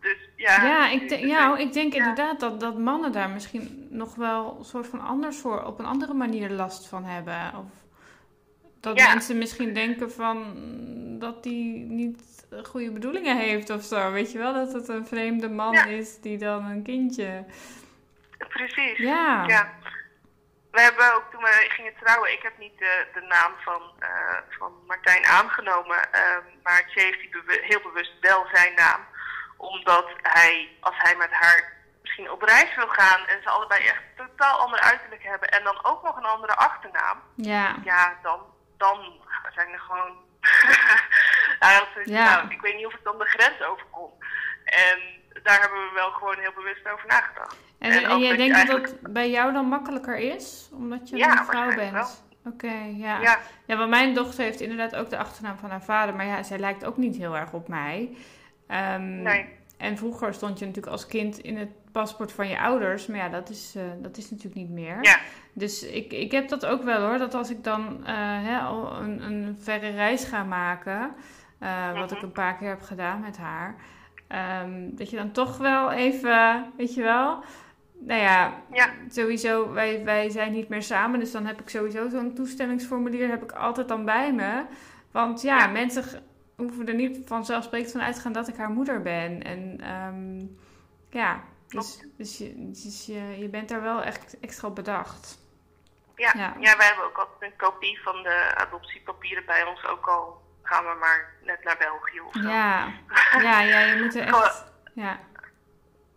Dus 0.00 0.16
ja. 0.36 0.64
Ja, 0.64 0.88
ik, 0.88 1.08
de, 1.08 1.26
ja, 1.26 1.56
ik 1.56 1.72
denk 1.72 1.92
ja. 1.92 1.98
inderdaad 1.98 2.40
dat, 2.40 2.60
dat 2.60 2.78
mannen 2.78 3.12
daar 3.12 3.30
misschien 3.30 3.86
nog 3.90 4.14
wel 4.14 4.56
een 4.58 4.64
soort 4.64 4.86
van 4.86 5.00
anders 5.00 5.40
voor, 5.40 5.64
op 5.64 5.78
een 5.78 5.86
andere 5.86 6.14
manier 6.14 6.50
last 6.50 6.88
van 6.88 7.04
hebben. 7.04 7.52
Of 7.58 7.70
dat 8.80 8.98
ja. 8.98 9.08
mensen 9.08 9.38
misschien 9.38 9.74
denken 9.74 10.12
van 10.12 10.54
dat 11.18 11.42
die 11.42 11.78
niet 11.78 12.46
goede 12.62 12.90
bedoelingen 12.90 13.36
heeft 13.36 13.70
of 13.70 13.82
zo. 13.82 14.12
Weet 14.12 14.32
je 14.32 14.38
wel, 14.38 14.52
dat 14.52 14.72
het 14.72 14.88
een 14.88 15.06
vreemde 15.06 15.48
man 15.48 15.74
is 15.88 16.20
die 16.20 16.38
dan 16.38 16.64
een 16.64 16.82
kindje. 16.82 17.44
Precies. 18.48 18.98
Ja. 18.98 19.44
ja 19.46 19.72
we 20.74 20.80
hebben 20.80 21.14
ook 21.14 21.30
toen 21.30 21.42
we 21.42 21.66
gingen 21.68 21.94
trouwen, 22.02 22.32
ik 22.32 22.42
heb 22.42 22.58
niet 22.58 22.78
de, 22.78 23.06
de 23.14 23.20
naam 23.20 23.52
van, 23.64 23.82
uh, 24.00 24.38
van 24.58 24.72
Martijn 24.86 25.24
aangenomen, 25.24 25.96
uh, 26.14 26.36
maar 26.62 26.86
Tje 26.86 27.00
heeft 27.00 27.20
die 27.20 27.60
heel 27.60 27.80
bewust 27.80 28.12
wel 28.20 28.46
zijn 28.52 28.74
naam. 28.74 29.00
Omdat 29.56 30.06
hij, 30.22 30.76
als 30.80 30.94
hij 30.98 31.16
met 31.16 31.30
haar 31.30 31.72
misschien 32.02 32.30
op 32.30 32.42
reis 32.42 32.74
wil 32.76 32.88
gaan 32.88 33.26
en 33.26 33.42
ze 33.42 33.48
allebei 33.48 33.84
echt 33.84 34.02
totaal 34.16 34.58
ander 34.58 34.80
uiterlijk 34.80 35.22
hebben 35.22 35.48
en 35.48 35.64
dan 35.64 35.84
ook 35.84 36.02
nog 36.02 36.16
een 36.16 36.34
andere 36.36 36.54
achternaam, 36.54 37.22
ja, 37.34 37.74
ja 37.84 38.18
dan, 38.22 38.40
dan 38.76 39.22
zijn 39.54 39.72
er 39.72 39.80
gewoon. 39.80 40.22
ja. 42.04 42.24
nou, 42.24 42.50
ik 42.50 42.60
weet 42.60 42.76
niet 42.76 42.86
of 42.86 42.94
ik 42.94 43.04
dan 43.04 43.18
de 43.18 43.24
grens 43.24 43.62
overkom. 43.62 44.10
En 44.64 44.98
daar 45.42 45.60
hebben 45.60 45.88
we 45.88 45.90
wel 45.94 46.10
gewoon 46.10 46.38
heel 46.38 46.52
bewust 46.52 46.88
over 46.88 47.06
nagedacht. 47.06 47.56
En, 47.84 47.92
en, 47.92 48.10
en 48.10 48.18
jij 48.18 48.36
denkt 48.36 48.66
dat 48.66 48.80
dat 48.80 49.12
bij 49.12 49.30
jou 49.30 49.52
dan 49.52 49.66
makkelijker 49.66 50.16
is? 50.16 50.70
Omdat 50.72 51.08
je 51.08 51.16
ja, 51.16 51.38
een 51.38 51.44
vrouw 51.44 51.74
bent? 51.74 52.24
Oké, 52.44 52.66
okay, 52.66 52.94
ja. 52.96 53.20
ja. 53.20 53.38
ja. 53.66 53.76
want 53.76 53.90
mijn 53.90 54.14
dochter 54.14 54.44
heeft 54.44 54.60
inderdaad 54.60 54.96
ook 54.96 55.10
de 55.10 55.18
achternaam 55.18 55.56
van 55.56 55.70
haar 55.70 55.82
vader. 55.82 56.14
Maar 56.14 56.26
ja, 56.26 56.42
zij 56.42 56.58
lijkt 56.58 56.84
ook 56.84 56.96
niet 56.96 57.16
heel 57.16 57.36
erg 57.36 57.52
op 57.52 57.68
mij. 57.68 58.16
Um, 58.96 59.22
nee. 59.22 59.48
En 59.76 59.96
vroeger 59.96 60.34
stond 60.34 60.58
je 60.58 60.66
natuurlijk 60.66 60.92
als 60.92 61.06
kind 61.06 61.38
in 61.38 61.56
het 61.56 61.68
paspoort 61.92 62.32
van 62.32 62.48
je 62.48 62.60
ouders. 62.60 63.06
Maar 63.06 63.18
ja, 63.18 63.28
dat 63.28 63.48
is, 63.48 63.74
uh, 63.76 63.82
dat 64.02 64.16
is 64.16 64.30
natuurlijk 64.30 64.56
niet 64.56 64.70
meer. 64.70 64.98
Ja. 65.00 65.18
Dus 65.52 65.82
ik, 65.82 66.12
ik 66.12 66.32
heb 66.32 66.48
dat 66.48 66.66
ook 66.66 66.82
wel 66.82 67.00
hoor. 67.00 67.18
Dat 67.18 67.34
als 67.34 67.50
ik 67.50 67.64
dan 67.64 67.96
uh, 68.00 68.06
hè, 68.42 68.58
een, 69.00 69.22
een 69.22 69.56
verre 69.60 69.90
reis 69.90 70.24
ga 70.24 70.44
maken. 70.44 71.14
Uh, 71.60 71.98
wat 71.98 72.12
ik 72.12 72.22
een 72.22 72.32
paar 72.32 72.56
keer 72.56 72.68
heb 72.68 72.82
gedaan 72.82 73.20
met 73.20 73.36
haar. 73.36 73.74
Um, 74.62 74.96
dat 74.96 75.10
je 75.10 75.16
dan 75.16 75.30
toch 75.30 75.56
wel 75.56 75.92
even, 75.92 76.72
weet 76.76 76.94
je 76.94 77.02
wel. 77.02 77.44
Nou 78.06 78.20
ja, 78.20 78.62
ja. 78.72 78.90
sowieso, 79.08 79.72
wij, 79.72 80.04
wij 80.04 80.30
zijn 80.30 80.52
niet 80.52 80.68
meer 80.68 80.82
samen. 80.82 81.20
Dus 81.20 81.32
dan 81.32 81.46
heb 81.46 81.60
ik 81.60 81.68
sowieso 81.68 82.08
zo'n 82.08 82.34
toestemmingsformulier 82.34 83.28
heb 83.28 83.42
ik 83.42 83.52
altijd 83.52 83.88
dan 83.88 84.04
bij 84.04 84.32
me. 84.32 84.64
Want 85.10 85.42
ja, 85.42 85.58
ja. 85.58 85.66
mensen 85.66 86.04
hoeven 86.56 86.88
er 86.88 86.94
niet 86.94 87.18
vanzelfsprekend 87.26 87.92
van 87.92 88.02
uit 88.02 88.14
te 88.14 88.20
gaan 88.20 88.32
dat 88.32 88.48
ik 88.48 88.56
haar 88.56 88.70
moeder 88.70 89.02
ben. 89.02 89.42
En 89.42 89.90
um, 89.90 90.58
ja, 91.10 91.42
dus, 91.68 92.00
dus, 92.16 92.38
je, 92.38 92.52
dus 92.56 93.06
je, 93.06 93.38
je 93.38 93.48
bent 93.48 93.68
daar 93.68 93.82
wel 93.82 94.02
echt 94.02 94.40
extra 94.40 94.68
op 94.68 94.74
bedacht. 94.74 95.38
Ja, 96.16 96.32
ja. 96.36 96.56
ja, 96.60 96.76
wij 96.76 96.86
hebben 96.86 97.04
ook 97.04 97.18
altijd 97.18 97.52
een 97.52 97.58
kopie 97.58 98.02
van 98.02 98.22
de 98.22 98.54
adoptiepapieren 98.54 99.44
bij 99.46 99.64
ons 99.64 99.86
ook 99.86 100.06
al 100.06 100.42
gaan 100.62 100.84
we 100.84 100.96
maar 101.00 101.34
net 101.42 101.64
naar 101.64 101.76
België 101.76 102.20
of 102.20 102.32
zo. 102.32 102.48
Ja, 102.48 102.92
ja, 103.42 103.60
ja 103.60 103.80
je 103.80 104.02
moet 104.02 104.14
er 104.14 104.26
echt, 104.26 104.64
ja. 104.94 105.18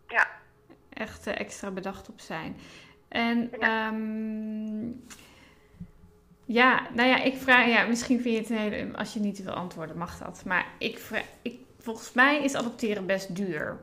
Ja. 0.08 0.28
Echt 0.98 1.28
uh, 1.28 1.40
extra 1.40 1.72
bedacht 1.72 2.10
op 2.10 2.20
zijn. 2.20 2.58
En 3.08 3.52
ja. 3.60 3.88
um, 3.88 5.06
Ja, 6.46 6.88
nou 6.92 7.10
ja, 7.10 7.18
ik 7.24 7.38
vraag, 7.38 7.68
ja, 7.68 7.86
misschien 7.86 8.22
vind 8.22 8.34
je 8.36 8.42
het 8.42 8.50
een 8.50 8.72
hele, 8.72 8.98
als 8.98 9.14
je 9.14 9.20
niet 9.20 9.44
wil 9.44 9.54
antwoorden, 9.54 9.98
mag 9.98 10.18
dat. 10.18 10.46
Maar 10.46 10.66
ik 10.78 11.00
vraag, 11.00 11.24
ik, 11.42 11.60
volgens 11.80 12.14
mij 12.14 12.44
is 12.44 12.56
adopteren 12.56 13.06
best 13.06 13.36
duur. 13.36 13.78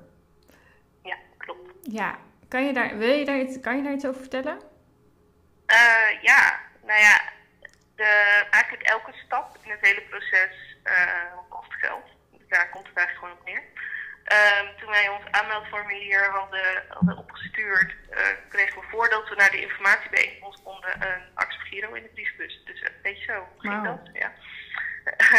Ja, 1.03 1.17
klopt. 1.37 1.71
Ja, 1.83 2.19
kan 2.49 2.65
je 2.65 2.73
daar, 2.73 2.99
wil 2.99 3.13
je 3.13 3.25
daar, 3.25 3.41
iets, 3.41 3.61
kan 3.61 3.77
je 3.77 3.83
daar 3.83 3.93
iets 3.93 4.07
over 4.07 4.21
vertellen? 4.21 4.59
Uh, 5.67 6.23
ja, 6.23 6.61
nou 6.87 7.01
ja, 7.01 7.23
de, 7.97 8.45
eigenlijk 8.51 8.83
elke 8.83 9.13
stap 9.27 9.59
in 9.63 9.71
het 9.71 9.81
hele 9.81 10.03
proces 10.03 10.77
uh, 10.85 11.39
kost 11.49 11.73
geld. 11.73 12.05
Daar 12.49 12.71
komt 12.71 12.87
het 12.87 12.97
eigenlijk 12.97 13.19
gewoon 13.19 13.35
op 13.39 13.45
neer. 13.47 13.63
Um, 14.33 14.77
toen 14.77 14.91
wij 14.91 15.09
ons 15.09 15.25
aanmeldformulier 15.31 16.31
hadden, 16.31 16.85
hadden 16.89 17.17
opgestuurd, 17.17 17.95
uh, 18.11 18.19
kregen 18.49 18.81
we 18.81 18.87
voordat 18.91 19.29
we 19.29 19.35
naar 19.35 19.51
de 19.51 19.61
informatiebijeenkomst 19.61 20.63
konden 20.63 21.03
een 21.03 21.23
Ax 21.35 21.57
Giro 21.57 21.93
in 21.93 22.03
de 22.03 22.09
briefbus. 22.09 22.63
Dus 22.65 22.81
een 22.81 23.03
beetje 23.03 23.25
zo 23.25 23.49
ging 23.59 23.75
wow. 23.75 23.85
dat. 23.85 24.11
Ja. 24.13 24.33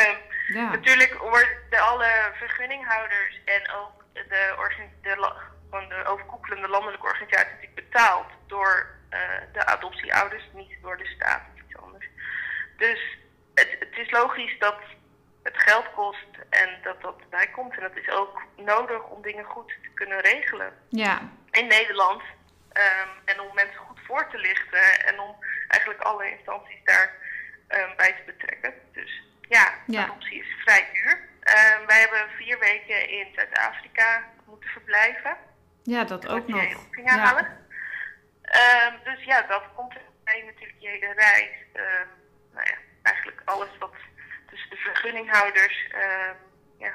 Um, 0.10 0.18
ja. 0.48 0.70
Natuurlijk 0.70 1.14
worden 1.18 1.80
alle 1.80 2.32
vergunninghouders 2.34 3.40
en 3.46 3.72
ook 3.72 4.04
de, 4.14 4.26
de, 4.28 5.34
van 5.70 5.90
de 5.90 6.06
overkoepelende 6.06 6.68
landelijke 6.68 7.06
organisatie 7.06 7.70
betaald 7.76 8.28
door 8.48 8.88
uh, 9.10 9.20
de 9.54 9.66
adoptieouders, 9.66 10.44
niet 10.54 10.78
door 10.82 10.98
de 10.98 11.06
staat 11.06 11.42
of 11.54 11.62
iets 11.62 11.78
anders. 11.78 12.08
Dus 12.78 13.18
het, 13.54 13.76
het 13.80 13.98
is 13.98 14.12
logisch 14.12 14.60
dat 14.60 14.80
het 15.46 15.58
geld 15.58 15.94
kost 15.94 16.32
en 16.50 16.70
dat 16.84 17.02
dat 17.02 17.20
erbij 17.22 17.48
komt. 17.48 17.76
En 17.76 17.82
dat 17.82 17.96
is 17.96 18.10
ook 18.10 18.42
nodig 18.56 19.04
om 19.04 19.22
dingen 19.22 19.46
goed 19.46 19.68
te 19.68 19.90
kunnen 19.94 20.20
regelen 20.20 20.74
ja. 20.90 21.22
in 21.52 21.68
Nederland. 21.68 22.22
Um, 22.78 23.10
en 23.26 23.40
om 23.40 23.56
mensen 23.56 23.78
goed 23.78 24.00
voor 24.08 24.30
te 24.30 24.38
lichten 24.38 25.06
en 25.06 25.20
om 25.20 25.36
eigenlijk 25.68 26.02
alle 26.02 26.32
instanties 26.32 26.84
daarbij 26.84 27.90
um, 27.90 27.96
bij 27.96 28.14
te 28.14 28.24
betrekken. 28.26 28.74
Dus 28.94 29.24
ja, 29.42 29.74
ja. 29.86 30.04
adoptie 30.04 30.40
is 30.40 30.56
vrij 30.64 30.90
duur. 30.94 31.12
Um, 31.12 31.86
wij 31.88 32.00
hebben 32.00 32.30
vier 32.38 32.60
weken 32.60 33.10
in 33.10 33.28
Zuid-Afrika 33.36 34.24
moeten 34.46 34.70
verblijven. 34.70 35.38
Ja, 35.84 36.04
dat 36.04 36.28
ook 36.28 36.48
nog. 36.48 36.88
Ja. 37.04 37.38
Um, 38.88 39.00
dus 39.04 39.24
ja, 39.24 39.42
dat 39.42 39.64
komt 39.76 39.94
bij 40.24 40.44
natuurlijk 40.46 40.80
je 40.80 40.88
hele 40.88 41.14
reis. 41.14 41.56
Nou 42.54 42.68
ja, 42.68 42.78
eigenlijk 43.04 43.42
alles 43.46 43.78
wat 43.80 43.94
tussen 44.56 44.70
de 44.70 44.76
vergunninghouders 44.76 45.88
uh, 45.92 46.00
ja, 46.80 46.94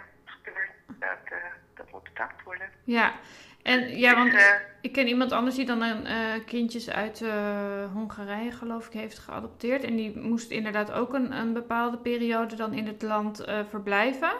dat, 0.98 1.32
uh, 1.32 1.38
dat 1.74 1.90
moet 1.92 2.02
betaald 2.02 2.42
worden. 2.44 2.70
Ja, 2.84 3.14
en 3.62 3.98
ja, 3.98 4.14
dus, 4.14 4.18
want 4.18 4.32
uh, 4.32 4.54
ik 4.80 4.92
ken 4.92 5.08
iemand 5.08 5.32
anders 5.32 5.56
die 5.56 5.66
dan 5.66 5.82
een, 5.82 6.06
uh, 6.06 6.44
kindjes 6.46 6.90
uit 6.90 7.20
uh, 7.20 7.92
Hongarije, 7.92 8.52
geloof 8.52 8.86
ik, 8.86 8.92
heeft 8.92 9.18
geadopteerd. 9.18 9.84
En 9.84 9.96
die 9.96 10.18
moest 10.18 10.50
inderdaad 10.50 10.92
ook 10.92 11.14
een, 11.14 11.32
een 11.32 11.52
bepaalde 11.52 11.96
periode 11.96 12.56
dan 12.56 12.72
in 12.72 12.86
het 12.86 13.02
land 13.02 13.44
verblijven. 13.68 14.32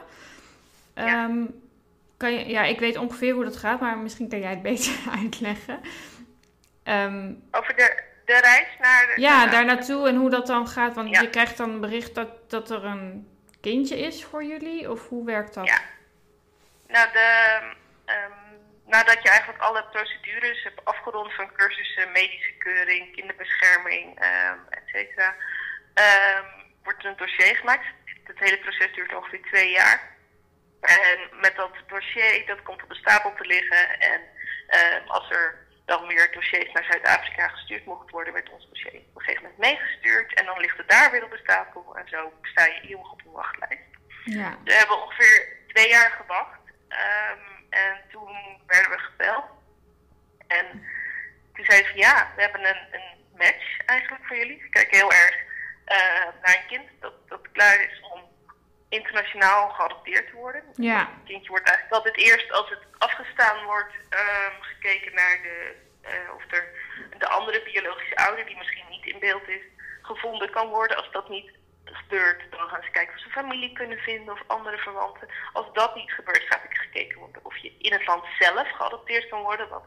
Ja. 0.94 1.24
Um, 1.24 1.60
kan 2.16 2.32
je, 2.32 2.48
ja, 2.48 2.62
ik 2.62 2.80
weet 2.80 2.96
ongeveer 2.96 3.34
hoe 3.34 3.44
dat 3.44 3.56
gaat, 3.56 3.80
maar 3.80 3.98
misschien 3.98 4.28
kan 4.28 4.40
jij 4.40 4.50
het 4.50 4.62
beter 4.72 4.94
uitleggen. 5.10 5.80
Um, 6.84 7.42
Over 7.50 7.76
de, 7.76 8.02
de 8.30 8.40
reis 8.40 8.68
naar... 8.78 9.06
De, 9.06 9.20
ja, 9.20 9.46
daar 9.46 9.64
naartoe 9.64 10.08
en 10.08 10.16
hoe 10.16 10.30
dat 10.30 10.46
dan 10.46 10.68
gaat. 10.68 10.94
Want 10.94 11.10
ja. 11.10 11.20
je 11.20 11.30
krijgt 11.30 11.56
dan 11.56 11.70
een 11.70 11.80
bericht 11.80 12.14
dat, 12.14 12.50
dat 12.50 12.70
er 12.70 12.84
een 12.84 13.28
kindje 13.60 13.98
is 13.98 14.24
voor 14.24 14.44
jullie? 14.44 14.90
Of 14.90 15.08
hoe 15.08 15.24
werkt 15.24 15.54
dat? 15.54 15.66
Ja. 15.66 15.80
Nou, 16.86 17.12
de, 17.12 17.58
um, 18.06 18.58
nadat 18.86 19.22
je 19.22 19.28
eigenlijk 19.28 19.62
alle 19.62 19.84
procedures 19.84 20.62
hebt 20.62 20.84
afgerond 20.84 21.34
van 21.34 21.52
cursussen, 21.56 22.12
medische 22.12 22.54
keuring, 22.58 23.14
kinderbescherming, 23.16 24.06
um, 24.24 24.60
et 24.70 24.82
cetera, 24.86 25.34
um, 25.94 26.44
wordt 26.82 27.04
een 27.04 27.16
dossier 27.16 27.56
gemaakt. 27.56 27.86
Het 28.24 28.38
hele 28.38 28.58
proces 28.58 28.94
duurt 28.94 29.14
ongeveer 29.14 29.42
twee 29.42 29.70
jaar. 29.70 30.16
En 30.80 31.18
met 31.40 31.56
dat 31.56 31.74
dossier, 31.86 32.46
dat 32.46 32.62
komt 32.62 32.82
op 32.82 32.88
de 32.88 32.94
stapel 32.94 33.32
te 33.34 33.46
liggen. 33.46 34.00
En 34.00 34.20
als 35.06 35.30
er 35.30 35.68
dan 35.90 36.06
weer 36.06 36.32
dossiers 36.32 36.72
naar 36.72 36.84
Zuid-Afrika 36.84 37.48
gestuurd 37.48 37.84
mocht 37.84 38.10
worden, 38.10 38.32
werd 38.32 38.50
ons 38.50 38.68
dossier 38.68 39.00
op 39.08 39.16
een 39.16 39.22
gegeven 39.22 39.42
moment 39.42 39.60
meegestuurd. 39.60 40.34
En 40.34 40.44
dan 40.44 40.60
ligt 40.60 40.76
het 40.76 40.88
daar 40.88 41.10
weer 41.10 41.24
op 41.24 41.30
de 41.30 41.38
stapel 41.42 41.96
en 41.96 42.08
zo 42.08 42.32
sta 42.42 42.64
je 42.64 42.80
eeuwig 42.88 43.12
op 43.12 43.20
een 43.24 43.32
wachtlijst. 43.32 43.90
Ja. 44.24 44.58
We 44.64 44.72
hebben 44.72 45.02
ongeveer 45.02 45.56
twee 45.66 45.88
jaar 45.88 46.10
gewacht. 46.10 46.60
Um, 46.88 47.66
en 47.70 48.00
toen 48.10 48.32
werden 48.66 48.90
we 48.90 48.98
gebeld. 48.98 49.44
En 50.46 50.66
toen 51.54 51.64
zei 51.64 51.84
ze 51.84 51.96
ja, 51.96 52.32
we 52.36 52.42
hebben 52.42 52.64
een, 52.64 52.82
een 52.90 53.10
match 53.36 53.78
eigenlijk 53.86 54.26
voor 54.26 54.36
jullie. 54.36 54.60
Ze 54.62 54.68
kijken 54.68 54.96
heel 54.96 55.12
erg 55.12 55.36
uh, 55.86 56.26
naar 56.42 56.56
een 56.56 56.66
kind 56.68 56.88
dat, 57.00 57.28
dat 57.28 57.50
klaar 57.52 57.80
is 57.80 58.00
internationaal 58.90 59.68
geadopteerd 59.68 60.26
te 60.30 60.36
worden. 60.36 60.62
Ja. 60.74 60.98
Het 60.98 61.24
kindje 61.24 61.48
wordt 61.48 61.68
eigenlijk 61.68 61.96
altijd 61.96 62.16
eerst 62.16 62.52
als 62.52 62.68
het 62.70 62.82
afgestaan 62.98 63.64
wordt 63.64 63.94
um, 63.94 64.56
gekeken 64.60 65.14
naar 65.14 65.38
de, 65.42 65.74
uh, 66.02 66.34
of 66.36 66.42
er 66.52 66.64
de 67.18 67.28
andere 67.28 67.62
biologische 67.62 68.16
ouder 68.16 68.46
die 68.46 68.56
misschien 68.56 68.88
niet 68.90 69.06
in 69.06 69.18
beeld 69.18 69.48
is 69.48 69.62
gevonden 70.02 70.50
kan 70.50 70.68
worden. 70.68 70.96
Als 70.96 71.10
dat 71.12 71.28
niet 71.28 71.50
gebeurt, 71.84 72.42
dan 72.50 72.68
gaan 72.68 72.82
ze 72.82 72.90
kijken 72.90 73.14
of 73.14 73.20
ze 73.20 73.30
familie 73.30 73.72
kunnen 73.72 73.98
vinden 73.98 74.34
of 74.34 74.42
andere 74.46 74.78
verwanten. 74.78 75.28
Als 75.52 75.66
dat 75.72 75.94
niet 75.94 76.12
gebeurt, 76.12 76.44
gaat 76.48 76.62
er 76.68 76.76
gekeken 76.76 77.18
worden 77.18 77.44
of 77.44 77.56
je 77.56 77.72
in 77.78 77.92
het 77.92 78.06
land 78.06 78.24
zelf 78.38 78.70
geadopteerd 78.70 79.28
kan 79.28 79.42
worden, 79.42 79.68
wat 79.68 79.84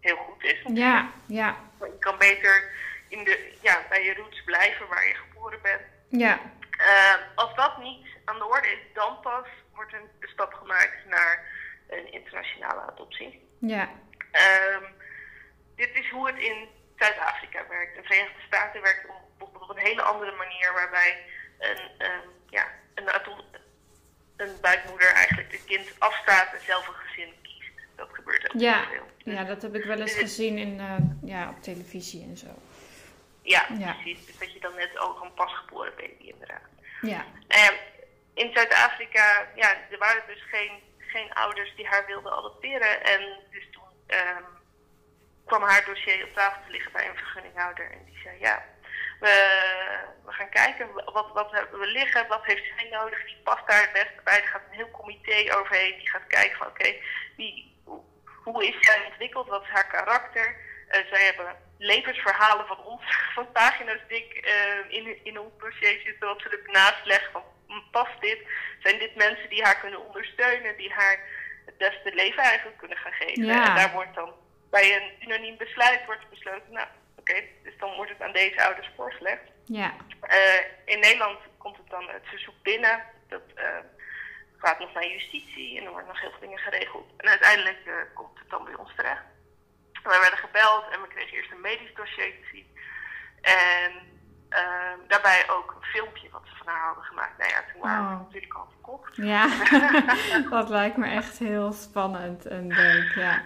heel 0.00 0.16
goed 0.16 0.44
is. 0.44 0.62
Ja, 0.74 1.10
ja. 1.26 1.56
Je 1.80 1.98
kan 1.98 2.18
beter 2.18 2.70
in 3.08 3.24
de, 3.24 3.56
ja, 3.62 3.82
bij 3.88 4.04
je 4.04 4.14
roots 4.14 4.42
blijven 4.44 4.88
waar 4.88 5.08
je 5.08 5.14
geboren 5.14 5.58
bent. 5.62 5.82
Ja. 6.08 6.40
Uh, 6.78 7.14
als 7.34 7.54
dat 7.54 7.78
niet 7.78 8.06
aan 8.24 8.38
de 8.38 8.44
orde 8.44 8.68
is, 8.68 8.78
dan 8.94 9.20
pas 9.20 9.46
wordt 9.74 9.92
een 9.92 10.10
stap 10.20 10.52
gemaakt 10.52 11.04
naar 11.08 11.44
een 11.88 12.12
internationale 12.12 12.80
adoptie. 12.80 13.48
Ja. 13.58 13.88
Um, 14.72 14.94
dit 15.76 15.90
is 15.94 16.10
hoe 16.10 16.26
het 16.26 16.38
in 16.38 16.68
Zuid-Afrika 16.96 17.66
werkt. 17.68 17.96
De 17.96 18.02
Verenigde 18.02 18.40
Staten 18.46 18.82
werkt 18.82 19.06
op, 19.38 19.62
op 19.62 19.70
een 19.70 19.82
hele 19.82 20.02
andere 20.02 20.32
manier, 20.36 20.72
waarbij 20.72 21.24
een, 21.58 22.06
um, 22.06 22.30
ja, 22.50 22.66
een, 22.94 23.08
een 24.36 24.60
buikmoeder 24.60 25.12
eigenlijk 25.12 25.52
het 25.52 25.64
kind 25.64 25.94
afstaat 25.98 26.52
en 26.52 26.60
zelf 26.64 26.88
een 26.88 26.94
gezin 26.94 27.34
kiest. 27.42 27.70
Dat 27.96 28.08
gebeurt 28.12 28.54
ook 28.54 28.60
ja. 28.60 28.86
veel. 28.90 29.06
Dus, 29.24 29.34
ja, 29.34 29.44
dat 29.44 29.62
heb 29.62 29.74
ik 29.74 29.84
wel 29.84 30.00
eens 30.00 30.12
dus 30.12 30.20
gezien 30.20 30.58
in, 30.58 30.78
uh, 30.78 30.96
ja, 31.22 31.48
op 31.48 31.62
televisie 31.62 32.22
en 32.22 32.36
zo. 32.36 32.58
Ja, 33.46 33.66
ja, 33.78 33.92
precies. 33.92 34.26
Dus 34.26 34.38
dat 34.38 34.52
je 34.52 34.60
dan 34.60 34.74
net 34.74 34.98
ook 34.98 35.22
een 35.22 35.34
pasgeboren 35.34 35.94
baby 35.96 36.24
inderdaad. 36.32 36.68
Ja. 37.00 37.24
Uh, 37.48 37.70
in 38.34 38.52
Zuid-Afrika, 38.54 39.48
ja, 39.54 39.68
er 39.90 39.98
waren 39.98 40.22
dus 40.26 40.42
geen, 40.50 40.82
geen 40.98 41.32
ouders 41.32 41.74
die 41.76 41.86
haar 41.86 42.06
wilden 42.06 42.32
adopteren. 42.32 43.04
En 43.04 43.20
dus 43.50 43.68
toen 43.70 43.92
um, 44.06 44.44
kwam 45.46 45.62
haar 45.62 45.84
dossier 45.84 46.24
op 46.24 46.34
tafel 46.34 46.62
te 46.64 46.70
liggen 46.70 46.92
bij 46.92 47.08
een 47.08 47.16
vergunninghouder. 47.16 47.90
En 47.90 48.04
die 48.04 48.18
zei, 48.22 48.38
ja, 48.40 48.64
we, 49.20 49.32
we 50.24 50.32
gaan 50.32 50.50
kijken 50.50 50.92
wat, 50.92 51.32
wat 51.32 51.50
hebben 51.50 51.80
we 51.80 51.86
liggen, 51.86 52.28
wat 52.28 52.44
heeft 52.44 52.72
zij 52.76 52.88
nodig, 52.90 53.24
wie 53.24 53.40
past 53.44 53.66
daar 53.66 53.80
het 53.80 53.92
beste 53.92 54.20
bij. 54.24 54.42
Er 54.42 54.48
gaat 54.48 54.62
een 54.68 54.76
heel 54.76 54.90
comité 54.90 55.56
overheen 55.56 55.98
die 55.98 56.10
gaat 56.10 56.26
kijken 56.26 56.56
van, 56.56 56.66
oké, 56.66 56.80
okay, 56.80 57.02
hoe, 57.84 58.02
hoe 58.44 58.66
is 58.66 58.76
zij 58.80 59.04
ontwikkeld, 59.06 59.48
wat 59.48 59.62
is 59.62 59.68
haar 59.68 59.86
karakter. 59.86 60.56
Uh, 60.88 61.06
zij 61.12 61.24
hebben 61.24 61.65
levensverhalen 61.78 62.66
van 62.66 62.78
ons, 62.78 63.02
van 63.34 63.52
pagina's 63.52 64.00
dik 64.08 64.48
uh, 64.48 64.96
in, 64.96 65.24
in 65.24 65.40
ons 65.40 65.52
dossier 65.58 66.00
zitten, 66.04 66.28
wat 66.28 66.40
ze 66.40 66.62
ernaast 66.64 67.04
leggen 67.04 67.32
van 67.32 67.44
past 67.90 68.20
dit? 68.20 68.38
Zijn 68.82 68.98
dit 68.98 69.14
mensen 69.14 69.48
die 69.48 69.62
haar 69.62 69.80
kunnen 69.80 70.06
ondersteunen, 70.06 70.76
die 70.76 70.92
haar 70.92 71.20
het 71.64 71.78
beste 71.78 72.14
leven 72.14 72.42
eigenlijk 72.42 72.78
kunnen 72.78 72.96
gaan 72.96 73.12
geven? 73.12 73.44
Ja. 73.44 73.68
En 73.68 73.74
daar 73.74 73.92
wordt 73.92 74.14
dan 74.14 74.32
bij 74.70 74.96
een 74.96 75.28
unaniem 75.28 75.56
besluit 75.56 76.04
wordt 76.06 76.30
besloten, 76.30 76.72
nou 76.72 76.86
oké, 77.18 77.30
okay, 77.30 77.50
dus 77.62 77.78
dan 77.78 77.94
wordt 77.94 78.10
het 78.10 78.22
aan 78.22 78.32
deze 78.32 78.64
ouders 78.64 78.90
voorgelegd. 78.96 79.42
Ja. 79.64 79.94
Uh, 80.22 80.60
in 80.84 81.00
Nederland 81.00 81.38
komt 81.58 81.76
het 81.76 81.90
dan 81.90 82.08
het 82.08 82.22
verzoek 82.24 82.62
binnen, 82.62 83.02
dat 83.28 83.42
uh, 83.56 83.64
gaat 84.56 84.78
nog 84.78 84.92
naar 84.92 85.06
justitie 85.06 85.78
en 85.78 85.84
er 85.84 85.90
worden 85.90 86.08
nog 86.08 86.20
heel 86.20 86.30
veel 86.30 86.40
dingen 86.40 86.58
geregeld. 86.58 87.10
En 87.16 87.28
uiteindelijk 87.28 87.78
komt 88.14 88.38
het 88.38 88.50
dan 88.50 88.64
bij 88.64 88.74
ons 88.74 88.94
terecht. 88.96 89.22
Wij 90.06 90.20
werden 90.20 90.38
gebeld 90.38 90.84
en 90.92 91.00
we 91.02 91.08
kregen 91.08 91.36
eerst 91.36 91.50
een 91.52 91.60
medisch 91.60 91.94
dossier 91.94 92.32
te 92.40 92.46
zien. 92.52 92.66
En 93.40 93.92
uh, 94.50 95.08
daarbij 95.08 95.50
ook 95.50 95.70
een 95.70 95.86
filmpje 95.86 96.28
wat 96.30 96.42
ze 96.44 96.56
van 96.56 96.66
haar 96.66 96.86
hadden 96.86 97.04
gemaakt. 97.04 97.38
Nou 97.38 97.50
ja, 97.50 97.64
toen 97.72 97.80
waren 97.80 98.08
we 98.08 98.14
Oh. 98.14 98.20
natuurlijk 98.20 98.54
al 98.54 98.68
verkocht. 98.70 99.16
Ja, 99.16 99.46
dat 100.50 100.68
lijkt 100.68 100.96
me 100.96 101.06
echt 101.10 101.38
heel 101.38 101.72
spannend 101.72 102.46
en 102.46 102.66
leuk, 102.66 103.12
ja. 103.14 103.42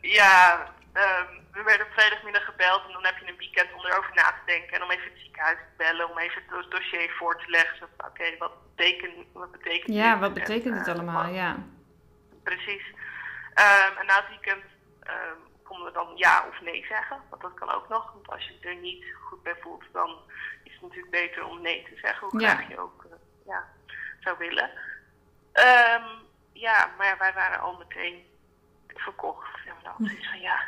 Ja, 0.00 0.66
um, 0.92 1.44
we 1.52 1.62
werden 1.62 1.86
op 1.86 1.92
vrijdagmiddag 1.92 2.44
gebeld 2.44 2.82
en 2.86 2.92
dan 2.92 3.04
heb 3.04 3.18
je 3.18 3.28
een 3.28 3.36
weekend 3.36 3.72
om 3.74 3.84
erover 3.84 4.10
na 4.14 4.22
te 4.22 4.44
denken. 4.46 4.72
En 4.76 4.82
om 4.82 4.90
even 4.90 5.10
het 5.10 5.20
ziekenhuis 5.22 5.56
te 5.58 5.74
bellen, 5.76 6.10
om 6.10 6.18
even 6.18 6.42
het 6.46 6.70
dossier 6.70 7.10
voor 7.18 7.38
te 7.38 7.50
leggen. 7.50 7.78
Van, 7.78 8.06
Oké, 8.08 8.36
wat 8.38 8.52
betekent, 8.76 9.12
wat 9.32 9.52
betekent 9.52 9.94
Ja, 9.94 10.10
dit? 10.12 10.20
wat 10.20 10.34
betekent 10.34 10.72
En, 10.72 10.78
het 10.78 10.86
eh, 10.88 10.94
allemaal, 10.94 11.26
ja. 11.26 11.56
Precies. 12.42 12.86
Um, 13.54 13.96
en 13.98 14.06
na 14.06 14.14
het 14.16 14.28
weekend 14.28 14.64
um, 15.06 15.38
konden 15.68 15.86
we 15.86 15.92
dan 15.92 16.08
ja 16.14 16.44
of 16.48 16.60
nee 16.60 16.84
zeggen. 16.88 17.16
Want 17.30 17.42
dat 17.42 17.54
kan 17.54 17.70
ook 17.70 17.88
nog. 17.88 18.12
Want 18.12 18.28
als 18.28 18.46
je 18.46 18.52
het 18.54 18.64
er 18.64 18.76
niet 18.76 19.04
goed 19.22 19.42
bij 19.42 19.56
voelt, 19.60 19.84
dan 19.92 20.16
is 20.64 20.72
het 20.72 20.82
natuurlijk 20.82 21.10
beter 21.10 21.44
om 21.44 21.60
nee 21.62 21.82
te 21.82 21.98
zeggen. 22.02 22.28
Hoe 22.30 22.40
Ja. 22.40 22.48
graag 22.54 22.68
je 22.68 22.78
ook 22.78 23.04
eh, 23.04 23.16
ja, 23.46 23.64
zou 24.20 24.38
willen. 24.38 24.70
Ehm, 25.52 26.04
ja, 26.52 26.90
maar 26.98 27.18
wij 27.18 27.32
waren 27.32 27.60
al 27.60 27.76
meteen 27.78 28.24
verkocht. 28.86 29.48
Ja, 29.64 29.94
we 29.98 30.06
zoiets 30.08 30.28
van 30.28 30.40
ja, 30.40 30.58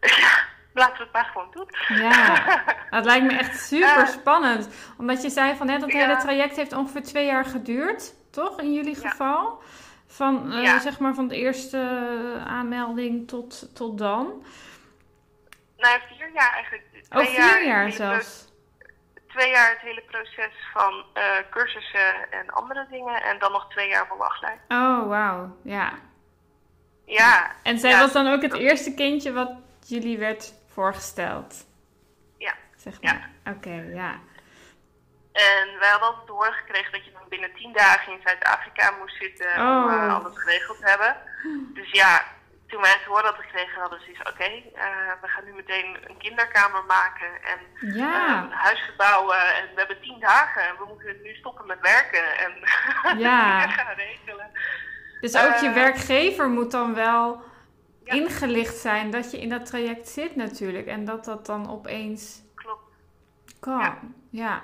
ja, 0.20 0.42
laten 0.74 0.96
we 0.96 1.02
het 1.02 1.12
maar 1.12 1.24
gewoon 1.24 1.50
doen. 1.50 1.68
Ja, 1.88 2.34
dat 2.90 3.04
lijkt 3.04 3.26
me 3.26 3.38
echt 3.38 3.60
super 3.60 4.06
spannend. 4.06 4.68
Omdat 4.98 5.22
je 5.22 5.30
zei 5.30 5.56
van 5.56 5.66
net, 5.66 5.80
dat 5.80 5.92
Ja. 5.92 5.98
hele 5.98 6.16
traject 6.16 6.56
heeft 6.56 6.72
ongeveer 6.72 7.02
twee 7.02 7.26
jaar 7.26 7.44
geduurd, 7.44 8.14
toch? 8.30 8.60
In 8.60 8.72
jullie 8.74 9.00
Ja. 9.02 9.56
Van, 10.12 10.52
eh, 10.52 10.62
Ja. 10.62 10.78
zeg 10.80 10.98
maar, 10.98 11.14
van 11.14 11.28
de 11.28 11.36
eerste 11.36 11.78
aanmelding 12.46 13.28
tot, 13.28 13.74
tot 13.74 13.98
dan. 13.98 14.44
Nou, 15.76 15.98
ja, 15.98 16.00
vier 16.16 16.30
jaar 16.34 16.52
eigenlijk. 16.52 16.84
Oh, 17.10 17.24
vier 17.24 17.66
jaar 17.66 17.92
zelfs. 17.92 18.48
twee 19.28 19.50
jaar 19.50 19.70
het 19.70 19.80
hele 19.80 20.02
proces 20.10 20.52
van 20.72 21.04
eh, 21.14 21.22
cursussen 21.50 22.30
en 22.30 22.50
andere 22.50 22.86
dingen. 22.90 23.22
En 23.22 23.38
dan 23.38 23.52
nog 23.52 23.70
twee 23.70 23.88
jaar 23.88 24.06
wachtlijst. 24.18 24.60
Oh, 24.68 25.06
wauw. 25.08 25.56
Ja. 25.62 25.92
Ja, 27.06 27.50
En 27.62 27.78
zij 27.78 27.90
Ja. 27.90 28.00
was 28.00 28.12
dan 28.12 28.26
ook 28.26 28.42
het 28.42 28.54
eerste 28.54 28.94
kindje 28.94 29.32
wat 29.32 29.52
jullie 29.86 30.18
werd 30.18 30.54
voorgesteld? 30.72 31.66
Ja. 32.38 32.54
Zeg 32.76 32.96
Ja. 33.00 33.12
maar. 33.12 33.54
Oké, 33.54 33.72
ja. 33.94 34.18
En 35.48 35.78
wij 35.78 35.88
hadden 35.90 36.08
altijd 36.08 36.26
doorgekregen 36.26 36.92
dat 36.92 37.04
je 37.04 37.12
dan 37.12 37.28
binnen 37.28 37.52
tien 37.54 37.72
dagen 37.72 38.12
in 38.12 38.20
Zuid-Afrika 38.24 38.94
moest 39.00 39.16
zitten 39.16 39.46
om 39.56 39.88
eh, 39.88 40.14
alles 40.16 40.38
geregeld 40.38 40.78
te 40.80 40.86
hebben. 40.88 41.16
Dus 41.74 41.90
ja, 41.90 42.22
toen 42.68 42.80
wij 42.80 42.90
het 42.90 43.04
hoorden 43.04 43.24
hadden 43.30 43.44
gekregen, 43.48 43.80
hadden 43.80 43.98
ze 44.00 44.04
zoiets 44.04 44.30
oké, 44.30 44.44
eh, 44.78 45.12
we 45.20 45.28
gaan 45.28 45.44
nu 45.44 45.52
meteen 45.52 45.96
een 46.08 46.16
kinderkamer 46.18 46.84
maken 46.84 47.30
en 47.52 47.58
Ja. 47.94 48.42
een 48.42 48.50
huis 48.50 48.80
verbouwen. 48.80 49.54
En 49.56 49.64
we 49.74 49.78
hebben 49.78 50.00
tien 50.00 50.20
dagen 50.20 50.62
en 50.68 50.74
we 50.78 50.84
moeten 50.88 51.22
nu 51.22 51.34
stoppen 51.34 51.66
met 51.66 51.80
werken 51.80 52.38
en 52.38 52.52
Ja. 53.26 53.68
gaan 53.68 53.94
regelen. 53.96 54.50
Dus 55.20 55.36
ook 55.36 55.54
je 55.56 55.66
Eh, 55.68 55.74
werkgever 55.74 56.48
moet 56.48 56.70
dan 56.70 56.94
wel 56.94 57.42
Ja. 58.04 58.12
ingelicht 58.12 58.76
zijn 58.76 59.10
dat 59.10 59.30
je 59.30 59.40
in 59.40 59.48
dat 59.48 59.66
traject 59.66 60.08
zit 60.08 60.36
natuurlijk. 60.36 60.86
En 60.86 61.04
dat 61.04 61.24
dat 61.24 61.46
dan 61.46 61.70
opeens 61.70 62.42
Klopt. 62.54 62.82
kan. 63.60 64.14
Ja. 64.30 64.62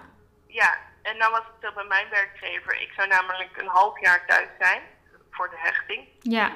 Ja. 0.61 0.71
En 1.03 1.19
dan 1.19 1.31
was 1.31 1.43
het 1.61 1.75
bij 1.75 1.85
mijn 1.85 2.09
werkgever. 2.09 2.81
Ik 2.81 2.93
zou 2.97 3.09
namelijk 3.09 3.57
een 3.57 3.67
half 3.69 4.01
jaar 4.01 4.27
thuis 4.27 4.49
zijn 4.59 4.83
voor 5.31 5.51
de 5.51 5.59
hechting. 5.59 6.09
Ja. 6.21 6.51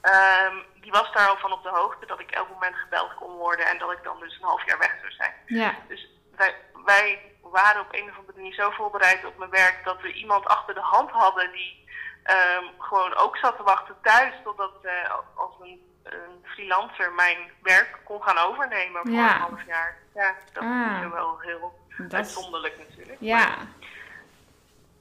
Ehm, 0.00 0.56
die 0.80 0.90
was 0.90 1.12
daar 1.12 1.28
al 1.28 1.36
van 1.36 1.52
op 1.52 1.62
de 1.62 1.68
hoogte 1.68 2.06
dat 2.06 2.20
ik 2.20 2.30
elk 2.30 2.48
moment 2.48 2.76
gebeld 2.76 3.14
kon 3.14 3.36
worden 3.36 3.66
en 3.66 3.78
dat 3.78 3.92
ik 3.92 4.02
dan 4.02 4.20
dus 4.20 4.34
een 4.36 4.46
half 4.48 4.66
jaar 4.66 4.78
weg 4.78 4.94
zou 5.00 5.12
zijn. 5.12 5.34
Ja. 5.46 5.74
Dus 5.88 6.08
wij, 6.36 6.54
wij 6.84 7.32
waren 7.42 7.80
op 7.80 7.94
een 7.94 8.10
of 8.10 8.16
andere 8.18 8.36
manier 8.36 8.54
zo 8.54 8.70
voorbereid 8.70 9.24
op 9.24 9.38
mijn 9.38 9.50
werk 9.50 9.84
dat 9.84 10.00
we 10.00 10.12
iemand 10.12 10.46
achter 10.46 10.74
de 10.74 10.80
hand 10.80 11.10
hadden 11.10 11.52
die 11.52 11.88
ehm, 12.22 12.64
gewoon 12.78 13.14
ook 13.16 13.36
zat 13.36 13.56
te 13.56 13.62
wachten 13.62 13.96
thuis 14.02 14.34
totdat 14.44 14.72
eh, 14.82 15.10
als 15.34 15.54
een, 15.60 16.00
een 16.02 16.44
freelancer 16.44 17.12
mijn 17.12 17.38
werk 17.62 17.98
kon 18.04 18.22
gaan 18.22 18.38
overnemen 18.38 19.00
voor 19.02 19.10
Ja. 19.10 19.34
een 19.34 19.40
half 19.40 19.66
jaar. 19.66 19.96
Ja, 20.14 20.34
dat 20.52 20.62
Ah. 20.62 21.02
is 21.04 21.10
wel 21.12 21.38
heel 21.40 21.86
Dat 21.98 22.06
is- 22.06 22.14
uitzonderlijk 22.14 22.78
natuurlijk. 22.88 23.16
Ja. 23.20 23.56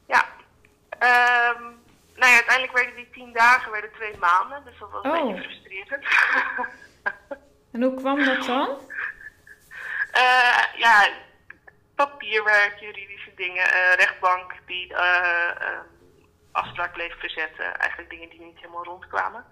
Ja. 0.08 0.26
Ehm, 0.90 1.62
nou 2.16 2.32
ja, 2.32 2.36
uiteindelijk 2.36 2.74
werden 2.78 2.96
die 2.96 3.10
tien 3.10 3.34
dagen 3.34 3.72
werden 3.72 3.92
twee 3.94 4.18
maanden, 4.18 4.64
dus 4.66 4.80
dat 4.80 4.92
was 4.92 5.04
een 5.04 5.12
Oh. 5.12 5.28
beetje 5.28 5.44
frustrerend. 5.50 6.06
En 7.72 7.82
hoe 7.84 7.94
kwam 7.96 8.26
dat 8.26 8.46
dan? 8.46 8.70
Eh, 10.12 10.64
ja, 10.78 11.10
papierwerk, 11.96 12.80
juridische 12.80 13.32
dingen, 13.36 13.66
eh, 13.72 13.94
rechtbank 13.94 14.54
die 14.66 14.94
eh, 14.94 15.50
ehm, 15.62 15.82
afspraak 16.52 16.94
bleef 16.94 17.20
verzetten. 17.20 17.78
Eigenlijk 17.80 18.10
dingen 18.10 18.30
die 18.30 18.42
niet 18.42 18.56
helemaal 18.56 18.84
rondkwamen. 18.84 19.46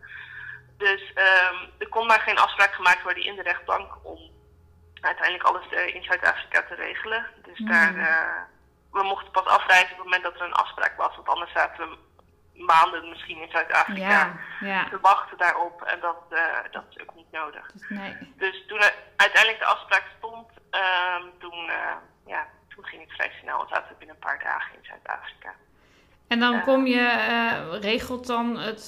Dus 0.77 1.13
ehm, 1.13 1.55
er 1.77 1.89
kon 1.89 2.07
maar 2.07 2.19
geen 2.19 2.37
afspraak 2.37 2.73
gemaakt 2.73 3.03
worden 3.03 3.23
in 3.23 3.35
de 3.35 3.41
rechtbank 3.41 3.91
om 4.03 4.19
uiteindelijk 5.05 5.47
alles 5.49 5.67
eh, 5.69 5.95
in 5.95 6.03
Zuid-Afrika 6.03 6.61
te 6.63 6.75
regelen. 6.75 7.25
Dus 7.43 7.57
Hmm. 7.57 7.67
daar, 7.67 7.95
eh, 7.97 8.41
we 8.91 9.03
mochten 9.03 9.31
pas 9.31 9.45
afreizen 9.45 9.91
op 9.91 9.97
het 9.97 10.03
moment 10.03 10.23
dat 10.23 10.35
er 10.35 10.41
een 10.41 10.53
afspraak 10.53 10.97
was. 10.97 11.15
Want 11.15 11.27
anders 11.27 11.51
zaten 11.51 11.89
we 11.89 11.97
maanden 12.65 13.09
misschien 13.09 13.41
in 13.41 13.49
Zuid-Afrika 13.51 14.09
Ja. 14.09 14.33
Ja. 14.59 14.89
te 14.89 14.99
wachten 15.01 15.37
daarop. 15.37 15.81
En 15.81 15.99
dat, 15.99 16.17
eh, 16.29 16.71
dat 16.71 16.83
is 16.89 17.01
ook 17.01 17.15
niet 17.15 17.31
nodig. 17.31 17.71
Dus 17.71 17.89
nee. 17.89 18.17
Dus 18.37 18.63
toen 18.67 18.81
uiteindelijk 19.15 19.59
de 19.59 19.65
afspraak 19.75 20.03
stond, 20.17 20.47
ehm, 20.69 21.23
toen, 21.39 21.69
ja, 22.25 22.47
toen 22.75 22.85
ging 22.85 23.01
het 23.01 23.11
vrij 23.11 23.31
snel. 23.41 23.61
En 23.61 23.67
zaten 23.67 23.87
we 23.89 23.95
binnen 23.97 24.15
een 24.15 24.27
paar 24.27 24.43
dagen 24.43 24.73
in 24.73 24.79
Zuid-Afrika. 24.85 25.53
En 26.27 26.39
dan 26.39 26.63
kom 26.63 26.85
je, 26.85 27.77
regelt 27.81 28.27
dan 28.27 28.57
het, 28.57 28.87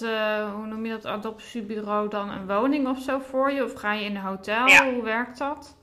hoe 0.54 0.66
noem 0.66 0.86
je 0.86 0.92
dat, 0.92 1.06
adoptiebureau 1.06 2.10
dan 2.10 2.30
een 2.30 2.48
woning 2.48 2.88
of 2.88 3.00
zo 3.00 3.20
voor 3.20 3.52
je? 3.52 3.64
Of 3.64 3.74
ga 3.74 3.92
je 3.94 4.06
in 4.06 4.16
een 4.16 4.22
hotel? 4.22 4.68
Ja. 4.68 4.84
Hoe 4.84 5.04
werkt 5.04 5.38
dat? 5.38 5.77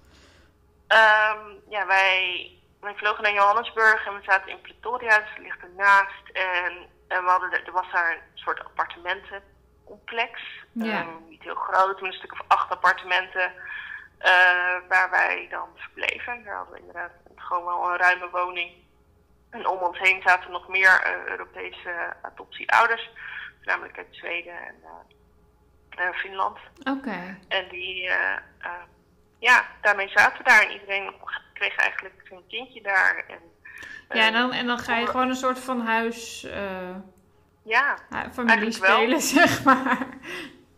Ehm, 0.87 1.39
ja, 1.69 1.87
wij, 1.87 2.51
wij 2.81 2.95
vlogen 2.95 3.23
naar 3.23 3.33
Johannesburg 3.33 4.07
en 4.07 4.15
we 4.15 4.23
zaten 4.23 4.51
in 4.51 4.61
Pretoria, 4.61 5.19
dus 5.19 5.29
het 5.29 5.43
ligt 5.43 5.63
ernaast. 5.63 6.29
En, 6.33 6.73
en 7.09 7.25
we 7.25 7.31
hadden, 7.31 7.65
er 7.65 7.73
was 7.73 7.93
daar 7.93 8.13
een 8.13 8.21
soort 8.35 8.65
appartementencomplex. 8.65 10.41
Ja. 10.73 11.01
Ehm, 11.01 11.29
niet 11.29 11.43
heel 11.43 11.55
groot, 11.55 12.01
maar 12.01 12.11
een 12.11 12.17
stuk 12.17 12.33
of 12.33 12.43
acht 12.47 12.71
appartementen 12.71 13.53
eh, 14.19 14.77
waar 14.89 15.11
wij 15.11 15.47
dan 15.51 15.69
verbleven. 15.75 16.45
Daar 16.45 16.57
hadden 16.57 16.75
we 16.75 16.81
inderdaad 16.81 17.13
gewoon 17.37 17.65
wel 17.65 17.91
een 17.91 17.99
ruime 17.99 18.31
woning. 18.31 18.73
En 19.51 19.67
om 19.67 19.79
ons 19.79 19.99
heen 19.99 20.23
zaten 20.23 20.51
nog 20.51 20.69
meer 20.69 21.01
eh, 21.01 21.31
Europese 21.31 22.17
adoptieouders, 22.23 23.11
namelijk 23.63 23.99
uit 23.99 24.07
Zweden 24.11 24.59
en 24.59 24.75
eh, 25.91 26.11
Finland. 26.13 26.59
Oké. 26.85 27.39
En 27.49 27.69
die, 27.69 28.11
ja, 29.39 29.65
daarmee 29.81 30.09
zaten 30.09 30.39
we 30.39 30.45
daar 30.45 30.63
en 30.63 30.73
iedereen 30.73 31.15
kreeg 31.53 31.77
eigenlijk 31.77 32.15
zijn 32.29 32.47
kindje 32.49 32.83
daar. 32.83 33.25
En, 33.29 33.39
eh, 34.09 34.17
Ja, 34.21 34.27
en 34.27 34.33
dan, 34.33 34.53
en 34.53 34.67
dan 34.67 34.79
ga 34.79 34.97
je 34.97 35.07
gewoon 35.07 35.29
een 35.29 35.35
soort 35.35 35.59
van 35.59 35.81
huis, 35.87 36.45
eh, 36.45 36.97
Ja, 37.63 37.97
familie 38.33 38.73
spelen, 38.73 39.21
zeg 39.37 39.65
maar. 39.65 40.07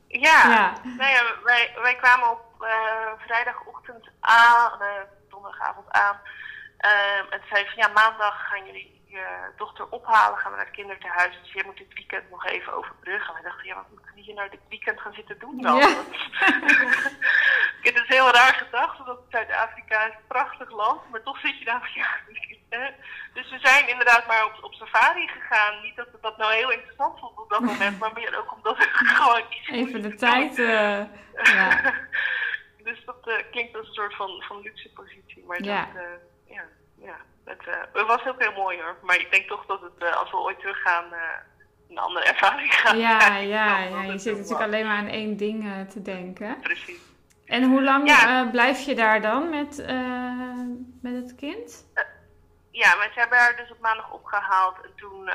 ja. 0.09 0.49
Ja. 0.49 0.73
Nou 0.85 1.11
ja, 1.11 1.23
wij, 1.45 1.75
wij 1.83 1.97
kwamen 1.97 2.31
op 2.31 2.63
eh, 2.63 3.13
vrijdagochtend 3.27 4.09
aan, 4.21 4.81
eh, 4.83 4.89
donderdagavond 5.31 5.91
aan. 5.91 6.21
Ehm, 6.79 7.25
en 7.31 7.39
toen 7.41 7.49
zei 7.51 7.65
van 7.65 7.75
ja, 7.77 7.89
maandag 7.89 8.49
gaan 8.49 8.67
jullie 8.67 8.96
je 9.17 9.53
dochter 9.57 9.87
ophalen, 9.91 10.39
gaan 10.39 10.51
we 10.51 10.57
naar 10.57 10.67
het 10.67 10.75
kinderthuis. 10.75 11.39
Dus 11.43 11.53
je 11.53 11.63
moet 11.67 11.77
dit 11.77 11.95
weekend 11.95 12.31
nog 12.31 12.47
even 12.47 12.73
overbruggen. 12.73 13.29
En 13.35 13.43
wij 13.43 13.51
dachten, 13.51 13.67
ja, 13.67 13.75
wat 13.75 13.91
moeten 13.91 14.15
we 14.15 14.21
hier 14.21 14.35
nou 14.35 14.49
dit 14.51 14.61
weekend 14.69 15.01
gaan 15.01 15.13
zitten 15.15 15.39
doen 15.39 15.61
dan? 15.63 15.77
Ja. 15.77 15.89
het 17.89 17.95
is 18.03 18.09
heel 18.17 18.31
raar 18.31 18.55
gedacht, 18.55 18.99
want 18.99 19.21
Zuid-Afrika 19.31 20.07
is 20.07 20.13
een 20.15 20.27
prachtig 20.27 20.71
land, 20.71 21.01
maar 21.11 21.23
toch 21.23 21.39
zit 21.41 21.59
je 21.59 21.65
daar 21.65 21.81
van 21.81 22.03
ja. 22.03 22.11
Dus 23.33 23.51
we 23.51 23.59
zijn 23.59 23.89
inderdaad 23.89 24.27
maar 24.27 24.45
op, 24.45 24.65
op 24.65 24.73
safari 24.75 25.29
gegaan. 25.29 25.83
Niet 25.83 25.97
dat 25.97 26.11
we 26.13 26.19
dat 26.21 26.37
nou 26.37 26.53
heel 26.55 26.71
interessant 26.73 27.19
vonden 27.21 27.43
op 27.43 27.51
dat 27.51 27.61
moment, 27.71 27.99
maar 27.99 28.13
meer 28.13 28.39
ook 28.39 28.53
omdat 28.53 28.77
we 28.79 28.85
gewoon 29.21 29.43
iets 29.51 29.69
Even 29.69 30.03
de 30.03 30.15
tijd. 30.15 30.59
eh, 30.59 31.03
ja. 31.55 31.95
dus 32.85 33.05
dat 33.05 33.29
eh, 33.29 33.35
klinkt 33.51 33.77
als 33.77 33.87
een 33.89 33.95
soort 33.95 34.15
van, 34.17 34.43
van 34.49 34.61
luxe 34.61 34.93
positie. 34.93 35.45
Maar 35.47 35.63
Ja. 35.63 35.85
dat, 35.95 36.03
eh, 36.03 36.55
ja, 36.55 36.63
ja, 36.99 37.17
het, 37.47 37.67
eh, 37.67 37.75
het 37.93 38.07
was 38.07 38.27
ook 38.27 38.43
heel 38.43 38.53
mooi 38.53 38.83
hoor. 38.83 38.97
Maar 39.03 39.21
ik 39.21 39.31
denk 39.31 39.49
toch 39.49 39.67
dat 39.67 39.81
het, 39.81 40.03
eh, 40.11 40.17
als 40.17 40.31
we 40.31 40.37
ooit 40.37 40.59
teruggaan, 40.59 41.13
eh, 41.13 41.21
een 41.91 41.99
andere 41.99 42.25
ervaring 42.33 42.75
gaat 42.75 42.97
Ja, 42.97 43.37
ja, 43.37 43.79
ja, 43.79 44.03
je 44.03 44.19
zit 44.19 44.33
natuurlijk 44.33 44.49
was. 44.49 44.61
alleen 44.61 44.87
maar 44.87 44.97
aan 44.97 45.07
één 45.09 45.37
ding 45.37 45.87
te 45.89 46.03
denken. 46.03 46.61
Precies. 46.61 47.01
En 47.47 47.63
hoe 47.63 47.83
lang 47.83 48.09
Ja. 48.09 48.45
blijf 48.51 48.81
je 48.81 48.95
daar 48.95 49.21
dan 49.21 49.51
met, 49.51 49.77
met 51.03 51.15
het 51.15 51.35
kind? 51.35 51.87
Ja, 52.71 52.95
maar 52.97 53.11
ze 53.13 53.19
hebben 53.19 53.39
haar 53.39 53.57
dus 53.57 53.71
op 53.71 53.81
maandag 53.81 54.11
opgehaald. 54.13 54.77
En 54.85 54.91
toen 54.97 55.31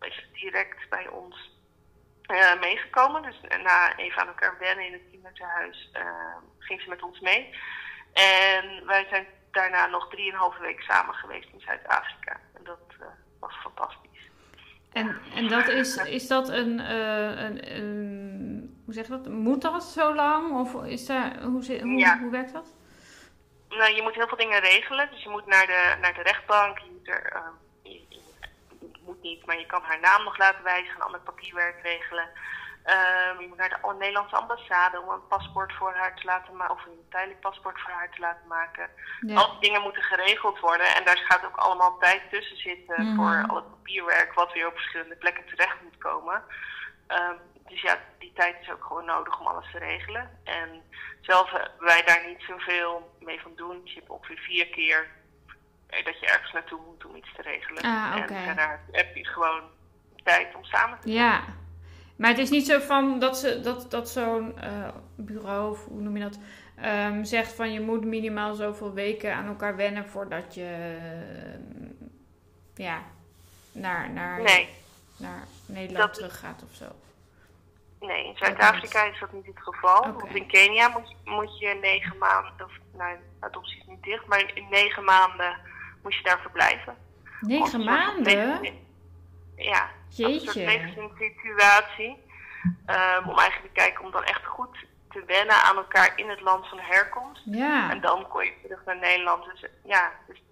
is 0.00 0.14
ze 0.14 0.24
direct 0.32 0.88
bij 0.88 1.08
ons 1.08 1.50
meegekomen. 2.60 3.22
Dus 3.22 3.40
na 3.62 3.96
even 3.96 4.20
aan 4.20 4.26
elkaar 4.26 4.58
wennen 4.58 4.86
in 4.86 4.92
het 4.92 5.02
eh, 5.92 6.36
ging 6.58 6.80
ze 6.80 6.88
met 6.88 7.02
ons 7.02 7.20
mee. 7.20 7.54
En 8.12 8.86
wij 8.86 9.06
zijn 9.10 9.26
daarna 9.52 9.86
nog 9.86 10.08
drieënhalve 10.10 10.60
week 10.60 10.80
samen 10.80 11.14
geweest 11.14 11.48
in 11.52 11.60
Zuid-Afrika. 11.60 12.40
En 12.54 12.64
dat 12.64 12.78
eh, 13.00 13.06
was 13.40 13.54
fantastisch. 13.62 14.30
En, 14.92 15.18
en 15.34 15.48
dat 15.48 15.68
is, 15.68 15.96
is 15.96 16.26
dat 16.28 16.48
een, 16.48 16.80
eh, 16.80 17.44
een, 17.44 17.76
een- 17.76 18.82
hoe 18.84 18.94
zeg 18.94 19.04
je 19.06 19.10
dat? 19.10 19.28
Moet 19.28 19.62
dat 19.62 19.84
zo 19.84 20.14
lang? 20.14 20.52
Of 20.52 20.84
is 20.84 21.06
daar, 21.06 21.42
hoe, 21.42 21.62
zit- 21.62 21.80
hoe, 21.80 21.98
Ja. 21.98 22.18
hoe 22.18 22.30
werkt 22.30 22.52
dat? 22.52 22.74
Nou, 23.68 23.94
je 23.94 24.02
moet 24.02 24.14
heel 24.14 24.28
veel 24.28 24.36
dingen 24.36 24.60
regelen. 24.60 25.10
Dus 25.10 25.22
je 25.22 25.28
moet 25.28 25.46
naar 25.46 25.66
de, 25.66 25.96
naar 26.00 26.14
de 26.14 26.22
rechtbank. 26.22 26.78
Je 26.78 26.90
moet 26.90 27.08
er, 27.08 27.26
ehm, 27.32 27.42
je, 27.82 27.90
je- 28.08 28.18
je 28.80 29.00
moet 29.04 29.22
niet, 29.22 29.46
maar 29.46 29.58
je 29.58 29.66
kan 29.66 29.82
haar 29.82 30.00
naam 30.00 30.24
nog 30.24 30.38
laten 30.38 30.62
wijzigen. 30.64 30.96
Een 30.96 31.02
ander 31.06 31.20
papierwerk 31.20 31.82
regelen. 31.82 32.28
Ehm, 32.84 33.40
je 33.40 33.48
moet 33.48 33.56
naar 33.56 33.68
de 33.68 33.94
Nederlandse 33.98 34.36
ambassade 34.36 35.00
om 35.00 35.08
een 35.08 35.26
paspoort 35.26 35.72
voor 35.72 35.94
haar 35.94 36.14
te 36.16 36.24
laten 36.24 36.56
maken, 36.56 36.74
of 36.74 36.84
een 36.84 37.06
tijdelijk 37.10 37.40
paspoort 37.40 37.80
voor 37.80 37.90
haar 37.92 38.10
te 38.10 38.20
laten 38.20 38.46
maken. 38.48 38.88
Al 39.34 39.50
die 39.50 39.60
dingen 39.60 39.82
moeten 39.82 40.02
geregeld 40.02 40.58
worden 40.60 40.94
en 40.94 41.04
daar 41.04 41.16
gaat 41.28 41.44
ook 41.44 41.56
allemaal 41.56 41.98
tijd 41.98 42.22
tussen 42.30 42.56
zitten 42.56 43.04
Mhm. 43.06 43.14
voor 43.16 43.44
al 43.48 43.56
het 43.56 43.70
papierwerk 43.70 44.32
wat 44.32 44.52
weer 44.52 44.66
op 44.66 44.74
verschillende 44.74 45.16
plekken 45.16 45.46
terecht 45.46 45.82
moet 45.82 45.98
komen. 45.98 46.42
Ehm, 47.06 47.36
dus 47.68 47.80
ja, 47.82 47.98
die 48.18 48.32
tijd 48.34 48.56
is 48.60 48.70
ook 48.70 48.84
gewoon 48.84 49.04
nodig 49.04 49.40
om 49.40 49.46
alles 49.46 49.70
te 49.72 49.78
regelen. 49.78 50.38
En 50.44 50.82
zelf 51.20 51.50
hebben 51.50 51.70
wij 51.86 52.02
daar 52.02 52.26
niet 52.26 52.42
zoveel 52.48 53.16
mee 53.20 53.40
van 53.40 53.52
doen. 53.56 53.80
Dus 53.84 53.92
je 53.92 53.98
hebt 53.98 54.10
ongeveer 54.10 54.38
vier 54.38 54.66
keer 54.68 55.10
eh, 55.86 56.04
dat 56.04 56.20
je 56.20 56.26
ergens 56.26 56.52
naartoe 56.52 56.80
moet 56.86 57.04
om 57.04 57.16
iets 57.16 57.32
te 57.36 57.42
regelen. 57.42 57.82
Ah. 57.82 58.14
En 58.16 58.26
daarna 58.26 58.80
heb 58.90 59.16
je 59.16 59.26
gewoon 59.26 59.62
tijd 60.24 60.54
om 60.54 60.64
samen 60.64 61.00
te 61.00 61.10
Ja. 61.10 61.40
Maar 62.16 62.28
het 62.30 62.38
is 62.38 62.50
niet 62.50 62.66
zo 62.66 62.78
van 62.78 63.18
dat, 63.18 63.38
ze, 63.38 63.60
dat, 63.60 63.90
dat 63.90 64.10
zo'n 64.10 64.58
eh, 64.58 64.88
bureau, 65.16 65.70
of 65.70 65.84
hoe 65.84 66.00
noem 66.00 66.16
je 66.16 66.22
dat, 66.22 66.38
ehm, 66.76 67.24
zegt 67.24 67.52
van 67.52 67.72
je 67.72 67.80
moet 67.80 68.04
minimaal 68.04 68.54
zoveel 68.54 68.92
weken 68.92 69.34
aan 69.34 69.46
elkaar 69.46 69.76
wennen 69.76 70.08
voordat 70.08 70.54
je 70.54 70.96
ehm, 71.00 71.90
ja, 72.74 73.02
naar, 73.72 74.10
naar, 74.10 74.42
Nee, 74.42 74.68
naar 75.16 75.46
Nederland 75.66 76.14
terug 76.14 76.38
gaat 76.38 76.62
of 76.70 76.74
zo. 76.76 76.84
nee, 78.00 78.26
in 78.26 78.36
Zuid-Afrika 78.36 79.04
is 79.04 79.18
dat 79.20 79.32
niet 79.32 79.46
het 79.46 79.58
geval. 79.62 80.02
Want 80.12 80.34
in 80.34 80.46
Kenia 80.46 80.88
moet, 80.88 81.08
je- 81.08 81.30
moet 81.30 81.58
je 81.58 81.78
negen 81.80 82.18
maanden, 82.18 82.64
of 82.66 82.72
nou, 82.96 83.16
adoptie 83.40 83.78
is 83.78 83.86
niet 83.86 84.02
dicht, 84.02 84.26
maar 84.26 84.50
in 84.54 84.66
negen 84.70 85.04
maanden 85.04 85.56
moet 86.02 86.14
je 86.14 86.22
daar 86.22 86.40
verblijven. 86.40 86.96
Negen 87.40 87.84
maanden? 87.84 88.62
Ja, 89.56 89.90
als 90.18 90.32
een 90.34 90.40
soort 90.40 90.54
Jeetje. 90.54 90.66
levenssituatie. 90.66 92.16
Ehm, 92.86 93.28
om 93.28 93.38
eigenlijk 93.38 93.74
te 93.74 93.80
kijken 93.80 94.04
om 94.04 94.10
dan 94.10 94.24
echt 94.24 94.44
goed 94.46 94.76
te 95.10 95.22
wennen 95.26 95.56
aan 95.56 95.76
elkaar 95.76 96.12
in 96.16 96.28
het 96.28 96.40
land 96.40 96.68
van 96.68 96.78
herkomst. 96.78 97.42
Ja. 97.44 97.90
En 97.90 98.00
dan 98.00 98.28
kon 98.28 98.44
je 98.44 98.52
terug 98.62 98.84
naar 98.86 98.96
Nederland. 98.98 99.44
Dus 99.44 99.64
ja, 99.84 100.10
dus 100.28 100.42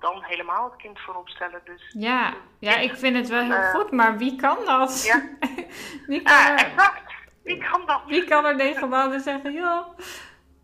dan 0.00 0.22
helemaal 0.22 0.64
het 0.64 0.76
kind 0.80 1.00
voorop 1.00 1.28
stellen. 1.28 1.60
Dus 1.64 1.82
Ja. 1.98 2.34
ja, 2.58 2.76
ik 2.76 2.96
vind 2.96 3.16
het 3.16 3.28
wel 3.28 3.42
heel 3.42 3.52
Eh, 3.54 3.70
goed, 3.70 3.90
maar 3.90 4.16
wie 4.18 4.36
kan 4.36 4.56
dat? 4.64 5.04
Ja. 5.04 5.22
wie, 6.06 6.22
kan 6.22 6.46
er, 6.46 6.54
exact. 6.66 7.12
Wie 7.42 7.58
kan 7.70 7.82
dat? 7.86 8.00
wie 8.06 8.24
kan 8.24 8.44
er 8.44 8.56
negen 8.56 8.88
maanden 8.88 9.20
zeggen, 9.20 9.52
joh, 9.52 9.98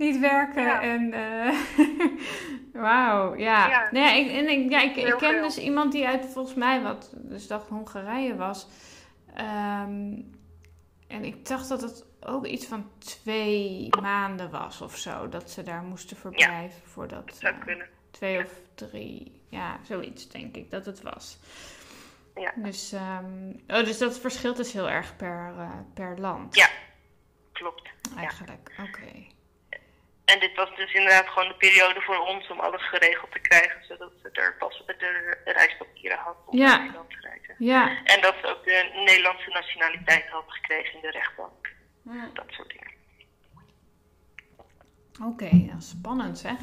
niet 0.01 0.19
werken 0.19 0.63
Ja. 0.63 0.83
en... 0.83 1.13
eh, 1.13 1.59
Wauw, 2.83 3.35
ja. 3.37 3.69
Ja. 3.69 3.89
Nee, 3.91 4.03
ja, 4.03 4.13
ik, 4.13 4.31
en 4.37 4.49
ik, 4.49 4.71
ja, 4.71 4.83
ik, 4.83 5.17
ken 5.19 5.43
dus 5.43 5.59
iemand 5.59 5.93
die 5.93 6.07
uit, 6.07 6.27
volgens 6.33 6.55
mij, 6.55 6.83
wat 6.83 7.13
dus 7.17 7.47
dacht 7.47 7.69
Hongarije 7.69 8.37
was. 8.37 8.67
Ehm, 9.35 10.19
en 11.07 11.25
ik 11.25 11.47
dacht 11.47 11.69
dat 11.69 11.81
het 11.81 12.05
ook 12.21 12.47
iets 12.47 12.67
van 12.67 12.91
twee 12.99 13.89
maanden 14.03 14.51
was 14.51 14.81
of 14.81 14.97
zo. 14.97 15.29
Dat 15.29 15.51
ze 15.51 15.63
daar 15.63 15.83
moesten 15.83 16.17
verblijven 16.17 16.83
voordat... 16.85 17.27
Dat 17.27 17.37
zou 17.37 17.55
eh, 17.55 17.61
kunnen. 17.61 17.87
twee 18.11 18.45
of 18.45 18.53
drie, 18.75 19.43
ja, 19.49 19.79
zoiets 19.83 20.29
denk 20.29 20.57
ik 20.57 20.71
dat 20.71 20.87
het 20.87 21.03
was. 21.03 21.39
Ja. 22.35 22.53
Dus, 22.57 22.93
ehm, 22.93 23.51
oh, 23.69 23.85
dus 23.85 23.99
dat 23.99 24.19
verschilt 24.19 24.57
dus 24.57 24.73
heel 24.73 24.91
erg 24.91 25.17
per, 25.17 25.55
eh, 25.59 25.71
per 25.95 26.21
land. 26.21 26.55
Ja. 26.55 26.69
Klopt. 27.53 27.91
Eigenlijk, 28.17 28.73
oké. 28.89 29.39
En 30.33 30.41
dit 30.41 30.55
was 30.57 30.77
dus 30.77 30.93
inderdaad 30.93 31.29
gewoon 31.29 31.49
de 31.49 31.55
periode 31.55 32.01
voor 32.01 32.19
ons 32.19 32.49
om 32.51 32.61
alles 32.61 32.89
geregeld 32.89 33.33
te 33.33 33.39
krijgen. 33.39 33.85
Zodat 33.89 34.13
ze 34.23 34.29
er 34.33 34.57
pas 34.59 34.83
de 34.87 35.41
reispapieren 35.45 36.19
had 36.19 36.37
om 36.47 36.59
Ja. 36.59 36.67
naar 36.69 36.79
Nederland 36.81 37.11
te 37.11 37.17
reizen. 37.21 37.55
Ja. 37.59 38.05
En 38.05 38.21
dat 38.21 38.35
ze 38.41 38.47
ook 38.47 38.65
de 38.65 39.03
Nederlandse 39.05 39.51
nationaliteit 39.51 40.29
had 40.29 40.45
gekregen 40.47 40.95
in 40.95 41.01
de 41.01 41.11
rechtbank. 41.11 41.69
Dat 42.35 42.45
soort 42.49 42.69
dingen. 42.69 42.89
Oké, 45.25 45.49
ja, 45.53 45.81
spannend 45.81 46.39
zeg. 46.39 46.59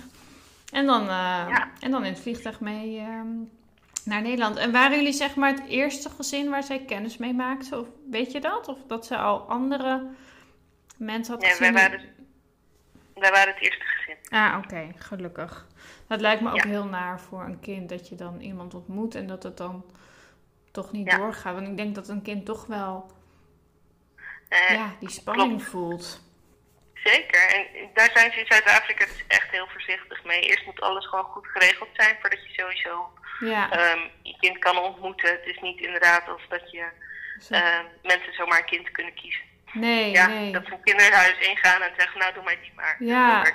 En 0.72 0.86
dan, 0.86 1.02
eh, 1.02 1.08
Ja. 1.50 1.72
en 1.80 1.92
dan 1.92 2.06
in 2.06 2.12
het 2.14 2.22
vliegtuig 2.22 2.60
mee 2.60 2.98
ehm, 3.00 3.28
naar 4.06 4.22
Nederland. 4.22 4.58
En 4.58 4.72
waren 4.72 4.96
jullie 4.98 5.14
zeg 5.14 5.36
maar 5.36 5.50
het 5.52 5.68
eerste 5.68 6.10
gezin 6.10 6.50
waar 6.50 6.64
zij 6.64 6.80
kennis 6.86 7.18
mee 7.18 7.34
maakte? 7.34 7.80
Of 7.80 7.88
weet 8.12 8.32
je 8.32 8.40
dat? 8.40 8.68
Of 8.68 8.78
dat 8.88 9.06
ze 9.06 9.18
al 9.18 9.40
andere 9.40 10.08
mensen 10.98 11.34
had 11.34 11.44
Ja, 11.44 11.50
gezien? 11.50 11.74
wij 11.74 11.82
waren, 11.90 12.02
wij 13.20 13.32
waren 13.32 13.54
het 13.54 13.64
eerste 13.64 13.84
gezin. 13.86 14.16
Ah, 14.30 14.58
oké, 14.64 14.92
gelukkig. 14.98 15.68
Dat 16.08 16.22
lijkt 16.22 16.42
me 16.42 16.50
ook 16.52 16.64
Ja. 16.64 16.70
heel 16.70 16.86
naar 16.86 17.20
voor 17.20 17.44
een 17.44 17.60
kind 17.60 17.90
dat 17.90 18.10
je 18.10 18.16
dan 18.16 18.40
iemand 18.42 18.74
ontmoet 18.74 19.16
en 19.16 19.28
dat 19.28 19.44
het 19.44 19.58
dan 19.58 19.86
toch 20.72 20.92
niet 20.92 21.12
Ja. 21.12 21.18
doorgaat. 21.18 21.54
Want 21.54 21.68
ik 21.68 21.78
denk 21.78 21.96
dat 21.96 22.08
een 22.08 22.22
kind 22.22 22.46
toch 22.46 22.66
wel 22.66 23.16
Eh, 24.50 24.70
ja, 24.74 24.96
die 25.00 25.10
spanning 25.10 25.50
klopt. 25.56 25.64
voelt. 25.70 26.22
Zeker. 26.94 27.50
En 27.50 27.90
daar 27.94 28.10
zijn 28.14 28.32
ze 28.32 28.40
in 28.40 28.46
Zuid-Afrika 28.46 29.06
dus 29.06 29.24
echt 29.28 29.50
heel 29.52 29.68
voorzichtig 29.68 30.24
mee. 30.24 30.42
Eerst 30.42 30.66
moet 30.66 30.82
alles 30.82 31.06
gewoon 31.08 31.26
goed 31.26 31.48
geregeld 31.48 31.90
zijn 31.94 32.18
voordat 32.22 32.44
je 32.48 32.54
sowieso 32.54 33.10
Ja, 33.40 33.72
ehm, 33.72 34.00
je 34.22 34.36
kind 34.40 34.58
kan 34.58 34.78
ontmoeten. 34.78 35.30
Het 35.30 35.46
is 35.46 35.60
niet 35.62 35.80
inderdaad 35.80 36.28
als 36.28 36.42
dat 36.50 36.72
je 36.72 36.88
ehm, 37.50 37.86
mensen 38.04 38.34
zomaar 38.34 38.60
een 38.60 38.66
kind 38.66 38.92
kunnen 38.92 39.14
kiezen. 39.14 39.44
Nee, 39.80 40.12
ja, 40.12 40.28
nee. 40.28 40.52
dat 40.52 40.66
ze 40.66 40.78
kinderhuis 40.84 41.40
ingaan 41.40 41.82
en 41.82 41.92
zeggen, 41.98 42.20
nou 42.20 42.34
doe 42.34 42.44
mij 42.44 42.58
die 42.62 42.72
maar. 42.76 42.96
Ja. 43.00 43.44
Niet. 43.44 43.54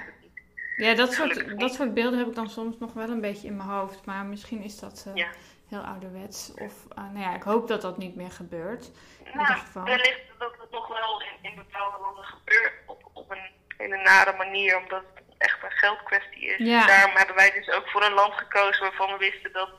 Ja, 0.76 0.94
dat 0.94 1.12
soort, 1.12 1.58
dat 1.60 1.74
soort 1.74 1.94
beelden 1.94 2.18
heb 2.18 2.28
ik 2.28 2.34
dan 2.34 2.50
soms 2.50 2.76
nog 2.78 2.92
wel 2.92 3.08
een 3.10 3.20
beetje 3.20 3.46
in 3.46 3.56
mijn 3.56 3.68
hoofd. 3.68 4.04
Maar 4.04 4.24
misschien 4.24 4.62
is 4.62 4.78
dat 4.78 5.04
eh, 5.08 5.14
Ja. 5.14 5.28
heel 5.68 5.80
ouderwets. 5.80 6.52
Of, 6.58 6.72
eh, 6.96 7.04
nou 7.12 7.18
ja, 7.18 7.34
ik 7.34 7.42
hoop 7.42 7.68
dat 7.68 7.82
dat 7.82 7.98
niet 7.98 8.16
meer 8.16 8.30
gebeurt. 8.30 8.84
In 9.24 9.24
Nou, 9.24 9.38
ieder 9.48 9.56
geval. 9.64 9.84
wellicht 9.84 10.20
dat 10.38 10.52
het 10.60 10.70
nog 10.70 10.88
wel 10.88 11.22
in, 11.22 11.50
in 11.50 11.56
bepaalde 11.56 11.96
landen 12.00 12.24
gebeurt 12.24 12.72
op, 12.86 13.10
op 13.12 13.30
een 13.30 13.50
hele 13.76 13.96
nare 13.96 14.36
manier, 14.36 14.76
omdat 14.78 15.02
het 15.14 15.24
echt 15.38 15.62
een 15.62 15.70
geldkwestie 15.70 16.44
is. 16.44 16.58
Ja. 16.66 16.86
Daarom 16.86 17.16
hebben 17.16 17.36
wij 17.36 17.50
dus 17.52 17.70
ook 17.70 17.88
voor 17.88 18.02
een 18.04 18.12
land 18.12 18.34
gekozen 18.34 18.82
waarvan 18.82 19.12
we 19.12 19.16
wisten 19.18 19.52
dat, 19.52 19.70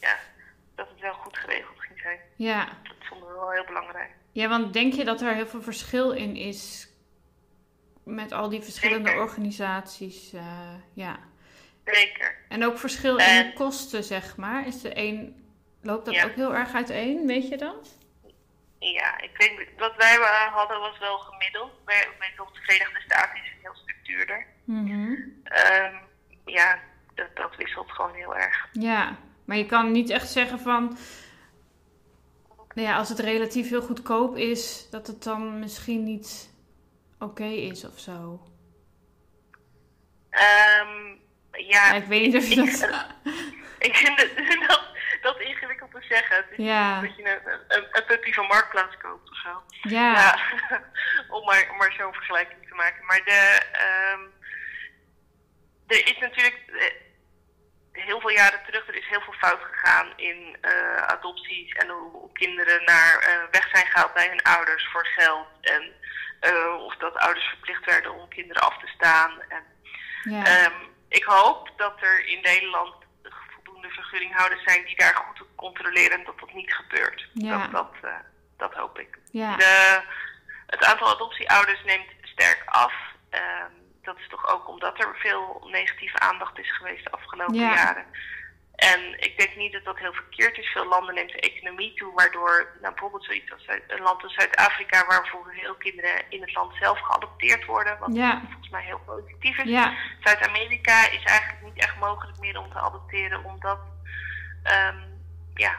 ja, 0.00 0.16
dat 0.74 0.88
het 0.88 1.00
wel 1.00 1.12
goed 1.14 1.36
geregeld 1.38 1.80
ging 1.80 2.00
zijn. 2.00 2.18
Ja. 2.36 2.64
Dat 2.82 2.96
vonden 3.08 3.28
we 3.28 3.34
wel 3.34 3.50
heel 3.50 3.64
belangrijk. 3.64 4.10
Ja, 4.36 4.48
want 4.48 4.72
denk 4.72 4.92
je 4.92 5.04
dat 5.04 5.20
er 5.20 5.34
heel 5.34 5.46
veel 5.46 5.62
verschil 5.62 6.10
in 6.10 6.36
is 6.36 6.88
met 8.04 8.32
al 8.32 8.48
die 8.48 8.62
verschillende 8.62 9.08
Zeker. 9.08 9.22
organisaties? 9.22 10.32
eh, 10.32 10.74
ja. 10.94 11.18
Zeker. 11.84 12.36
En 12.48 12.64
ook 12.64 12.78
verschil 12.78 13.16
in 13.16 13.24
de 13.46 13.52
kosten, 13.54 14.04
zeg 14.04 14.36
maar. 14.36 14.66
Is 14.66 14.80
de 14.80 14.90
een, 14.98 15.44
loopt 15.82 16.04
dat 16.04 16.14
Ja. 16.14 16.24
ook 16.24 16.34
heel 16.34 16.54
erg 16.54 16.74
uiteen? 16.74 17.26
Weet 17.26 17.48
je 17.48 17.56
dat? 17.56 17.98
Ja, 18.78 19.20
ik 19.20 19.30
weet 19.36 19.58
niet. 19.58 19.68
Wat 19.78 19.96
wij 19.96 20.14
hadden 20.52 20.80
was 20.80 20.98
wel 20.98 21.18
gemiddeld. 21.18 21.70
Weet 21.84 22.08
nog, 22.36 22.52
de 22.52 22.60
Verenigde 22.62 23.00
Staten 23.00 23.36
is 23.44 23.50
een 23.52 23.60
heel 23.62 23.74
stuk 23.74 23.96
duurder. 24.02 24.46
Mhm. 24.64 25.14
Ehm, 25.44 25.94
ja, 26.44 26.78
dat, 27.14 27.36
dat 27.36 27.56
wisselt 27.56 27.90
gewoon 27.90 28.14
heel 28.14 28.36
erg. 28.36 28.68
Ja, 28.72 29.16
maar 29.44 29.56
je 29.56 29.66
kan 29.66 29.92
niet 29.92 30.10
echt 30.10 30.28
zeggen 30.30 30.58
van. 30.60 30.96
Nou 32.76 32.88
ja, 32.88 32.96
als 32.96 33.08
het 33.08 33.18
relatief 33.18 33.68
heel 33.68 33.82
goedkoop 33.82 34.36
is, 34.36 34.86
dat 34.90 35.06
het 35.06 35.22
dan 35.22 35.58
misschien 35.58 36.04
niet 36.04 36.50
oké 37.18 37.44
is 37.44 37.84
of 37.84 37.98
zo. 37.98 38.40
Ehm, 40.30 41.14
ja, 41.52 41.92
ik 41.94 42.04
weet 42.04 42.22
niet 42.22 42.36
of 42.36 42.48
je 42.48 42.62
ik- 42.62 42.80
dat. 42.80 43.06
Ik 43.78 43.96
vind 43.96 44.20
het, 44.20 44.30
dat, 44.68 44.82
dat 45.22 45.40
ingewikkeld 45.40 45.90
te 45.90 46.02
zeggen. 46.08 46.36
Het 46.36 46.46
is 46.50 46.64
Ja. 46.64 47.00
dat 47.00 47.16
je 47.16 47.22
een, 47.22 47.52
een, 47.76 47.86
een 47.92 48.04
puppy 48.04 48.32
van 48.32 48.46
Marktplaats 48.46 48.96
koopt 48.96 49.30
of 49.30 49.36
zo. 49.36 49.62
Ja, 49.88 50.12
Ja, 50.12 50.38
om 51.36 51.44
maar, 51.44 51.68
om 51.70 51.76
maar 51.76 51.92
zo'n 51.98 52.12
vergelijking 52.14 52.68
te 52.68 52.74
maken. 52.74 53.04
Maar 53.04 53.22
de, 53.24 53.60
ehm, 53.72 54.20
er 55.86 56.06
is 56.06 56.18
natuurlijk 56.20 56.56
heel 58.00 58.20
veel 58.20 58.30
jaren 58.30 58.60
terug, 58.66 58.88
er 58.88 58.96
is 58.96 59.08
heel 59.08 59.20
veel 59.20 59.32
fout 59.32 59.60
gegaan 59.72 60.12
in 60.16 60.56
eh, 60.60 60.96
adopties 60.96 61.72
en 61.72 61.88
hoe 61.88 62.32
kinderen 62.32 62.84
naar 62.84 63.18
eh, 63.18 63.50
weg 63.50 63.68
zijn 63.72 63.86
gehaald 63.86 64.14
bij 64.14 64.28
hun 64.28 64.42
ouders 64.42 64.88
voor 64.92 65.06
geld. 65.06 65.46
En 65.60 65.92
eh, 66.40 66.74
of 66.84 66.96
dat 66.96 67.16
ouders 67.16 67.46
verplicht 67.46 67.84
werden 67.84 68.12
om 68.14 68.28
kinderen 68.28 68.62
af 68.62 68.78
te 68.78 68.86
staan. 68.86 69.40
En 69.48 69.64
ja, 70.22 70.44
Ehm, 70.44 70.74
ik 71.08 71.24
hoop 71.24 71.70
dat 71.76 72.02
er 72.02 72.26
in 72.26 72.40
Nederland 72.42 72.94
voldoende 73.54 73.88
vergunninghouders 73.88 74.62
zijn 74.62 74.84
die 74.84 74.96
daar 74.96 75.14
goed 75.14 75.40
op 75.40 75.56
controleren 75.56 76.18
en 76.18 76.24
dat 76.24 76.38
dat 76.40 76.52
niet 76.52 76.74
gebeurt. 76.74 77.28
Ja. 77.32 77.58
Dat, 77.58 77.72
dat, 77.72 78.10
dat 78.56 78.74
hoop 78.74 78.98
ik. 78.98 79.18
ja, 79.30 79.56
De, 79.56 80.00
het 80.66 80.84
aantal 80.84 81.08
adoptieouders 81.14 81.84
neemt 81.84 82.10
sterk 82.22 82.62
af. 82.66 82.92
Ehm, 83.30 83.72
dat 84.06 84.18
is 84.18 84.28
toch 84.28 84.52
ook 84.52 84.68
omdat 84.68 84.98
er 84.98 85.16
veel 85.18 85.66
negatieve 85.70 86.18
aandacht 86.18 86.58
is 86.58 86.76
geweest 86.76 87.04
de 87.04 87.10
afgelopen 87.10 87.54
Ja. 87.54 87.74
jaren. 87.74 88.06
En 88.76 89.00
ik 89.20 89.38
denk 89.38 89.56
niet 89.56 89.72
dat 89.72 89.84
dat 89.84 89.98
heel 89.98 90.12
verkeerd 90.12 90.58
is. 90.58 90.66
Veel 90.66 90.88
landen 90.88 91.14
neemt 91.14 91.32
de 91.32 91.40
economie 91.40 91.94
toe, 91.94 92.12
waardoor 92.14 92.76
nou, 92.80 92.92
bijvoorbeeld 92.92 93.24
zoiets 93.24 93.52
als 93.52 93.64
Zuid- 93.64 93.82
een 93.86 94.02
land 94.02 94.22
als 94.22 94.34
Zuid-Afrika, 94.34 95.06
waar 95.06 95.36
heel 95.48 95.74
kinderen 95.74 96.30
in 96.30 96.40
het 96.40 96.54
land 96.54 96.74
zelf 96.80 97.00
geadopteerd 97.00 97.64
worden, 97.64 97.98
wat 97.98 98.14
ja, 98.16 98.40
volgens 98.44 98.68
mij 98.68 98.82
heel 98.82 99.00
positief 99.06 99.58
is. 99.58 99.70
ja, 99.70 99.94
Zuid-Amerika 100.20 101.08
is 101.10 101.22
eigenlijk 101.24 101.62
niet 101.62 101.82
echt 101.82 101.96
mogelijk 101.98 102.38
meer 102.38 102.58
om 102.58 102.70
te 102.70 102.78
adopteren, 102.78 103.44
omdat 103.44 103.78
ehm, 104.62 104.98
ja, 105.54 105.76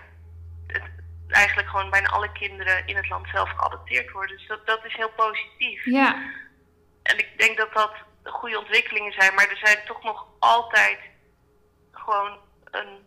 het, 0.67 0.83
eigenlijk 1.27 1.69
gewoon 1.69 1.89
bijna 1.89 2.09
alle 2.09 2.31
kinderen 2.31 2.87
in 2.87 2.95
het 2.95 3.09
land 3.09 3.27
zelf 3.31 3.49
geadopteerd 3.49 4.11
worden. 4.11 4.37
Dus 4.37 4.47
dat, 4.47 4.65
dat 4.67 4.85
is 4.85 4.95
heel 4.95 5.11
positief. 5.15 5.85
Ja. 5.85 6.15
En 7.03 7.17
ik 7.17 7.29
denk 7.37 7.57
dat 7.57 7.73
dat 7.73 7.91
goede 8.29 8.59
ontwikkelingen 8.59 9.13
zijn, 9.13 9.33
maar 9.35 9.49
er 9.49 9.57
zijn 9.57 9.77
toch 9.85 10.03
nog 10.03 10.27
altijd 10.39 10.99
gewoon 11.91 12.37
een 12.71 13.05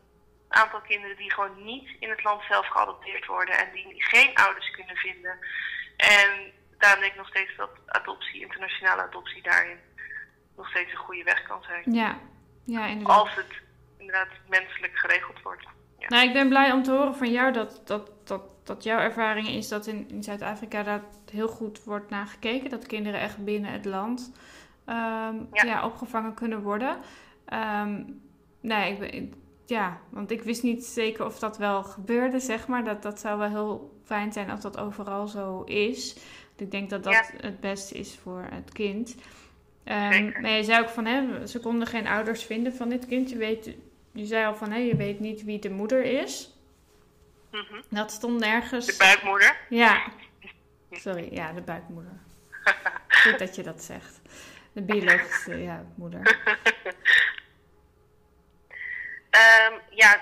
aantal 0.48 0.80
kinderen 0.80 1.16
die 1.16 1.32
gewoon 1.32 1.64
niet 1.64 1.88
in 1.98 2.10
het 2.10 2.24
land 2.24 2.42
zelf 2.48 2.66
geadopteerd 2.66 3.26
worden 3.26 3.58
en 3.58 3.72
die 3.72 3.94
geen 3.96 4.34
ouders 4.34 4.70
kunnen 4.70 4.96
vinden. 4.96 5.38
En 5.96 6.52
daarom 6.78 7.00
denk 7.00 7.12
ik 7.12 7.18
nog 7.18 7.28
steeds 7.28 7.56
dat 7.56 7.70
adoptie, 7.86 8.40
internationale 8.40 9.02
adoptie 9.02 9.42
daarin 9.42 9.78
nog 10.56 10.68
steeds 10.68 10.90
een 10.90 10.98
goede 10.98 11.24
weg 11.24 11.42
kan 11.42 11.62
zijn. 11.62 11.92
Ja, 11.92 12.18
ja 12.64 12.86
inderdaad. 12.86 13.18
Als 13.18 13.34
het 13.34 13.52
inderdaad 13.98 14.28
menselijk 14.48 14.98
geregeld 14.98 15.42
wordt. 15.42 15.64
Ja. 15.98 16.08
Nou, 16.08 16.26
ik 16.26 16.32
ben 16.32 16.48
blij 16.48 16.72
om 16.72 16.82
te 16.82 16.90
horen 16.90 17.14
van 17.14 17.32
jou 17.32 17.52
dat, 17.52 17.82
dat, 17.84 18.10
dat, 18.28 18.42
dat 18.66 18.82
jouw 18.82 18.98
ervaring 18.98 19.48
is 19.48 19.68
dat 19.68 19.86
in, 19.86 20.08
in 20.08 20.22
Zuid-Afrika 20.22 20.82
dat 20.82 21.02
heel 21.30 21.48
goed 21.48 21.84
wordt 21.84 22.10
nagekeken. 22.10 22.70
Dat 22.70 22.86
kinderen 22.86 23.20
echt 23.20 23.44
binnen 23.44 23.72
het 23.72 23.84
land 23.84 24.32
ehm, 24.90 25.36
ja. 25.52 25.64
Ja. 25.64 25.84
opgevangen 25.84 26.34
kunnen 26.34 26.62
worden. 26.62 26.96
Ehm, 27.44 28.02
nee, 28.60 28.92
ik 28.92 28.98
ben, 28.98 29.32
ja, 29.66 29.98
want 30.08 30.30
ik 30.30 30.42
wist 30.42 30.62
niet 30.62 30.84
zeker 30.84 31.24
of 31.24 31.38
dat 31.38 31.58
wel 31.58 31.82
gebeurde, 31.82 32.40
zeg 32.40 32.66
maar. 32.66 32.84
Dat, 32.84 33.02
dat 33.02 33.20
zou 33.20 33.38
wel 33.38 33.48
heel 33.48 34.00
fijn 34.04 34.32
zijn 34.32 34.50
als 34.50 34.60
dat 34.60 34.78
overal 34.78 35.28
zo 35.28 35.62
is. 35.62 36.16
Ik 36.56 36.70
denk 36.70 36.90
dat 36.90 37.04
dat 37.04 37.12
Ja. 37.12 37.24
het 37.40 37.60
beste 37.60 37.94
is 37.98 38.18
voor 38.22 38.46
het 38.50 38.72
kind. 38.72 39.14
Ehm, 39.84 40.40
maar 40.40 40.50
je 40.50 40.64
zei 40.64 40.82
ook 40.82 40.88
van, 40.88 41.04
hè, 41.06 41.46
ze 41.46 41.60
konden 41.60 41.86
geen 41.86 42.06
ouders 42.06 42.44
vinden 42.44 42.74
van 42.74 42.88
dit 42.88 43.06
kind. 43.06 43.30
Je, 43.30 43.36
weet, 43.36 43.70
je 44.12 44.26
zei 44.26 44.46
al 44.46 44.54
van, 44.54 44.70
hè, 44.70 44.78
je 44.78 44.96
weet 44.96 45.20
niet 45.20 45.44
wie 45.44 45.58
de 45.58 45.70
moeder 45.70 46.02
is. 46.04 46.54
Mhm. 47.50 47.80
Dat 47.88 48.10
stond 48.12 48.38
nergens. 48.40 48.86
De 48.86 48.94
buikmoeder. 48.98 49.56
Ja. 49.68 50.02
Sorry, 50.90 51.28
ja, 51.32 51.52
de 51.52 51.60
buikmoeder. 51.62 52.12
Goed 53.22 53.38
dat 53.38 53.54
je 53.56 53.62
dat 53.62 53.82
zegt. 53.82 54.19
De 54.72 54.82
biologische 54.82 55.62
ja, 55.62 55.84
moeder. 55.96 56.22
Ehm, 59.30 59.74
ja, 59.90 60.20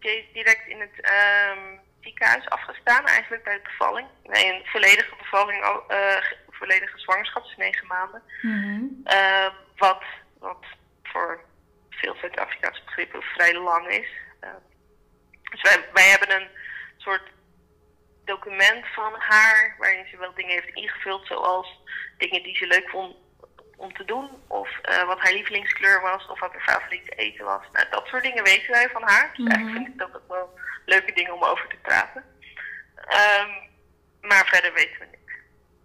Jay 0.00 0.12
is 0.14 0.32
direct 0.32 0.66
in 0.66 0.80
het 0.80 1.00
ehm, 1.00 1.76
ziekenhuis 2.00 2.48
afgestaan, 2.48 3.06
eigenlijk 3.06 3.44
bij 3.44 3.54
de 3.56 3.62
bevalling. 3.62 4.08
Nee, 4.24 4.52
een 4.54 4.66
volledige 4.66 5.16
bevalling, 5.16 5.62
al- 5.64 5.88
eh, 5.88 6.16
ge- 6.22 6.36
volledige 6.50 6.98
zwangerschap, 6.98 7.42
dus 7.44 7.56
negen 7.56 7.86
maanden. 7.86 8.22
Mhm. 8.42 8.84
Ehm, 9.04 9.50
wat, 9.76 10.02
wat 10.38 10.64
voor 11.02 11.40
veel 11.90 12.14
Zuid-Afrikaanse 12.16 12.82
begrippen 12.84 13.22
vrij 13.22 13.54
lang 13.54 13.86
is. 13.88 14.08
Ehm, 14.40 14.54
dus 15.50 15.62
wij, 15.62 15.84
wij 15.92 16.08
hebben 16.10 16.40
een 16.40 16.48
soort 16.96 17.30
document 18.24 18.86
van 18.94 19.14
haar 19.18 19.74
waarin 19.78 20.06
ze 20.06 20.16
wel 20.16 20.34
dingen 20.34 20.50
heeft 20.52 20.74
ingevuld, 20.76 21.26
zoals 21.26 21.80
dingen 22.18 22.42
die 22.42 22.56
ze 22.56 22.66
leuk 22.66 22.88
vond 22.88 23.16
om 23.82 23.92
te 23.94 24.04
doen, 24.04 24.28
of 24.46 24.78
eh, 24.82 25.06
wat 25.06 25.18
haar 25.18 25.32
lievelingskleur 25.32 26.00
was, 26.02 26.26
of 26.28 26.40
wat 26.40 26.52
haar 26.52 26.62
favoriete 26.76 27.10
eten 27.14 27.44
was. 27.44 27.62
Nou, 27.72 27.86
dat 27.90 28.06
soort 28.06 28.22
dingen 28.22 28.44
weten 28.44 28.70
wij 28.70 28.88
van 28.90 29.02
haar. 29.02 29.32
Dus 29.36 29.46
eigenlijk 29.46 29.64
Mhm. 29.64 29.84
vind 29.84 29.88
ik 29.88 29.98
dat 29.98 30.14
ook 30.16 30.28
wel 30.28 30.58
leuke 30.86 31.12
dingen 31.12 31.34
om 31.34 31.42
over 31.44 31.68
te 31.68 31.76
praten. 31.82 32.24
Ehm, 33.06 33.48
maar 34.20 34.46
verder 34.46 34.72
weten 34.74 34.98
we 34.98 35.06
niks. 35.10 35.32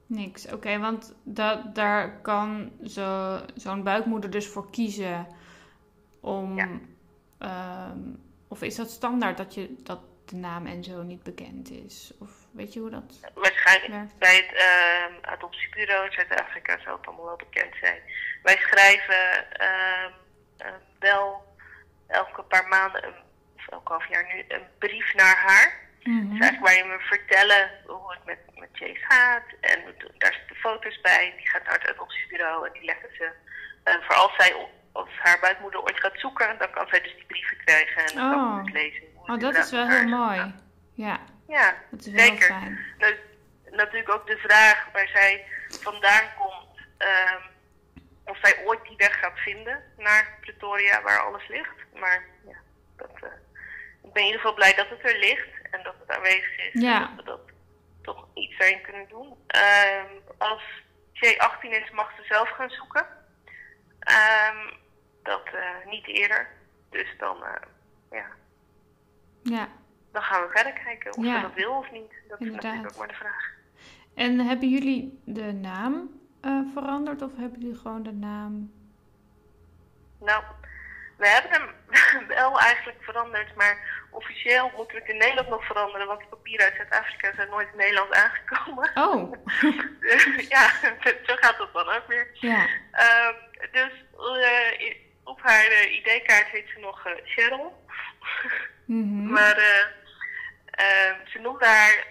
Niks. 0.05 0.53
Oké, 0.53 0.79
want 0.79 1.15
dat, 1.23 1.75
daar 1.75 2.21
kan 2.21 2.71
zo, 2.85 3.39
zo'n 3.55 3.83
buikmoeder 3.83 4.29
dus 4.29 4.47
voor 4.47 4.69
kiezen 4.71 5.27
om. 6.21 6.55
Ja. 6.55 6.67
ehm, 7.39 7.99
of 8.47 8.61
is 8.61 8.75
dat 8.75 8.89
standaard 8.89 9.37
dat, 9.37 9.53
je, 9.53 9.75
dat 9.83 9.99
de 10.25 10.35
naam 10.35 10.65
en 10.65 10.83
zo 10.83 11.01
niet 11.03 11.23
bekend 11.23 11.69
is? 11.71 12.11
Of 12.19 12.31
weet 12.51 12.73
je 12.73 12.79
hoe 12.79 12.89
dat 12.89 13.19
Waarschijnlijk 13.71 14.17
bij 14.19 14.35
het 14.35 14.53
ehm, 14.53 15.33
adoptiebureau 15.33 16.05
in 16.05 16.11
Zuid-Afrika 16.11 16.77
zou 16.83 16.97
het 16.97 17.07
allemaal 17.07 17.25
wel 17.25 17.35
bekend 17.35 17.75
zijn. 17.81 18.01
Wij 18.43 18.57
schrijven 18.57 19.51
ehm, 19.51 20.11
eh, 20.57 20.67
wel 20.99 21.55
elke 22.07 22.41
paar 22.43 22.67
maanden, 22.67 23.03
een, 23.05 23.15
of 23.57 23.67
elke 23.69 23.91
half 23.91 24.07
jaar 24.09 24.25
nu, 24.33 24.45
een 24.47 24.67
brief 24.79 25.13
naar 25.13 25.35
haar. 25.45 25.85
Mhm. 26.03 26.29
Dus 26.29 26.39
eigenlijk 26.39 26.59
waarin 26.73 26.97
we 26.97 26.99
vertellen 27.03 27.71
hoe 27.85 28.11
het 28.13 28.25
met, 28.25 28.39
met 28.59 28.69
Chase 28.73 29.05
gaat. 29.07 29.43
En 29.61 29.79
daar 30.17 30.33
zitten 30.33 30.55
foto's 30.55 31.01
bij. 31.01 31.33
Die 31.37 31.49
gaat 31.49 31.63
naar 31.63 31.79
het 31.79 31.89
adoptiebureau 31.89 32.67
en 32.67 32.73
die 32.73 32.83
leggen 32.85 33.09
ze. 33.17 33.31
eh, 33.83 33.93
voor 34.01 34.15
als 34.15 34.35
zij 34.37 34.67
als 34.91 35.09
haar 35.23 35.39
buikmoeder 35.39 35.81
ooit 35.81 35.99
gaat 35.99 36.19
zoeken, 36.19 36.57
dan 36.59 36.71
kan 36.71 36.87
zij 36.87 37.01
dus 37.01 37.15
die 37.15 37.25
brieven 37.25 37.57
krijgen 37.65 38.05
en 38.05 38.15
dan 38.15 38.31
kan 38.31 38.39
Oh. 38.47 38.55
ze 38.55 38.61
het 38.63 38.73
lezen. 38.73 39.03
Oh, 39.15 39.39
dat 39.39 39.55
is 39.57 39.71
wel 39.71 39.87
heel 39.87 40.07
mooi. 40.07 40.53
Ja, 40.93 41.19
Ja, 41.47 41.75
dat 41.91 41.99
is 42.05 42.11
wel 42.11 42.25
Zeker. 42.25 42.45
fijn. 42.47 42.79
nou, 42.97 43.13
natuurlijk 43.71 44.09
ook 44.09 44.27
de 44.27 44.37
vraag 44.37 44.87
waar 44.93 45.07
zij 45.07 45.45
vandaan 45.69 46.33
komt. 46.37 46.65
ehm, 46.97 47.41
of 48.25 48.37
zij 48.41 48.65
ooit 48.65 48.83
die 48.83 48.97
weg 48.97 49.19
gaat 49.19 49.39
vinden 49.39 49.83
naar 49.97 50.37
Pretoria, 50.41 51.01
waar 51.01 51.19
alles 51.19 51.47
ligt. 51.47 51.75
Maar 51.93 52.25
ja, 52.45 52.57
dat, 52.97 53.11
eh, 53.13 53.29
ik 54.03 54.13
ben 54.13 54.21
in 54.21 54.25
ieder 54.25 54.41
geval 54.41 54.53
blij 54.55 54.73
dat 54.75 54.89
het 54.89 55.05
er 55.11 55.19
ligt 55.19 55.47
en 55.71 55.83
dat 55.83 55.95
het 55.99 56.17
aanwezig 56.17 56.57
is. 56.73 56.81
Ja. 56.81 56.95
En 57.09 57.15
dat 57.15 57.15
we 57.15 57.23
dat 57.23 57.39
toch 58.01 58.27
iets 58.33 58.57
daarin 58.57 58.81
kunnen 58.81 59.07
doen. 59.09 59.37
Ehm, 59.47 60.05
als 60.37 60.63
Jay 61.11 61.37
18 61.37 61.71
is, 61.71 61.91
mag 61.91 62.11
ze 62.15 62.23
zelf 62.23 62.49
gaan 62.49 62.69
zoeken. 62.69 63.07
Ehm, 63.99 64.73
dat 65.23 65.45
eh, 65.45 65.85
niet 65.85 66.07
eerder. 66.07 66.47
Dus 66.89 67.07
dan, 67.17 67.43
eh, 67.43 67.61
ja, 68.11 68.25
Ja. 69.43 69.67
Dan 70.11 70.21
gaan 70.21 70.41
we 70.41 70.49
verder 70.53 70.73
kijken 70.73 71.17
of 71.17 71.25
Ja. 71.25 71.35
ze 71.35 71.41
dat 71.41 71.53
wil 71.53 71.71
of 71.71 71.91
niet. 71.91 72.11
Dat 72.27 72.39
is 72.41 72.45
Inderdaad. 72.45 72.63
natuurlijk 72.71 72.93
ook 72.93 72.99
maar 72.99 73.07
de 73.07 73.13
vraag. 73.13 73.51
En 74.15 74.39
hebben 74.39 74.69
jullie 74.69 75.21
de 75.25 75.53
naam 75.53 76.09
eh, 76.41 76.59
veranderd 76.73 77.21
of 77.21 77.31
hebben 77.37 77.59
jullie 77.59 77.75
gewoon 77.79 78.03
de 78.03 78.13
naam? 78.13 78.71
Nou, 80.19 80.43
we 81.17 81.27
hebben 81.27 81.51
hem 81.51 81.69
wel 82.37 82.59
eigenlijk 82.59 82.97
veranderd, 83.03 83.55
maar 83.55 84.05
officieel 84.11 84.71
moeten 84.75 84.95
we 84.95 85.01
het 85.01 85.09
in 85.11 85.17
Nederland 85.17 85.49
nog 85.49 85.65
veranderen, 85.65 86.07
want 86.07 86.19
de 86.19 86.25
papieren 86.25 86.65
uit 86.65 86.75
Zuid-Afrika 86.75 87.33
zijn 87.35 87.49
nooit 87.49 87.67
in 87.71 87.77
Nederland 87.77 88.13
aangekomen. 88.13 88.91
Oh, 88.95 89.31
ja, 90.55 90.69
zo 91.27 91.35
gaat 91.35 91.57
dat 91.57 91.73
dan 91.73 91.87
ook 91.89 92.07
weer. 92.07 92.29
ja. 92.33 92.67
Ehm, 92.91 93.33
dus 93.71 93.91
eh, 94.17 94.95
op 95.23 95.39
haar 95.41 95.65
eh, 95.65 95.95
ID-kaart 95.95 96.47
heet 96.47 96.67
ze 96.73 96.79
nog 96.79 97.05
eh, 97.05 97.11
Mhm. 98.85 99.31
maar 99.31 99.57
eh, 99.57 99.85
ehm, 100.65 101.27
ze 101.27 101.39
noemde 101.39 101.65
haar 101.65 102.05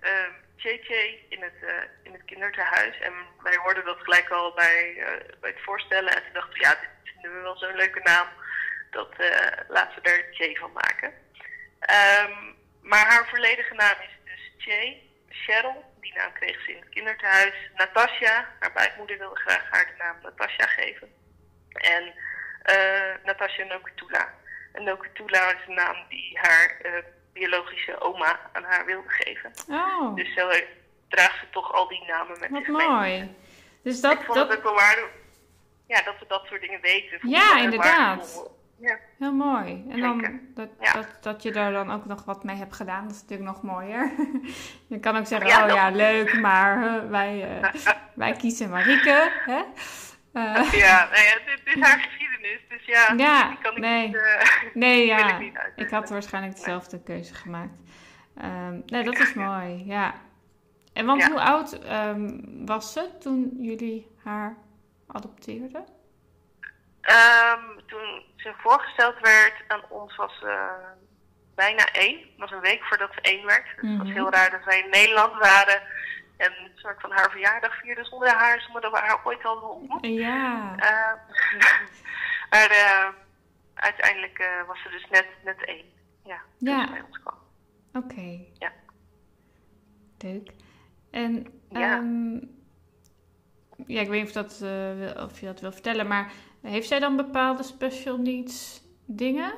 ehm 0.00 0.32
JJ 0.56 1.24
in 1.28 1.42
het, 1.42 1.62
eh, 1.62 1.82
in 2.02 2.12
het 2.12 2.24
kinderthuis 2.24 2.98
en 2.98 3.12
wij 3.42 3.56
hoorden 3.56 3.84
dat 3.84 3.98
gelijk 4.00 4.28
al 4.28 4.54
bij, 4.54 4.94
eh, 4.96 5.38
bij 5.40 5.50
het 5.50 5.62
voorstellen 5.62 6.12
en 6.14 6.22
toen 6.22 6.32
dachten 6.32 6.60
ja, 6.60 6.70
dit 6.70 7.12
vinden 7.12 7.32
we 7.34 7.40
wel 7.40 7.56
zo'n 7.56 7.76
leuke 7.76 8.00
naam. 8.02 8.26
Dat 8.90 9.14
laten 9.68 10.02
we 10.02 10.08
er 10.08 10.34
Jay 10.34 10.54
van 10.54 10.72
maken. 10.72 11.12
Ehm, 11.80 12.32
maar 12.80 13.06
haar 13.06 13.28
volledige 13.28 13.74
naam 13.74 13.96
is 14.00 14.18
dus 14.24 14.64
Jay 14.64 15.02
Cheryl. 15.28 15.84
Die 16.00 16.14
naam 16.14 16.32
kreeg 16.32 16.60
ze 16.62 16.70
in 16.70 16.80
het 16.80 16.88
kinderthuis. 16.88 17.54
Natasja, 17.76 18.48
haar 18.60 18.72
buikmoeder 18.72 19.18
wilde 19.18 19.40
graag 19.40 19.70
haar 19.70 19.86
de 19.86 20.02
naam 20.02 20.16
Natasja 20.22 20.66
geven. 20.66 21.08
En 21.72 22.14
eh 22.62 23.14
Natasja. 23.24 23.64
En 24.74 24.84
Nokutula 24.84 25.50
is 25.52 25.66
een 25.68 25.74
naam 25.74 25.96
die 26.08 26.38
haar 26.42 26.76
eh, 26.82 26.92
biologische 27.32 28.00
oma 28.00 28.38
aan 28.52 28.62
haar 28.64 28.84
wilde 28.86 29.08
geven. 29.08 29.52
Oh, 29.70 30.14
Dus 30.14 30.34
zo 30.34 30.48
draagt 31.08 31.38
ze 31.38 31.46
toch 31.50 31.72
al 31.72 31.88
die 31.88 32.04
namen 32.06 32.36
met 32.40 32.50
wat 32.50 32.64
zich 32.64 32.76
mee. 32.76 32.88
mooi. 32.88 33.34
Dus 33.82 33.96
Ik 33.96 34.02
dat, 34.02 34.18
het 34.18 34.34
dat 34.34 34.56
ook 34.56 34.62
wel. 34.62 34.74
Ja, 35.86 36.02
dat 36.02 36.18
we 36.18 36.24
dat 36.28 36.44
soort 36.46 36.60
dingen 36.60 36.80
weten. 36.80 37.28
Ja, 37.28 37.58
inderdaad. 37.58 38.50
Ja. 38.78 38.98
heel 39.18 39.32
mooi. 39.32 39.84
En 39.90 40.00
dan 40.00 40.40
dat, 40.54 40.68
Ja. 40.80 40.92
dat, 40.92 41.06
dat 41.22 41.42
je 41.42 41.52
daar 41.52 41.72
dan 41.72 41.92
ook 41.92 42.04
nog 42.04 42.24
wat 42.24 42.44
mee 42.44 42.56
hebt 42.56 42.74
gedaan, 42.76 43.02
dat 43.02 43.12
is 43.16 43.20
natuurlijk 43.22 43.48
nog 43.50 43.62
mooier. 43.62 44.12
je 44.88 45.00
kan 45.00 45.16
ook 45.16 45.26
zeggen, 45.26 45.48
Ja, 45.48 45.64
oh 45.64 45.70
ja, 45.74 45.90
leuk, 45.90 46.34
maar 46.40 46.86
eh, 46.86 47.10
wij, 47.10 47.60
eh, 47.60 47.72
wij 48.14 48.32
kiezen 48.32 48.70
Marieke. 48.70 49.30
Hè? 49.44 49.62
Ja, 50.32 50.52
nou 50.52 51.22
ja, 51.24 51.38
dit 51.46 51.60
is 51.74 51.80
haar 51.82 51.98
geschiedenis, 51.98 52.18
dus 52.68 52.84
ja, 52.84 53.12
Ja, 53.16 53.48
die 53.48 53.58
kan 53.58 53.72
ik 53.72 53.78
nee. 53.78 54.06
niet, 54.06 54.16
eh, 54.16 54.50
nee, 54.74 55.06
ja. 55.06 55.16
ik 55.32 55.38
niet 55.38 55.56
uitleggen. 55.56 55.84
Ik 55.84 55.90
had 55.90 56.08
waarschijnlijk 56.10 56.56
dezelfde 56.56 57.02
keuze 57.02 57.34
gemaakt. 57.34 57.78
Ehm, 58.36 58.80
nee, 58.86 59.02
dat 59.04 59.18
is 59.18 59.34
mooi, 59.34 59.84
ja. 59.86 60.14
En 60.92 61.06
want 61.06 61.22
Ja. 61.22 61.28
hoe 61.30 61.40
oud 61.40 61.72
ehm, 61.78 62.30
was 62.66 62.92
ze 62.92 63.10
toen 63.20 63.50
jullie 63.58 64.06
haar 64.24 64.56
adopteerden? 65.06 65.84
Ehm, 67.00 67.60
toen 67.86 68.22
ze 68.36 68.52
voorgesteld 68.58 69.18
werd 69.20 69.54
aan 69.68 69.82
ons 69.88 70.16
was 70.16 70.38
ze 70.38 70.68
bijna 71.54 71.84
één. 71.92 72.18
Het 72.18 72.28
was 72.36 72.50
een 72.50 72.60
week 72.60 72.82
voordat 72.84 73.12
ze 73.14 73.20
één 73.20 73.46
werd. 73.46 73.64
Dus 73.64 73.88
het 73.90 73.98
was 73.98 74.06
Mhm. 74.06 74.16
heel 74.16 74.30
raar 74.30 74.50
dat 74.50 74.64
wij 74.64 74.78
in 74.78 74.90
Nederland 74.90 75.32
waren 75.38 75.82
en 76.36 76.52
een 76.52 76.70
soort 76.74 77.00
van 77.00 77.10
haar 77.10 77.30
verjaardag 77.30 77.74
vierden 77.80 78.04
zonder 78.04 78.28
haar, 78.28 78.60
zonder 78.60 78.82
dat 78.82 78.92
we 78.92 78.98
haar 78.98 79.20
ooit 79.24 79.42
hadden 79.42 79.70
ontmoet. 79.70 80.06
Ja. 80.06 80.74
maar 82.54 82.70
eh, 82.70 83.08
uiteindelijk 83.74 84.38
eh, 84.38 84.66
was 84.66 84.82
ze 84.82 84.88
dus 84.88 85.06
net, 85.10 85.26
net 85.44 85.64
één. 85.64 85.84
Ja, 86.24 86.42
Ja. 86.58 86.90
bij 86.90 87.02
ons 87.02 87.18
kwam. 87.18 87.38
Oké. 87.92 88.38
Ja. 88.58 88.72
Leuk. 90.18 90.50
En 91.10 91.46
Ja. 91.70 91.96
ehm, 91.96 92.34
ja, 93.86 94.00
ik 94.00 94.08
weet 94.08 94.20
niet 94.20 94.26
of, 94.26 94.32
dat, 94.32 94.60
eh, 94.62 95.22
of 95.24 95.40
je 95.40 95.46
dat 95.46 95.60
wil 95.60 95.72
vertellen, 95.72 96.06
maar 96.06 96.32
heeft 96.62 96.88
zij 96.88 96.98
dan 96.98 97.16
bepaalde 97.16 97.62
special 97.62 98.16
needs 98.18 98.82
dingen? 99.06 99.52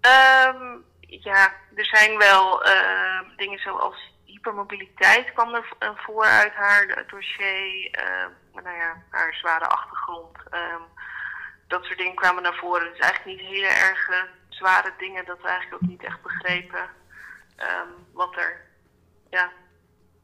Ehm, 0.00 0.76
ja, 1.00 1.52
er 1.74 1.84
zijn 1.86 2.18
wel 2.18 2.64
ehm, 2.64 3.36
dingen 3.36 3.58
zoals 3.58 4.10
hypermobiliteit 4.24 5.32
kwam 5.32 5.54
er 5.54 5.76
voor 5.96 6.24
uit 6.24 6.52
haar 6.52 7.04
dossier. 7.10 7.90
ehm, 7.90 8.30
nou 8.54 8.76
ja, 8.76 9.02
haar 9.10 9.34
zware 9.34 9.66
achtergrond. 9.66 10.36
ehm, 10.50 10.82
dat 11.66 11.84
soort 11.84 11.98
dingen 11.98 12.14
kwamen 12.14 12.42
naar 12.42 12.54
voren. 12.54 12.90
Dus 12.90 12.98
eigenlijk 12.98 13.40
niet 13.40 13.48
hele 13.50 13.66
erg 13.66 14.26
zware 14.48 14.92
dingen. 14.98 15.24
Dat 15.24 15.40
we 15.42 15.48
eigenlijk 15.48 15.82
ook 15.82 15.88
niet 15.88 16.04
echt 16.04 16.22
begrepen 16.22 16.88
ehm, 17.56 17.88
wat, 18.12 18.36
er, 18.36 18.60
ja, 19.30 19.50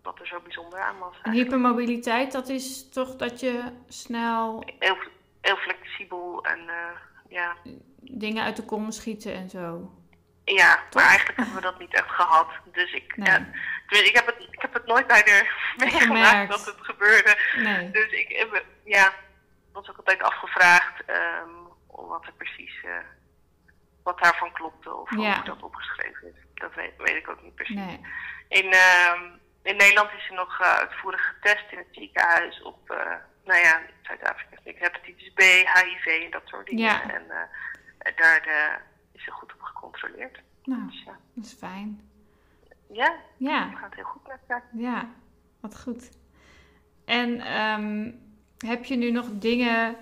wat 0.02 0.18
er 0.20 0.26
zo 0.26 0.40
bijzonder 0.40 0.80
aan 0.80 0.98
was. 0.98 1.16
En 1.16 1.22
eigenlijk. 1.24 1.50
hypermobiliteit, 1.50 2.32
dat 2.32 2.48
is 2.48 2.88
toch 2.90 3.16
dat 3.16 3.40
je 3.40 3.62
snel 3.88 4.62
Heel, 4.78 4.96
heel 5.40 5.56
flexibel 5.56 6.44
en 6.44 6.68
eh, 6.68 6.96
ja. 7.28 7.56
dingen 8.00 8.44
uit 8.44 8.56
de 8.56 8.64
kom 8.64 8.90
schieten 8.90 9.34
en 9.34 9.48
zo. 9.50 9.92
Ja, 10.44 10.74
Toch? 10.74 10.94
maar 11.02 11.10
eigenlijk 11.10 11.38
hebben 11.38 11.54
we 11.56 11.60
dat 11.60 11.78
niet 11.78 11.94
echt 11.94 12.10
gehad. 12.10 12.48
Dus 12.72 12.92
ik, 12.92 13.16
Nee. 13.16 13.28
ja, 13.28 13.46
tenminste, 13.88 14.08
ik, 14.10 14.14
heb, 14.16 14.26
het, 14.26 14.48
ik 14.52 14.60
heb 14.62 14.72
het 14.72 14.86
nooit 14.86 15.06
bij 15.06 15.22
de 15.22 15.50
meegemaakt 15.76 16.50
dat 16.50 16.64
het 16.66 16.76
gebeurde. 16.80 17.38
Nee. 17.56 17.90
Dus 17.90 18.10
ik 18.12 18.28
heb, 18.36 18.64
ja, 18.84 19.12
was 19.72 19.90
ook 19.90 19.96
altijd 19.96 20.22
afgevraagd 20.22 21.04
ehm, 21.04 21.48
wat 21.86 22.26
er 22.26 22.32
precies, 22.32 22.80
eh, 22.84 22.96
wat 24.02 24.18
daarvan 24.18 24.52
klopte 24.52 24.94
of 24.94 25.10
Ja. 25.16 25.34
hoe 25.34 25.44
dat 25.44 25.62
opgeschreven 25.62 26.28
is. 26.28 26.34
Dat 26.54 26.74
weet, 26.74 26.92
weet 26.96 27.16
ik 27.16 27.28
ook 27.28 27.42
niet 27.42 27.54
precies. 27.54 27.74
Nee. 27.76 28.00
In, 28.48 28.72
ehm, 28.72 29.22
in 29.62 29.76
Nederland 29.76 30.10
is 30.12 30.26
ze 30.26 30.32
nog 30.32 30.60
eh, 30.60 30.72
uitvoerig 30.74 31.26
getest 31.34 31.64
in 31.72 31.78
het 31.78 31.86
ziekenhuis 31.90 32.62
op, 32.62 32.90
eh, 32.90 32.96
nou 33.44 33.60
ja, 33.60 33.80
Zuid-Afrika 34.02 34.56
is 34.56 34.62
niks, 34.64 34.80
hepatitis 34.80 35.32
B, 35.34 35.40
HIV 35.40 36.06
en 36.24 36.30
dat 36.30 36.42
soort 36.44 36.66
dingen. 36.66 36.84
Ja. 36.84 37.02
En 37.10 37.30
eh, 37.30 38.16
daar 38.16 38.40
eh, 38.46 38.74
is 39.12 39.24
ze 39.24 39.30
goed 39.30 39.52
op 39.54 39.60
gecontroleerd. 39.62 40.38
Nou, 40.64 40.86
Dus 40.86 41.02
ja, 41.06 41.16
dat 41.34 41.44
is 41.44 41.52
fijn. 41.58 42.07
Ja 42.92 43.14
Ja, 43.36 43.68
het 43.68 43.78
gaat 43.78 43.94
heel 43.94 44.04
goed 44.04 44.26
met 44.26 44.40
haar. 44.46 44.64
ja, 44.72 45.08
wat 45.60 45.80
goed. 45.80 46.10
En 47.04 47.40
ehm, 47.40 48.12
heb 48.58 48.84
je 48.84 48.96
nu 48.96 49.10
nog 49.10 49.26
dingen 49.32 49.96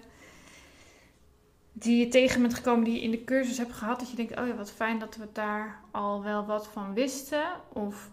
die 1.72 1.98
je 2.04 2.08
tegen 2.08 2.42
bent 2.42 2.54
gekomen 2.54 2.84
die 2.84 2.94
je 2.94 3.00
in 3.02 3.10
de 3.10 3.24
cursus 3.24 3.58
hebt 3.58 3.72
gehad, 3.72 3.98
dat 3.98 4.10
je 4.10 4.16
denkt, 4.16 4.38
oh 4.38 4.46
ja, 4.46 4.54
wat 4.54 4.72
fijn 4.72 4.98
dat 4.98 5.16
we 5.16 5.32
daar 5.32 5.80
al 5.90 6.22
wel 6.22 6.46
wat 6.46 6.68
van 6.68 6.94
wisten? 6.94 7.46
Of 7.72 8.10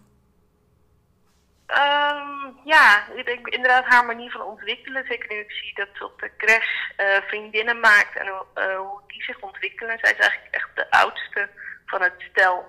Ehm, 1.74 2.52
ja, 2.64 3.08
ik 3.16 3.26
denk 3.26 3.48
inderdaad 3.48 3.86
haar 3.86 4.06
manier 4.06 4.32
van 4.32 4.42
ontwikkelen. 4.42 5.06
Zeker 5.06 5.30
nu 5.30 5.40
ik 5.40 5.52
zie 5.52 5.76
dat 5.76 5.88
ze 5.94 6.06
op 6.06 6.20
de 6.20 6.32
crash 6.38 6.90
eh, 6.96 7.22
vriendinnen 7.22 7.80
maakt 7.80 8.18
en 8.18 8.28
eh, 8.54 8.78
hoe 8.78 9.02
die 9.08 9.24
zich 9.24 9.40
ontwikkelen. 9.40 10.00
Zij 10.00 10.12
is 10.12 10.18
eigenlijk 10.18 10.56
echt 10.56 10.70
de 10.76 10.92
oudste 10.92 11.50
van 11.86 12.02
het 12.02 12.14
stel. 12.18 12.66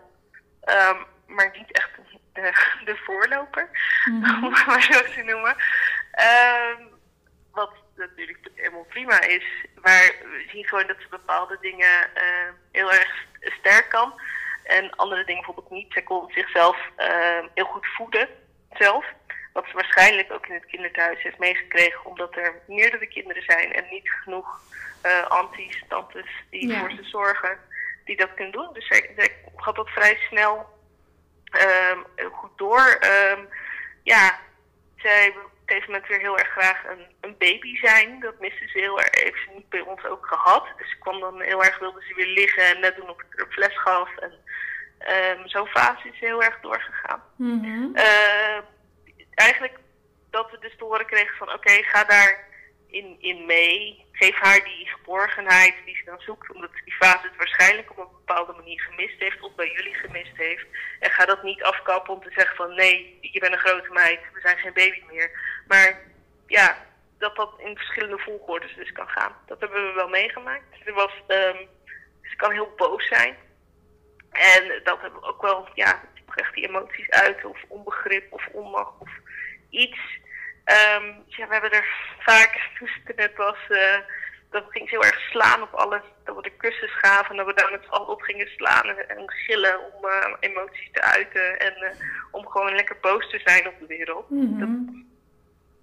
Ehm, 0.61 0.97
maar 1.27 1.51
niet 1.57 1.73
echt 1.73 1.91
de, 2.33 2.53
de 2.85 2.97
voorloper, 2.97 3.69
Mhm. 4.05 4.45
om 4.45 4.55
het 4.55 4.67
maar 4.67 4.83
zo 4.83 5.03
te 5.03 5.23
noemen. 5.23 5.57
Ehm, 6.11 6.83
wat 7.53 7.73
natuurlijk 7.97 8.49
helemaal 8.55 8.85
prima 8.85 9.21
is. 9.21 9.45
Maar 9.83 10.13
we 10.23 10.45
zien 10.53 10.65
gewoon 10.69 10.87
dat 10.87 10.97
ze 11.01 11.07
bepaalde 11.11 11.59
dingen 11.61 12.15
eh, 12.15 12.49
heel 12.73 12.93
erg 12.93 13.25
sterk 13.41 13.89
kan. 13.89 14.21
En 14.65 14.97
andere 14.97 15.25
dingen 15.25 15.43
bijvoorbeeld 15.45 15.71
niet. 15.71 15.93
Zij 15.93 16.03
kon 16.03 16.31
zichzelf 16.33 16.77
eh, 16.97 17.45
heel 17.55 17.65
goed 17.65 17.87
voeden 17.87 18.29
zelf. 18.73 19.07
Wat 19.53 19.65
ze 19.67 19.73
waarschijnlijk 19.75 20.33
ook 20.33 20.47
in 20.47 20.55
het 20.55 20.67
kinderthuis 20.67 21.23
heeft 21.23 21.39
meegekregen. 21.39 22.05
Omdat 22.05 22.37
er 22.37 22.55
meerdere 22.67 23.07
kinderen 23.07 23.43
zijn 23.43 23.73
en 23.73 23.85
niet 23.91 24.11
genoeg 24.11 24.61
eh 25.03 25.21
aunties, 25.23 25.85
tantes 25.89 26.27
die 26.51 26.69
Ja. 26.69 26.79
voor 26.79 26.91
ze 26.91 27.03
zorgen. 27.05 27.59
Die 28.05 28.17
dat 28.17 28.35
kunnen 28.35 28.53
doen. 28.53 28.73
Dus 28.73 28.87
zij, 28.87 29.11
zij 29.17 29.35
gaat 29.57 29.77
dat 29.77 29.89
vrij 29.89 30.17
snel 30.29 30.74
heel 32.15 32.31
goed 32.31 32.59
door. 32.59 32.97
Ehm, 33.01 33.41
ja, 34.03 34.39
zij 34.97 35.33
wil 35.33 35.43
op 35.43 35.51
een 35.51 35.67
gegeven 35.67 35.91
moment 35.91 36.09
weer 36.09 36.19
heel 36.19 36.39
erg 36.39 36.49
graag 36.49 36.85
een, 36.85 37.07
een 37.21 37.37
baby 37.39 37.77
zijn. 37.77 38.21
Dat 38.21 38.41
miste 38.41 38.69
ze 38.69 38.79
heel 38.79 39.01
erg. 39.01 39.23
Heeft 39.23 39.43
ze 39.45 39.55
niet 39.55 39.69
bij 39.69 39.81
ons 39.81 40.05
ook 40.05 40.27
gehad. 40.27 40.67
Dus 40.77 40.91
ze 40.91 40.99
kwam 40.99 41.21
dan 41.21 41.41
heel 41.41 41.65
erg, 41.65 41.79
wilde 41.79 42.03
ze 42.09 42.15
weer 42.15 42.27
liggen 42.27 42.65
en 42.65 42.81
net 42.81 42.97
doen 42.97 43.09
ik 43.09 43.25
er 43.31 43.45
een 43.45 43.53
fles 43.53 43.79
gaf. 43.79 44.17
En 44.17 44.33
ehm, 44.99 45.47
zo'n 45.47 45.67
fase 45.67 46.09
is 46.09 46.21
heel 46.21 46.43
erg 46.43 46.61
doorgegaan. 46.61 47.23
Mhm. 47.37 47.97
Eigenlijk 49.35 49.79
dat 50.31 50.51
we 50.51 50.59
dus 50.59 50.77
te 50.77 50.85
horen 50.85 51.07
kregen 51.07 51.37
van 51.37 51.53
oké, 51.53 51.71
ga 51.71 52.05
daar 52.05 52.45
in, 52.87 53.17
in 53.21 53.47
mee. 53.47 54.05
Geef 54.13 54.35
haar 54.35 54.65
die 54.65 54.87
geborgenheid 54.87 55.75
die 55.85 55.97
ze 55.97 56.05
dan 56.05 56.21
zoekt. 56.21 56.53
Omdat 56.53 56.71
die 56.85 56.95
fase 56.95 57.27
het 57.27 57.37
waarschijnlijk 57.37 57.91
op 57.91 57.99
een 57.99 58.17
bepaalde 58.27 58.53
manier 58.53 58.81
gemist 58.81 59.19
heeft. 59.19 59.41
Of 59.41 59.55
bij 59.55 59.73
jullie 59.73 59.95
gemist 59.95 60.37
heeft. 60.37 60.67
En 61.01 61.11
ga 61.11 61.25
dat 61.25 61.43
niet 61.43 61.63
afkappen 61.63 62.15
om 62.15 62.23
te 62.23 62.33
zeggen 62.35 62.57
van 62.57 62.75
nee, 62.75 63.19
je 63.21 63.41
bent 63.41 63.53
een 63.53 63.59
grote 63.59 63.93
meid. 63.93 64.21
We 64.33 64.41
zijn 64.41 64.59
geen 64.59 64.73
baby 64.73 65.03
meer. 65.11 65.31
Maar 65.67 66.01
ja, 66.47 66.87
dat 67.19 67.37
dat 67.37 67.55
in 67.59 67.77
verschillende 67.77 68.19
volgordes 68.19 68.75
dus 68.75 68.93
kan 68.93 69.09
gaan. 69.09 69.37
Dat 69.47 69.61
hebben 69.61 69.87
we 69.87 69.93
wel 69.93 70.09
meegemaakt. 70.09 70.65
Ze, 70.85 70.93
was, 70.93 71.13
ehm, 71.27 71.57
ze 72.23 72.37
kan 72.37 72.53
heel 72.53 72.73
boos 72.77 73.09
zijn. 73.09 73.37
En 74.31 74.81
dat 74.85 75.01
hebben 75.01 75.21
we 75.21 75.27
ook 75.27 75.43
wel, 75.43 75.69
ja, 75.75 76.03
echt 76.35 76.55
die 76.55 76.69
emoties 76.69 77.11
uiten, 77.11 77.49
of 77.49 77.65
onbegrip, 77.69 78.33
of 78.33 78.47
onmacht, 78.53 78.93
of 78.99 79.11
iets. 79.71 79.99
Ehm, 80.65 81.13
ja, 81.27 81.47
we 81.47 81.53
hebben 81.53 81.71
er 81.71 82.14
vaak, 82.25 82.71
toen 82.79 82.89
ze 82.89 83.01
er 83.05 83.15
net 83.17 83.37
was, 83.37 83.59
eh 83.69 83.99
dat 84.55 84.65
ging 84.69 84.89
ze 84.89 84.95
heel 84.95 85.05
erg 85.05 85.21
slaan 85.21 85.63
op 85.63 85.73
alles. 85.73 86.03
Dat 86.25 86.37
we 86.37 86.43
de 86.43 86.57
kussens 86.57 86.93
gaven 86.93 87.31
en 87.31 87.37
dat 87.37 87.47
we 87.47 87.55
daar 87.55 87.71
met 87.71 87.83
z'n 87.85 87.91
allen 87.91 88.09
op 88.09 88.21
gingen 88.23 88.49
slaan 88.49 88.89
en, 88.89 89.09
en 89.09 89.31
gillen 89.31 89.93
om 89.93 90.09
eh, 90.09 90.33
emoties 90.41 90.89
te 90.93 91.01
uiten. 91.01 91.59
En 91.59 91.75
eh, 91.75 91.91
om 92.31 92.47
gewoon 92.47 92.75
lekker 92.75 92.97
boos 93.01 93.31
te 93.31 93.41
zijn 93.45 93.69
op 93.69 93.75
de 93.81 93.87
wereld. 93.87 94.31
Mhm. 94.31 94.75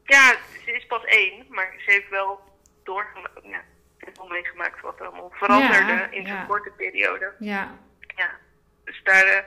Ja, 0.04 0.36
ze 0.66 0.72
is 0.72 0.86
pas 0.86 1.04
één, 1.04 1.46
maar 1.50 1.74
ze 1.86 1.92
heeft 1.92 2.10
wel 2.10 2.40
doorgemaakt, 2.84 3.40
ja, 3.44 3.62
heeft 3.98 4.18
wel 4.18 4.28
meegemaakt 4.28 4.82
wat 4.82 5.00
er 5.00 5.06
allemaal 5.06 5.32
veranderde 5.34 5.92
Ja, 5.94 6.08
in 6.12 6.28
zo'n 6.28 6.36
ja. 6.36 6.46
korte 6.46 6.70
periode. 6.70 7.34
Ja, 7.40 7.78
Ja, 8.16 8.30
dus 8.84 9.02
daar, 9.04 9.46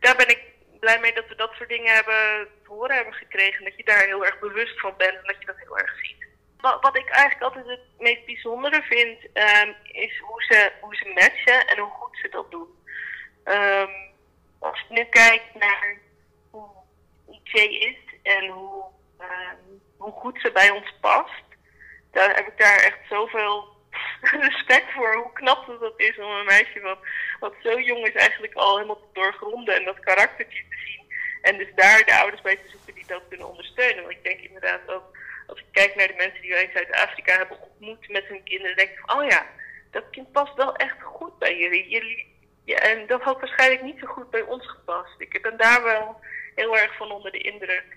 daar 0.00 0.16
ben 0.16 0.28
ik 0.28 0.40
blij 0.80 1.00
mee 1.00 1.14
dat 1.14 1.28
we 1.28 1.34
dat 1.34 1.52
soort 1.52 1.68
dingen 1.68 1.94
hebben 1.94 2.48
te 2.64 2.68
horen 2.72 2.96
hebben 2.96 3.14
gekregen. 3.14 3.64
Dat 3.64 3.76
je 3.76 3.84
daar 3.84 4.04
heel 4.04 4.24
erg 4.24 4.38
bewust 4.38 4.80
van 4.80 4.94
bent 4.96 5.14
en 5.14 5.26
dat 5.26 5.36
je 5.38 5.46
dat 5.46 5.58
heel 5.58 5.78
erg 5.78 5.96
ziet. 6.02 6.25
Wat, 6.60 6.82
wat 6.82 6.96
ik 6.96 7.08
eigenlijk 7.08 7.42
altijd 7.42 7.66
het 7.66 7.80
meest 7.98 8.24
bijzondere 8.24 8.82
vind, 8.82 9.32
ehm, 9.32 9.72
is 9.82 10.18
hoe 10.18 10.42
ze, 10.42 10.72
hoe 10.80 10.96
ze 10.96 11.12
matchen 11.14 11.66
en 11.66 11.78
hoe 11.78 11.90
goed 11.90 12.18
ze 12.22 12.28
dat 12.28 12.50
doen. 12.50 12.68
Ehm, 13.44 13.90
als 14.58 14.80
ik 14.80 14.88
nu 14.88 15.04
kijk 15.04 15.42
naar 15.54 15.98
hoe 16.50 16.68
IC 17.30 17.52
is 17.70 17.98
en 18.22 18.46
hoe, 18.48 18.84
ehm, 19.18 19.56
hoe 19.96 20.12
goed 20.12 20.40
ze 20.40 20.52
bij 20.52 20.70
ons 20.70 20.94
past, 21.00 21.44
dan 22.12 22.30
heb 22.30 22.46
ik 22.46 22.58
daar 22.58 22.78
echt 22.78 22.98
zoveel 23.08 23.74
respect 24.48 24.92
voor 24.92 25.14
hoe 25.14 25.32
knap 25.32 25.66
dat, 25.66 25.80
dat 25.80 25.94
is 25.96 26.18
om 26.18 26.30
een 26.30 26.44
meisje 26.44 26.80
wat, 26.80 26.98
wat 27.40 27.54
zo 27.62 27.80
jong 27.80 28.06
is 28.06 28.14
eigenlijk 28.14 28.54
al 28.54 28.74
helemaal 28.74 29.00
te 29.00 29.12
doorgronden 29.12 29.74
en 29.74 29.84
dat 29.84 30.00
karaktertje 30.00 30.64
te 30.68 30.76
zien. 30.76 31.14
En 31.42 31.58
dus 31.58 31.74
daar 31.74 32.04
de 32.04 32.18
ouders 32.20 32.42
bij 32.42 32.56
te 32.56 32.68
zoeken 32.68 32.94
die 32.94 33.06
dat 33.06 33.22
kunnen 33.28 33.48
ondersteunen. 33.48 34.02
Want 34.02 34.16
ik 34.16 34.24
denk 34.24 34.40
inderdaad 34.40 34.88
ook, 34.88 35.15
als 35.46 35.58
ik 35.58 35.66
kijk 35.72 35.94
naar 35.94 36.06
de 36.06 36.14
mensen 36.16 36.40
die 36.40 36.50
wij 36.50 36.64
in 36.64 36.70
Zuid-Afrika 36.72 37.36
hebben 37.36 37.62
ontmoet 37.62 38.08
met 38.08 38.24
hun 38.24 38.42
kinderen, 38.42 38.76
denk 38.76 38.90
ik 38.90 38.98
van, 39.04 39.18
oh 39.18 39.28
ja, 39.28 39.46
dat 39.90 40.10
kind 40.10 40.32
past 40.32 40.54
wel 40.54 40.76
echt 40.76 41.02
goed 41.02 41.38
bij 41.38 41.58
jullie. 41.58 41.88
jullie 41.88 42.34
ja, 42.64 42.78
en 42.78 43.06
dat 43.06 43.22
had 43.22 43.40
waarschijnlijk 43.40 43.82
niet 43.82 43.98
zo 43.98 44.06
goed 44.06 44.30
bij 44.30 44.42
ons 44.42 44.68
gepast. 44.68 45.14
Ik 45.18 45.42
ben 45.42 45.56
daar 45.56 45.82
wel 45.82 46.20
heel 46.54 46.78
erg 46.78 46.96
van 46.96 47.10
onder 47.10 47.32
de 47.32 47.38
indruk 47.38 47.96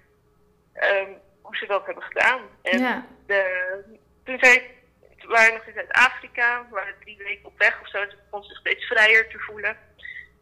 ehm, 0.74 1.12
hoe 1.41 1.58
ze 1.58 1.66
dat 1.66 1.86
hebben 1.86 2.04
gedaan. 2.04 2.41
En 2.62 2.80
ja. 2.80 3.06
de, 3.26 3.84
toen 4.24 4.39
zij 4.39 4.78
we 5.30 5.36
waren 5.36 5.54
nog 5.54 5.66
in 5.66 5.74
Zuid-Afrika, 5.74 6.66
we 6.70 6.76
waren 6.76 6.95
drie 7.00 7.18
weken 7.18 7.45
op 7.45 7.58
weg 7.58 7.82
of 7.82 7.89
zo, 7.89 8.06
begon 8.24 8.43
ze 8.43 8.50
zich 8.50 8.60
steeds 8.60 8.86
vrijer 8.86 9.28
te 9.28 9.39
voelen. 9.39 9.78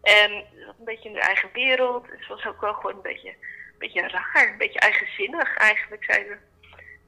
En 0.02 0.32
een 0.32 0.86
beetje 0.86 1.10
in 1.10 1.16
de 1.16 1.20
eigen 1.20 1.50
wereld. 1.54 2.08
Dus 2.08 2.20
het 2.20 2.28
was 2.28 2.46
ook 2.46 2.62
wel 2.62 2.74
gewoon 2.74 2.96
een 2.96 3.02
beetje, 3.02 3.30
een 3.30 3.78
beetje 3.78 4.08
raar, 4.08 4.50
een 4.52 4.58
beetje 4.58 4.80
eigenzinnig 4.80 5.58
eigenlijk, 5.58 6.04
zeiden 6.04 6.32
we. 6.32 6.38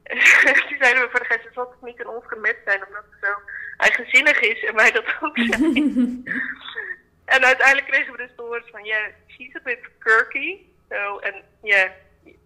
toen 0.67 0.77
zeiden 0.79 1.03
we 1.03 1.07
voor 1.11 1.19
de 1.19 1.25
rest, 1.27 1.43
het 1.43 1.53
zal 1.53 1.69
toch 1.69 1.81
niet 1.81 1.99
in 1.99 2.07
ons 2.07 2.25
gemet 2.27 2.57
zijn 2.65 2.85
omdat 2.87 3.03
het 3.09 3.19
zo 3.21 3.41
eigenzinnig 3.77 4.39
is 4.39 4.63
en 4.63 4.75
wij 4.75 4.91
dat 4.91 5.05
ook 5.21 5.37
zijn. 5.37 5.73
en 7.35 7.45
uiteindelijk 7.45 7.87
kregen 7.87 8.11
we 8.11 8.17
dus 8.17 8.31
te 8.35 8.41
horen 8.41 8.63
van, 8.71 8.83
yeah, 8.83 9.05
she's 9.27 9.55
a 9.55 9.59
bit 9.63 9.79
quirky. 9.99 10.57
So, 10.89 11.19
en 11.19 11.33
ja, 11.61 11.75
yeah, 11.75 11.91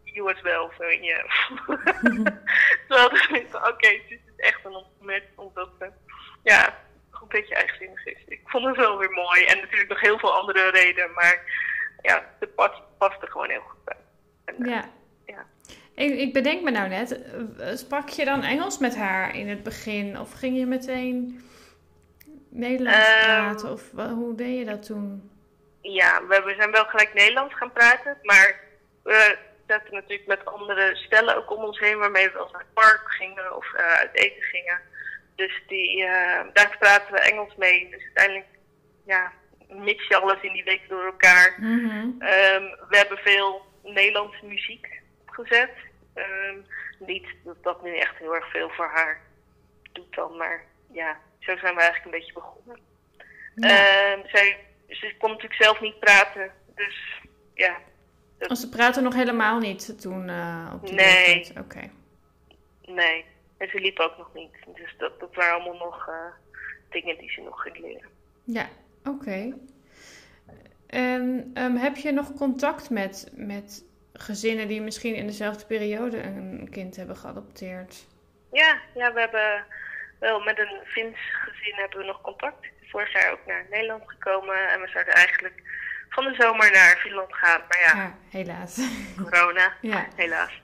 you 0.03 0.33
as 0.33 0.41
well. 0.41 0.69
So, 0.77 0.89
yeah. 0.89 1.25
Terwijl 2.87 3.09
we 3.09 3.45
dachten, 3.49 3.67
oké, 3.67 3.89
dit 3.89 4.19
is 4.25 4.35
echt 4.37 4.65
een 4.65 4.75
ontmet, 4.75 5.23
omdat 5.35 5.69
ze, 5.79 5.91
ja, 6.43 6.77
een 7.11 7.27
beetje 7.27 7.55
eigenzinnig 7.55 8.05
is. 8.05 8.23
Ik 8.25 8.41
vond 8.45 8.65
het 8.65 8.75
wel 8.75 8.97
weer 8.97 9.11
mooi. 9.11 9.45
En 9.45 9.57
natuurlijk 9.57 9.89
nog 9.89 9.99
heel 9.99 10.19
veel 10.19 10.33
andere 10.33 10.69
redenen, 10.69 11.13
maar 11.13 11.43
ja, 12.01 12.25
ze 12.39 12.47
past, 12.47 12.81
past 12.97 13.21
er 13.21 13.27
gewoon 13.27 13.49
heel 13.49 13.61
goed 13.61 13.83
bij. 13.83 13.97
En, 14.45 14.55
ja. 14.69 14.89
ja. 15.25 15.45
Ik, 15.95 16.19
ik 16.19 16.33
bedenk 16.33 16.61
me 16.61 16.71
nou 16.71 16.89
net, 16.89 17.19
sprak 17.73 18.09
je 18.09 18.25
dan 18.25 18.43
Engels 18.43 18.77
met 18.77 18.95
haar 18.95 19.35
in 19.35 19.49
het 19.49 19.63
begin? 19.63 20.19
Of 20.19 20.31
ging 20.33 20.57
je 20.57 20.65
meteen 20.65 21.41
Nederlands 22.49 23.07
ehm, 23.07 23.23
praten? 23.23 23.71
Of 23.71 23.91
hoe 23.91 24.35
deed 24.35 24.57
je 24.57 24.65
dat 24.65 24.85
toen? 24.85 25.31
Ja, 25.81 26.27
we, 26.27 26.53
zijn 26.57 26.71
wel 26.71 26.85
gelijk 26.85 27.13
Nederlands 27.13 27.53
gaan 27.53 27.71
praten. 27.71 28.17
Maar 28.21 28.59
we 29.03 29.37
zaten 29.67 29.93
natuurlijk 29.93 30.27
met 30.27 30.45
andere 30.45 30.95
stellen 30.95 31.37
ook 31.37 31.51
om 31.51 31.63
ons 31.63 31.79
heen. 31.79 31.97
Waarmee 31.97 32.27
we 32.27 32.33
wel 32.33 32.49
naar 32.51 32.61
het 32.61 32.73
park 32.73 33.03
gingen 33.05 33.55
of 33.55 33.73
uh, 33.75 33.93
uit 33.93 34.09
eten 34.13 34.43
gingen. 34.43 34.79
Dus 35.35 35.63
die, 35.67 35.97
uh, 35.97 36.41
daar 36.53 36.75
praten 36.79 37.13
we 37.13 37.19
Engels 37.19 37.55
mee. 37.55 37.87
Dus 37.89 38.03
uiteindelijk 38.03 38.47
ja, 39.05 39.31
mix 39.69 40.07
je 40.07 40.17
alles 40.17 40.41
in 40.41 40.53
die 40.53 40.63
week 40.63 40.89
door 40.89 41.05
elkaar. 41.05 41.55
Mhm. 41.59 42.09
Ehm, 42.19 42.63
we 42.89 42.97
hebben 42.97 43.17
veel 43.17 43.61
Nederlandse 43.83 44.45
muziek 44.45 45.01
gezet. 45.33 45.71
Ehm, 46.13 46.57
niet 46.99 47.27
dat 47.43 47.63
dat 47.63 47.83
nu 47.83 47.97
echt 47.97 48.17
heel 48.17 48.35
erg 48.35 48.49
veel 48.51 48.69
voor 48.69 48.89
haar 48.93 49.21
doet 49.91 50.15
dan, 50.15 50.37
maar 50.37 50.65
ja, 50.91 51.17
zo 51.39 51.57
zijn 51.57 51.75
we 51.75 51.81
eigenlijk 51.81 52.05
een 52.05 52.19
beetje 52.19 52.33
begonnen. 52.33 52.79
Ja. 53.55 54.13
Um, 54.13 54.21
zij, 54.27 54.57
ze 54.87 55.15
kon 55.17 55.29
natuurlijk 55.29 55.63
zelf 55.63 55.81
niet 55.81 55.99
praten, 55.99 56.51
dus 56.75 57.21
ja. 57.53 57.77
Dat... 58.37 58.49
Oh, 58.49 58.57
ze 58.57 58.69
praten 58.69 59.03
nog 59.03 59.13
helemaal 59.13 59.59
niet 59.59 60.01
toen 60.01 60.27
uh, 60.27 60.71
op 60.73 60.85
die 60.85 60.95
Nee. 60.95 61.51
Oké. 61.59 61.89
Nee, 62.85 63.25
en 63.57 63.69
ze 63.69 63.79
liep 63.79 63.99
ook 63.99 64.17
nog 64.17 64.33
niet. 64.33 64.55
Dus 64.75 64.95
dat, 64.97 65.19
dat 65.19 65.35
waren 65.35 65.53
allemaal 65.53 65.87
nog 65.87 66.07
uh, 66.07 66.15
dingen 66.89 67.17
die 67.17 67.31
ze 67.31 67.41
nog 67.41 67.61
ging 67.61 67.77
leren. 67.77 68.09
Ja, 68.43 68.67
oké. 69.03 69.53
En 70.87 71.51
um, 71.57 71.75
heb 71.75 71.95
je 71.95 72.11
nog 72.11 72.33
contact 72.33 72.89
met, 72.89 73.31
met 73.35 73.85
gezinnen 74.13 74.67
die 74.67 74.81
misschien 74.81 75.15
in 75.15 75.27
dezelfde 75.27 75.65
periode 75.65 76.21
een 76.21 76.67
kind 76.71 76.95
hebben 76.95 77.15
geadopteerd? 77.15 78.05
Ja, 78.51 78.79
ja 78.93 79.13
we 79.13 79.19
hebben 79.19 79.65
wel 80.19 80.39
met 80.39 80.59
een 80.59 80.79
Fins 80.85 81.17
gezin 81.31 81.75
hebben 81.75 81.97
we 81.97 82.05
nog 82.05 82.21
contact. 82.21 82.67
Vorig 82.81 83.13
jaar 83.13 83.31
ook 83.31 83.45
naar 83.45 83.65
Nederland 83.69 84.03
gekomen 84.05 84.69
en 84.69 84.81
we 84.81 84.87
zouden 84.87 85.13
eigenlijk 85.13 85.61
van 86.09 86.23
de 86.23 86.35
zomer 86.37 86.71
naar 86.71 86.97
Finland 86.97 87.35
gaan. 87.35 87.61
Maar 87.69 87.79
ja, 87.81 88.03
ja 88.03 88.15
helaas. 88.29 88.79
Corona, 89.29 89.73
ja. 89.81 90.07
helaas. 90.15 90.61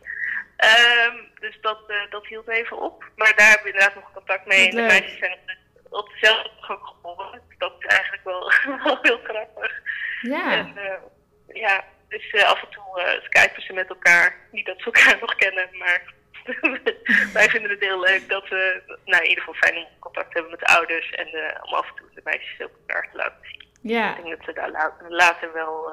Um, 0.60 1.30
dus 1.40 1.58
dat, 1.62 1.80
uh, 1.88 1.96
dat 2.10 2.28
hield 2.28 2.48
even 2.48 2.82
op. 2.82 3.06
Maar 3.16 3.34
daar 3.36 3.48
hebben 3.48 3.64
we 3.64 3.72
inderdaad 3.72 3.96
nog 3.96 4.12
contact 4.14 4.46
mee. 4.46 4.70
En 4.70 4.76
de 4.76 4.82
meisjes 4.82 5.20
zijn 5.20 5.32
op, 5.32 5.48
de, 5.48 5.58
op 5.90 6.10
dezelfde 6.10 6.50
ook 6.68 6.88
gevonden. 6.88 7.42
Dat 7.58 7.74
is 7.80 7.86
eigenlijk 7.86 8.24
wel, 8.24 8.52
wel 8.84 9.00
heel 9.02 9.20
grappig. 9.24 9.82
Ja. 10.22 10.52
En, 10.52 10.74
uh, 10.76 11.56
ja, 11.56 11.84
dus 12.08 12.34
uh, 12.34 12.44
af 12.44 12.62
en 12.64 12.70
toe 12.70 12.79
skypen 13.24 13.62
ze 13.62 13.74
met 13.74 13.90
elkaar. 13.90 14.36
Niet 14.52 14.66
dat 14.66 14.78
ze 14.78 14.86
elkaar 14.86 15.18
nog 15.26 15.36
kennen, 15.36 15.70
maar 15.78 16.14
wij 17.34 17.50
vinden 17.50 17.70
het 17.70 17.80
heel 17.80 18.00
leuk 18.00 18.30
dat 18.30 18.50
we 18.50 18.82
nou, 19.06 19.24
in 19.24 19.30
ieder 19.30 19.44
geval 19.44 19.70
fijn 19.70 19.88
contact 20.00 20.34
hebben 20.34 20.52
met 20.52 20.60
de 20.60 20.66
ouders. 20.66 21.12
En 21.12 21.28
uh, 21.28 21.42
om 21.62 21.74
af 21.74 21.88
en 21.88 21.96
toe 21.96 22.08
de 22.14 22.22
meisjes 22.24 22.66
op 22.66 22.72
elkaar 22.80 23.10
te 23.12 23.18
laten 23.18 23.38
zien. 23.42 23.68
Ja. 23.82 24.18
Ik 24.18 24.24
denk 24.24 24.38
dat 24.38 24.46
ze 24.46 24.54
daar 24.54 24.94
later 25.10 25.54
wel, 25.54 25.92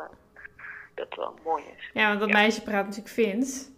dat 0.95 1.15
wel 1.15 1.39
mooi 1.45 1.63
is. 1.77 1.91
Ja, 1.93 2.09
want 2.09 2.21
dat 2.21 2.31
meisje 2.31 2.63
praat 2.63 2.85
natuurlijk 2.85 3.15
Fins. 3.15 3.69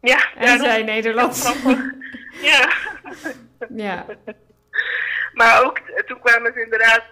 Ja. 0.00 0.32
En 0.34 0.46
ja, 0.46 0.58
zij 0.58 0.82
Nederlands. 0.82 1.52
ja. 2.50 2.72
ja. 3.68 4.06
Maar 5.32 5.64
ook, 5.64 5.78
toen 6.06 6.20
kwamen 6.20 6.52
ze 6.52 6.62
inderdaad 6.62 7.04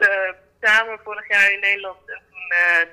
samen 0.61 0.99
vorig 1.05 1.29
jaar 1.29 1.53
in 1.53 1.61
Nederland 1.61 1.99
uh, 2.07 2.30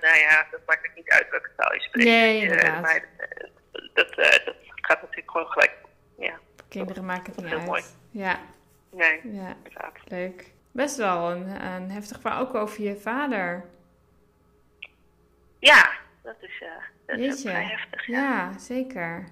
nou 0.02 0.18
ja, 0.18 0.48
dat 0.52 0.60
maakt 0.66 0.86
het 0.86 0.96
niet 0.96 1.10
uit 1.10 1.30
welke 1.30 1.50
taal 1.56 1.74
je 1.74 1.82
spreekt. 1.82 2.10
Nee, 2.10 2.38
eh, 2.38 2.44
inderdaad. 2.44 2.82
maar 2.82 2.96
uh, 2.96 3.50
dat, 3.94 4.16
dat 4.16 4.56
gaat 4.66 5.02
natuurlijk 5.02 5.32
gewoon 5.32 5.48
gelijk. 5.48 5.76
Ja. 6.18 6.40
Kinderen 6.70 7.06
maken 7.06 7.34
het 7.34 7.44
niet 7.44 7.54
uit. 7.54 7.66
Mooi. 7.66 7.84
Ja. 8.12 8.40
Nee, 8.92 9.22
ja. 9.24 9.56
inderdaad. 9.58 9.94
Leuk. 10.04 10.52
Best 10.72 10.98
wel 10.98 11.32
een, 11.32 11.66
een 11.66 11.92
heftig 11.92 12.22
verhaal, 12.22 12.42
ook 12.42 12.56
over 12.56 12.84
je 12.84 12.96
vader. 12.96 13.66
Ja, 15.60 15.92
dat 16.24 16.36
is, 16.40 16.62
uh, 16.62 16.70
dat 17.06 17.20
is 17.20 17.44
heftig. 17.44 18.08
Ja, 18.08 18.20
ja 18.20 18.58
zeker. 18.60 19.24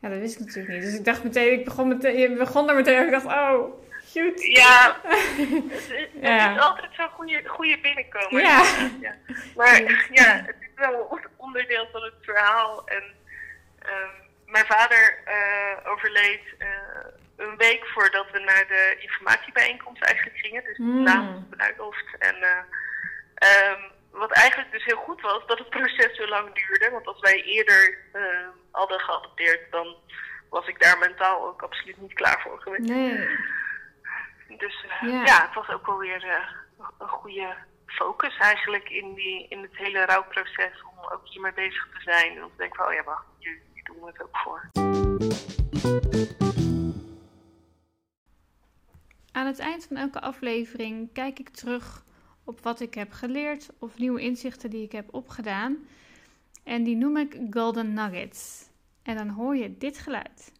ja, 0.00 0.08
dat 0.08 0.18
wist 0.18 0.40
ik 0.40 0.46
natuurlijk 0.46 0.74
niet. 0.74 0.82
Dus 0.82 0.94
ik 0.98 1.04
dacht 1.04 1.24
meteen, 1.24 1.52
ik 1.52 1.64
begon, 1.64 1.88
meteen, 1.88 2.18
je 2.18 2.36
begon 2.36 2.68
er 2.68 2.74
meteen 2.74 2.96
en 2.96 3.04
ik 3.04 3.10
dacht, 3.10 3.26
oh, 3.26 3.82
Shoot. 4.12 4.42
Ja, 4.42 5.00
het, 5.02 6.56
is 6.56 6.60
altijd 6.60 6.90
zo'n 6.96 7.08
goede, 7.08 7.42
goede 7.46 7.78
binnenkomen. 7.80 8.42
Ja. 8.42 8.64
ja. 9.00 9.14
Maar 9.56 9.82
ja, 10.20 10.42
het 10.46 10.56
is 10.60 10.74
wel 10.74 11.20
onderdeel 11.36 11.88
van 11.92 12.02
het 12.02 12.14
verhaal. 12.20 12.86
En 12.86 13.02
um, 13.86 14.10
mijn 14.46 14.66
vader 14.66 15.18
uh, 15.26 15.90
overleed 15.92 16.40
uh, 16.58 16.68
een 17.36 17.56
week 17.56 17.86
voordat 17.86 18.30
we 18.30 18.38
naar 18.38 18.64
de 18.68 18.96
informatiebijeenkomst 18.98 20.02
eigenlijk 20.02 20.38
gingen. 20.38 20.64
Dus 20.64 20.78
mm. 20.78 21.02
na 21.02 21.14
de 21.14 21.56
bruiloft. 21.56 22.06
En 22.18 22.36
uh, 22.40 23.70
um, 23.70 23.90
wat 24.10 24.32
eigenlijk 24.32 24.72
dus 24.72 24.84
heel 24.84 24.96
goed 24.96 25.20
was, 25.20 25.46
dat 25.46 25.58
het 25.58 25.70
proces 25.70 26.16
zo 26.16 26.26
lang 26.26 26.54
duurde. 26.54 26.90
Want 26.90 27.06
als 27.06 27.20
wij 27.20 27.42
eerder 27.42 27.98
hadden 28.70 29.00
geadopteerd, 29.00 29.70
dan 29.70 29.96
was 30.50 30.66
ik 30.66 30.82
daar 30.82 30.98
mentaal 30.98 31.46
ook 31.46 31.62
absoluut 31.62 32.00
niet 32.00 32.12
klaar 32.12 32.40
voor 32.42 32.60
geweest. 32.60 32.88
Nee. 32.88 33.28
Dus 34.58 34.84
uh, 34.84 35.12
ja. 35.12 35.24
ja. 35.24 35.42
het 35.46 35.54
was 35.54 35.68
ook 35.68 35.86
wel 35.86 35.98
weer 35.98 36.24
uh, 36.24 36.86
een 36.98 37.08
goede 37.08 37.54
focus 37.86 38.36
eigenlijk 38.38 38.88
in, 38.88 39.14
die, 39.14 39.48
in 39.48 39.62
het 39.62 39.76
hele 39.76 40.04
rouwproces 40.04 40.82
om 40.82 41.12
ook 41.12 41.28
hiermee 41.28 41.52
bezig 41.52 41.88
te 41.94 42.00
zijn. 42.00 42.36
En 42.36 42.44
ik 42.44 42.56
denk 42.56 42.76
van, 42.76 42.86
oh 42.86 42.92
ja, 42.92 43.04
wacht, 43.04 43.24
hier, 43.38 43.60
hier 43.72 43.84
doen 43.84 44.00
we 44.00 44.06
het 44.06 44.22
ook 44.22 44.36
voor. 44.36 44.70
Aan 49.32 49.46
het 49.46 49.58
eind 49.58 49.86
van 49.86 49.96
elke 49.96 50.20
aflevering 50.20 51.12
kijk 51.12 51.38
ik 51.38 51.48
terug 51.48 52.04
op 52.44 52.60
wat 52.60 52.80
ik 52.80 52.94
heb 52.94 53.12
geleerd 53.12 53.70
of 53.78 53.98
nieuwe 53.98 54.20
inzichten 54.20 54.70
die 54.70 54.82
ik 54.82 54.92
heb 54.92 55.14
opgedaan. 55.14 55.76
En 56.64 56.82
die 56.82 56.96
noem 56.96 57.16
ik 57.16 57.36
Golden 57.50 57.92
Nuggets. 57.94 58.70
En 59.02 59.16
dan 59.16 59.28
hoor 59.28 59.56
je 59.56 59.78
dit 59.78 59.98
geluid. 59.98 60.52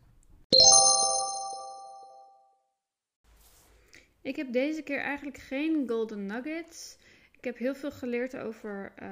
Ik 4.23 4.37
heb 4.37 4.53
deze 4.53 4.83
keer 4.83 4.99
eigenlijk 4.99 5.39
geen 5.39 5.89
golden 5.89 6.27
nuggets. 6.27 6.99
Ik 7.37 7.45
heb 7.45 7.57
heel 7.57 7.75
veel 7.75 7.91
geleerd 7.91 8.37
over 8.37 8.93
uh, 9.03 9.09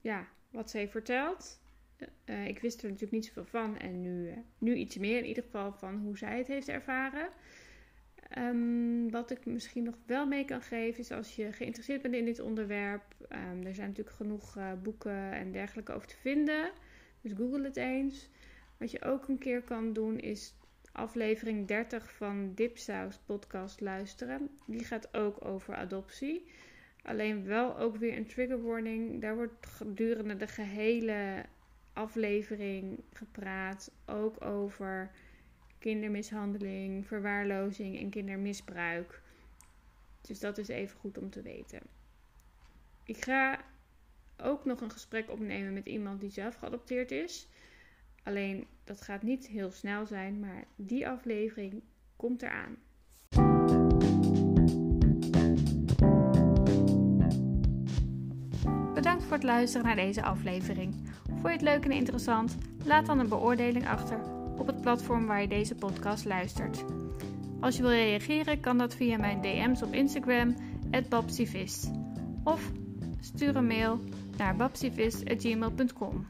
ja, 0.00 0.28
wat 0.50 0.70
zij 0.70 0.88
vertelt. 0.88 1.60
Uh, 2.24 2.46
ik 2.46 2.58
wist 2.58 2.78
er 2.82 2.84
natuurlijk 2.84 3.12
niet 3.12 3.26
zoveel 3.26 3.44
van 3.44 3.78
en 3.78 4.02
nu, 4.02 4.28
uh, 4.28 4.36
nu 4.58 4.74
iets 4.74 4.96
meer 4.96 5.18
in 5.18 5.26
ieder 5.26 5.42
geval 5.42 5.72
van 5.72 5.96
hoe 5.96 6.18
zij 6.18 6.38
het 6.38 6.46
heeft 6.46 6.68
ervaren. 6.68 7.28
Um, 8.38 9.10
wat 9.10 9.30
ik 9.30 9.46
misschien 9.46 9.82
nog 9.82 9.98
wel 10.06 10.26
mee 10.26 10.44
kan 10.44 10.62
geven 10.62 11.00
is 11.00 11.10
als 11.10 11.36
je 11.36 11.52
geïnteresseerd 11.52 12.02
bent 12.02 12.14
in 12.14 12.24
dit 12.24 12.40
onderwerp. 12.40 13.02
Um, 13.20 13.66
er 13.66 13.74
zijn 13.74 13.88
natuurlijk 13.88 14.16
genoeg 14.16 14.56
uh, 14.56 14.72
boeken 14.82 15.32
en 15.32 15.52
dergelijke 15.52 15.92
over 15.92 16.08
te 16.08 16.16
vinden. 16.16 16.70
Dus 17.20 17.32
google 17.32 17.64
het 17.64 17.76
eens. 17.76 18.28
Wat 18.76 18.90
je 18.90 19.02
ook 19.02 19.28
een 19.28 19.38
keer 19.38 19.62
kan 19.62 19.92
doen 19.92 20.18
is 20.18 20.54
aflevering 20.92 21.66
30 21.66 22.12
van 22.12 22.54
Dipsaus 22.54 23.18
podcast 23.26 23.80
luisteren. 23.80 24.50
Die 24.66 24.84
gaat 24.84 25.14
ook 25.14 25.44
over 25.44 25.74
adoptie. 25.74 26.44
Alleen 27.02 27.44
wel 27.44 27.78
ook 27.78 27.96
weer 27.96 28.16
een 28.16 28.26
trigger 28.26 28.62
warning. 28.62 29.20
Daar 29.20 29.36
wordt 29.36 29.66
gedurende 29.66 30.36
de 30.36 30.46
gehele 30.46 31.44
aflevering 31.92 33.00
gepraat. 33.12 33.92
Ook 34.06 34.44
over 34.44 35.10
kindermishandeling, 35.78 37.06
verwaarlozing 37.06 37.98
en 37.98 38.10
kindermisbruik. 38.10 39.22
Dus 40.20 40.40
dat 40.40 40.58
is 40.58 40.68
even 40.68 40.98
goed 40.98 41.18
om 41.18 41.30
te 41.30 41.42
weten. 41.42 41.80
Ik 43.04 43.24
ga 43.24 43.64
ook 44.36 44.64
nog 44.64 44.80
een 44.80 44.90
gesprek 44.90 45.30
opnemen 45.30 45.72
met 45.72 45.86
iemand 45.86 46.20
die 46.20 46.30
zelf 46.30 46.54
geadopteerd 46.54 47.10
is. 47.10 47.48
Alleen 48.22 48.66
dat 48.90 49.00
gaat 49.00 49.22
niet 49.22 49.46
heel 49.46 49.70
snel 49.70 50.06
zijn, 50.06 50.40
maar 50.40 50.64
die 50.76 51.08
aflevering 51.08 51.82
komt 52.16 52.42
eraan. 52.42 52.76
Bedankt 58.94 59.22
voor 59.22 59.32
het 59.32 59.42
luisteren 59.42 59.86
naar 59.86 59.96
deze 59.96 60.22
aflevering. 60.22 60.94
Vond 61.26 61.42
je 61.42 61.48
het 61.48 61.62
leuk 61.62 61.84
en 61.84 61.90
interessant? 61.90 62.56
Laat 62.84 63.06
dan 63.06 63.18
een 63.18 63.28
beoordeling 63.28 63.88
achter 63.88 64.20
op 64.58 64.66
het 64.66 64.80
platform 64.80 65.26
waar 65.26 65.40
je 65.40 65.48
deze 65.48 65.74
podcast 65.74 66.24
luistert. 66.24 66.84
Als 67.60 67.76
je 67.76 67.82
wil 67.82 67.90
reageren, 67.90 68.60
kan 68.60 68.78
dat 68.78 68.94
via 68.94 69.18
mijn 69.18 69.40
DM's 69.40 69.82
op 69.82 69.92
Instagram, 69.92 70.56
babsivist. 71.08 71.90
Of 72.44 72.70
stuur 73.20 73.56
een 73.56 73.66
mail 73.66 74.00
naar 74.36 74.56
babsivist.gmail.com. 74.56 76.26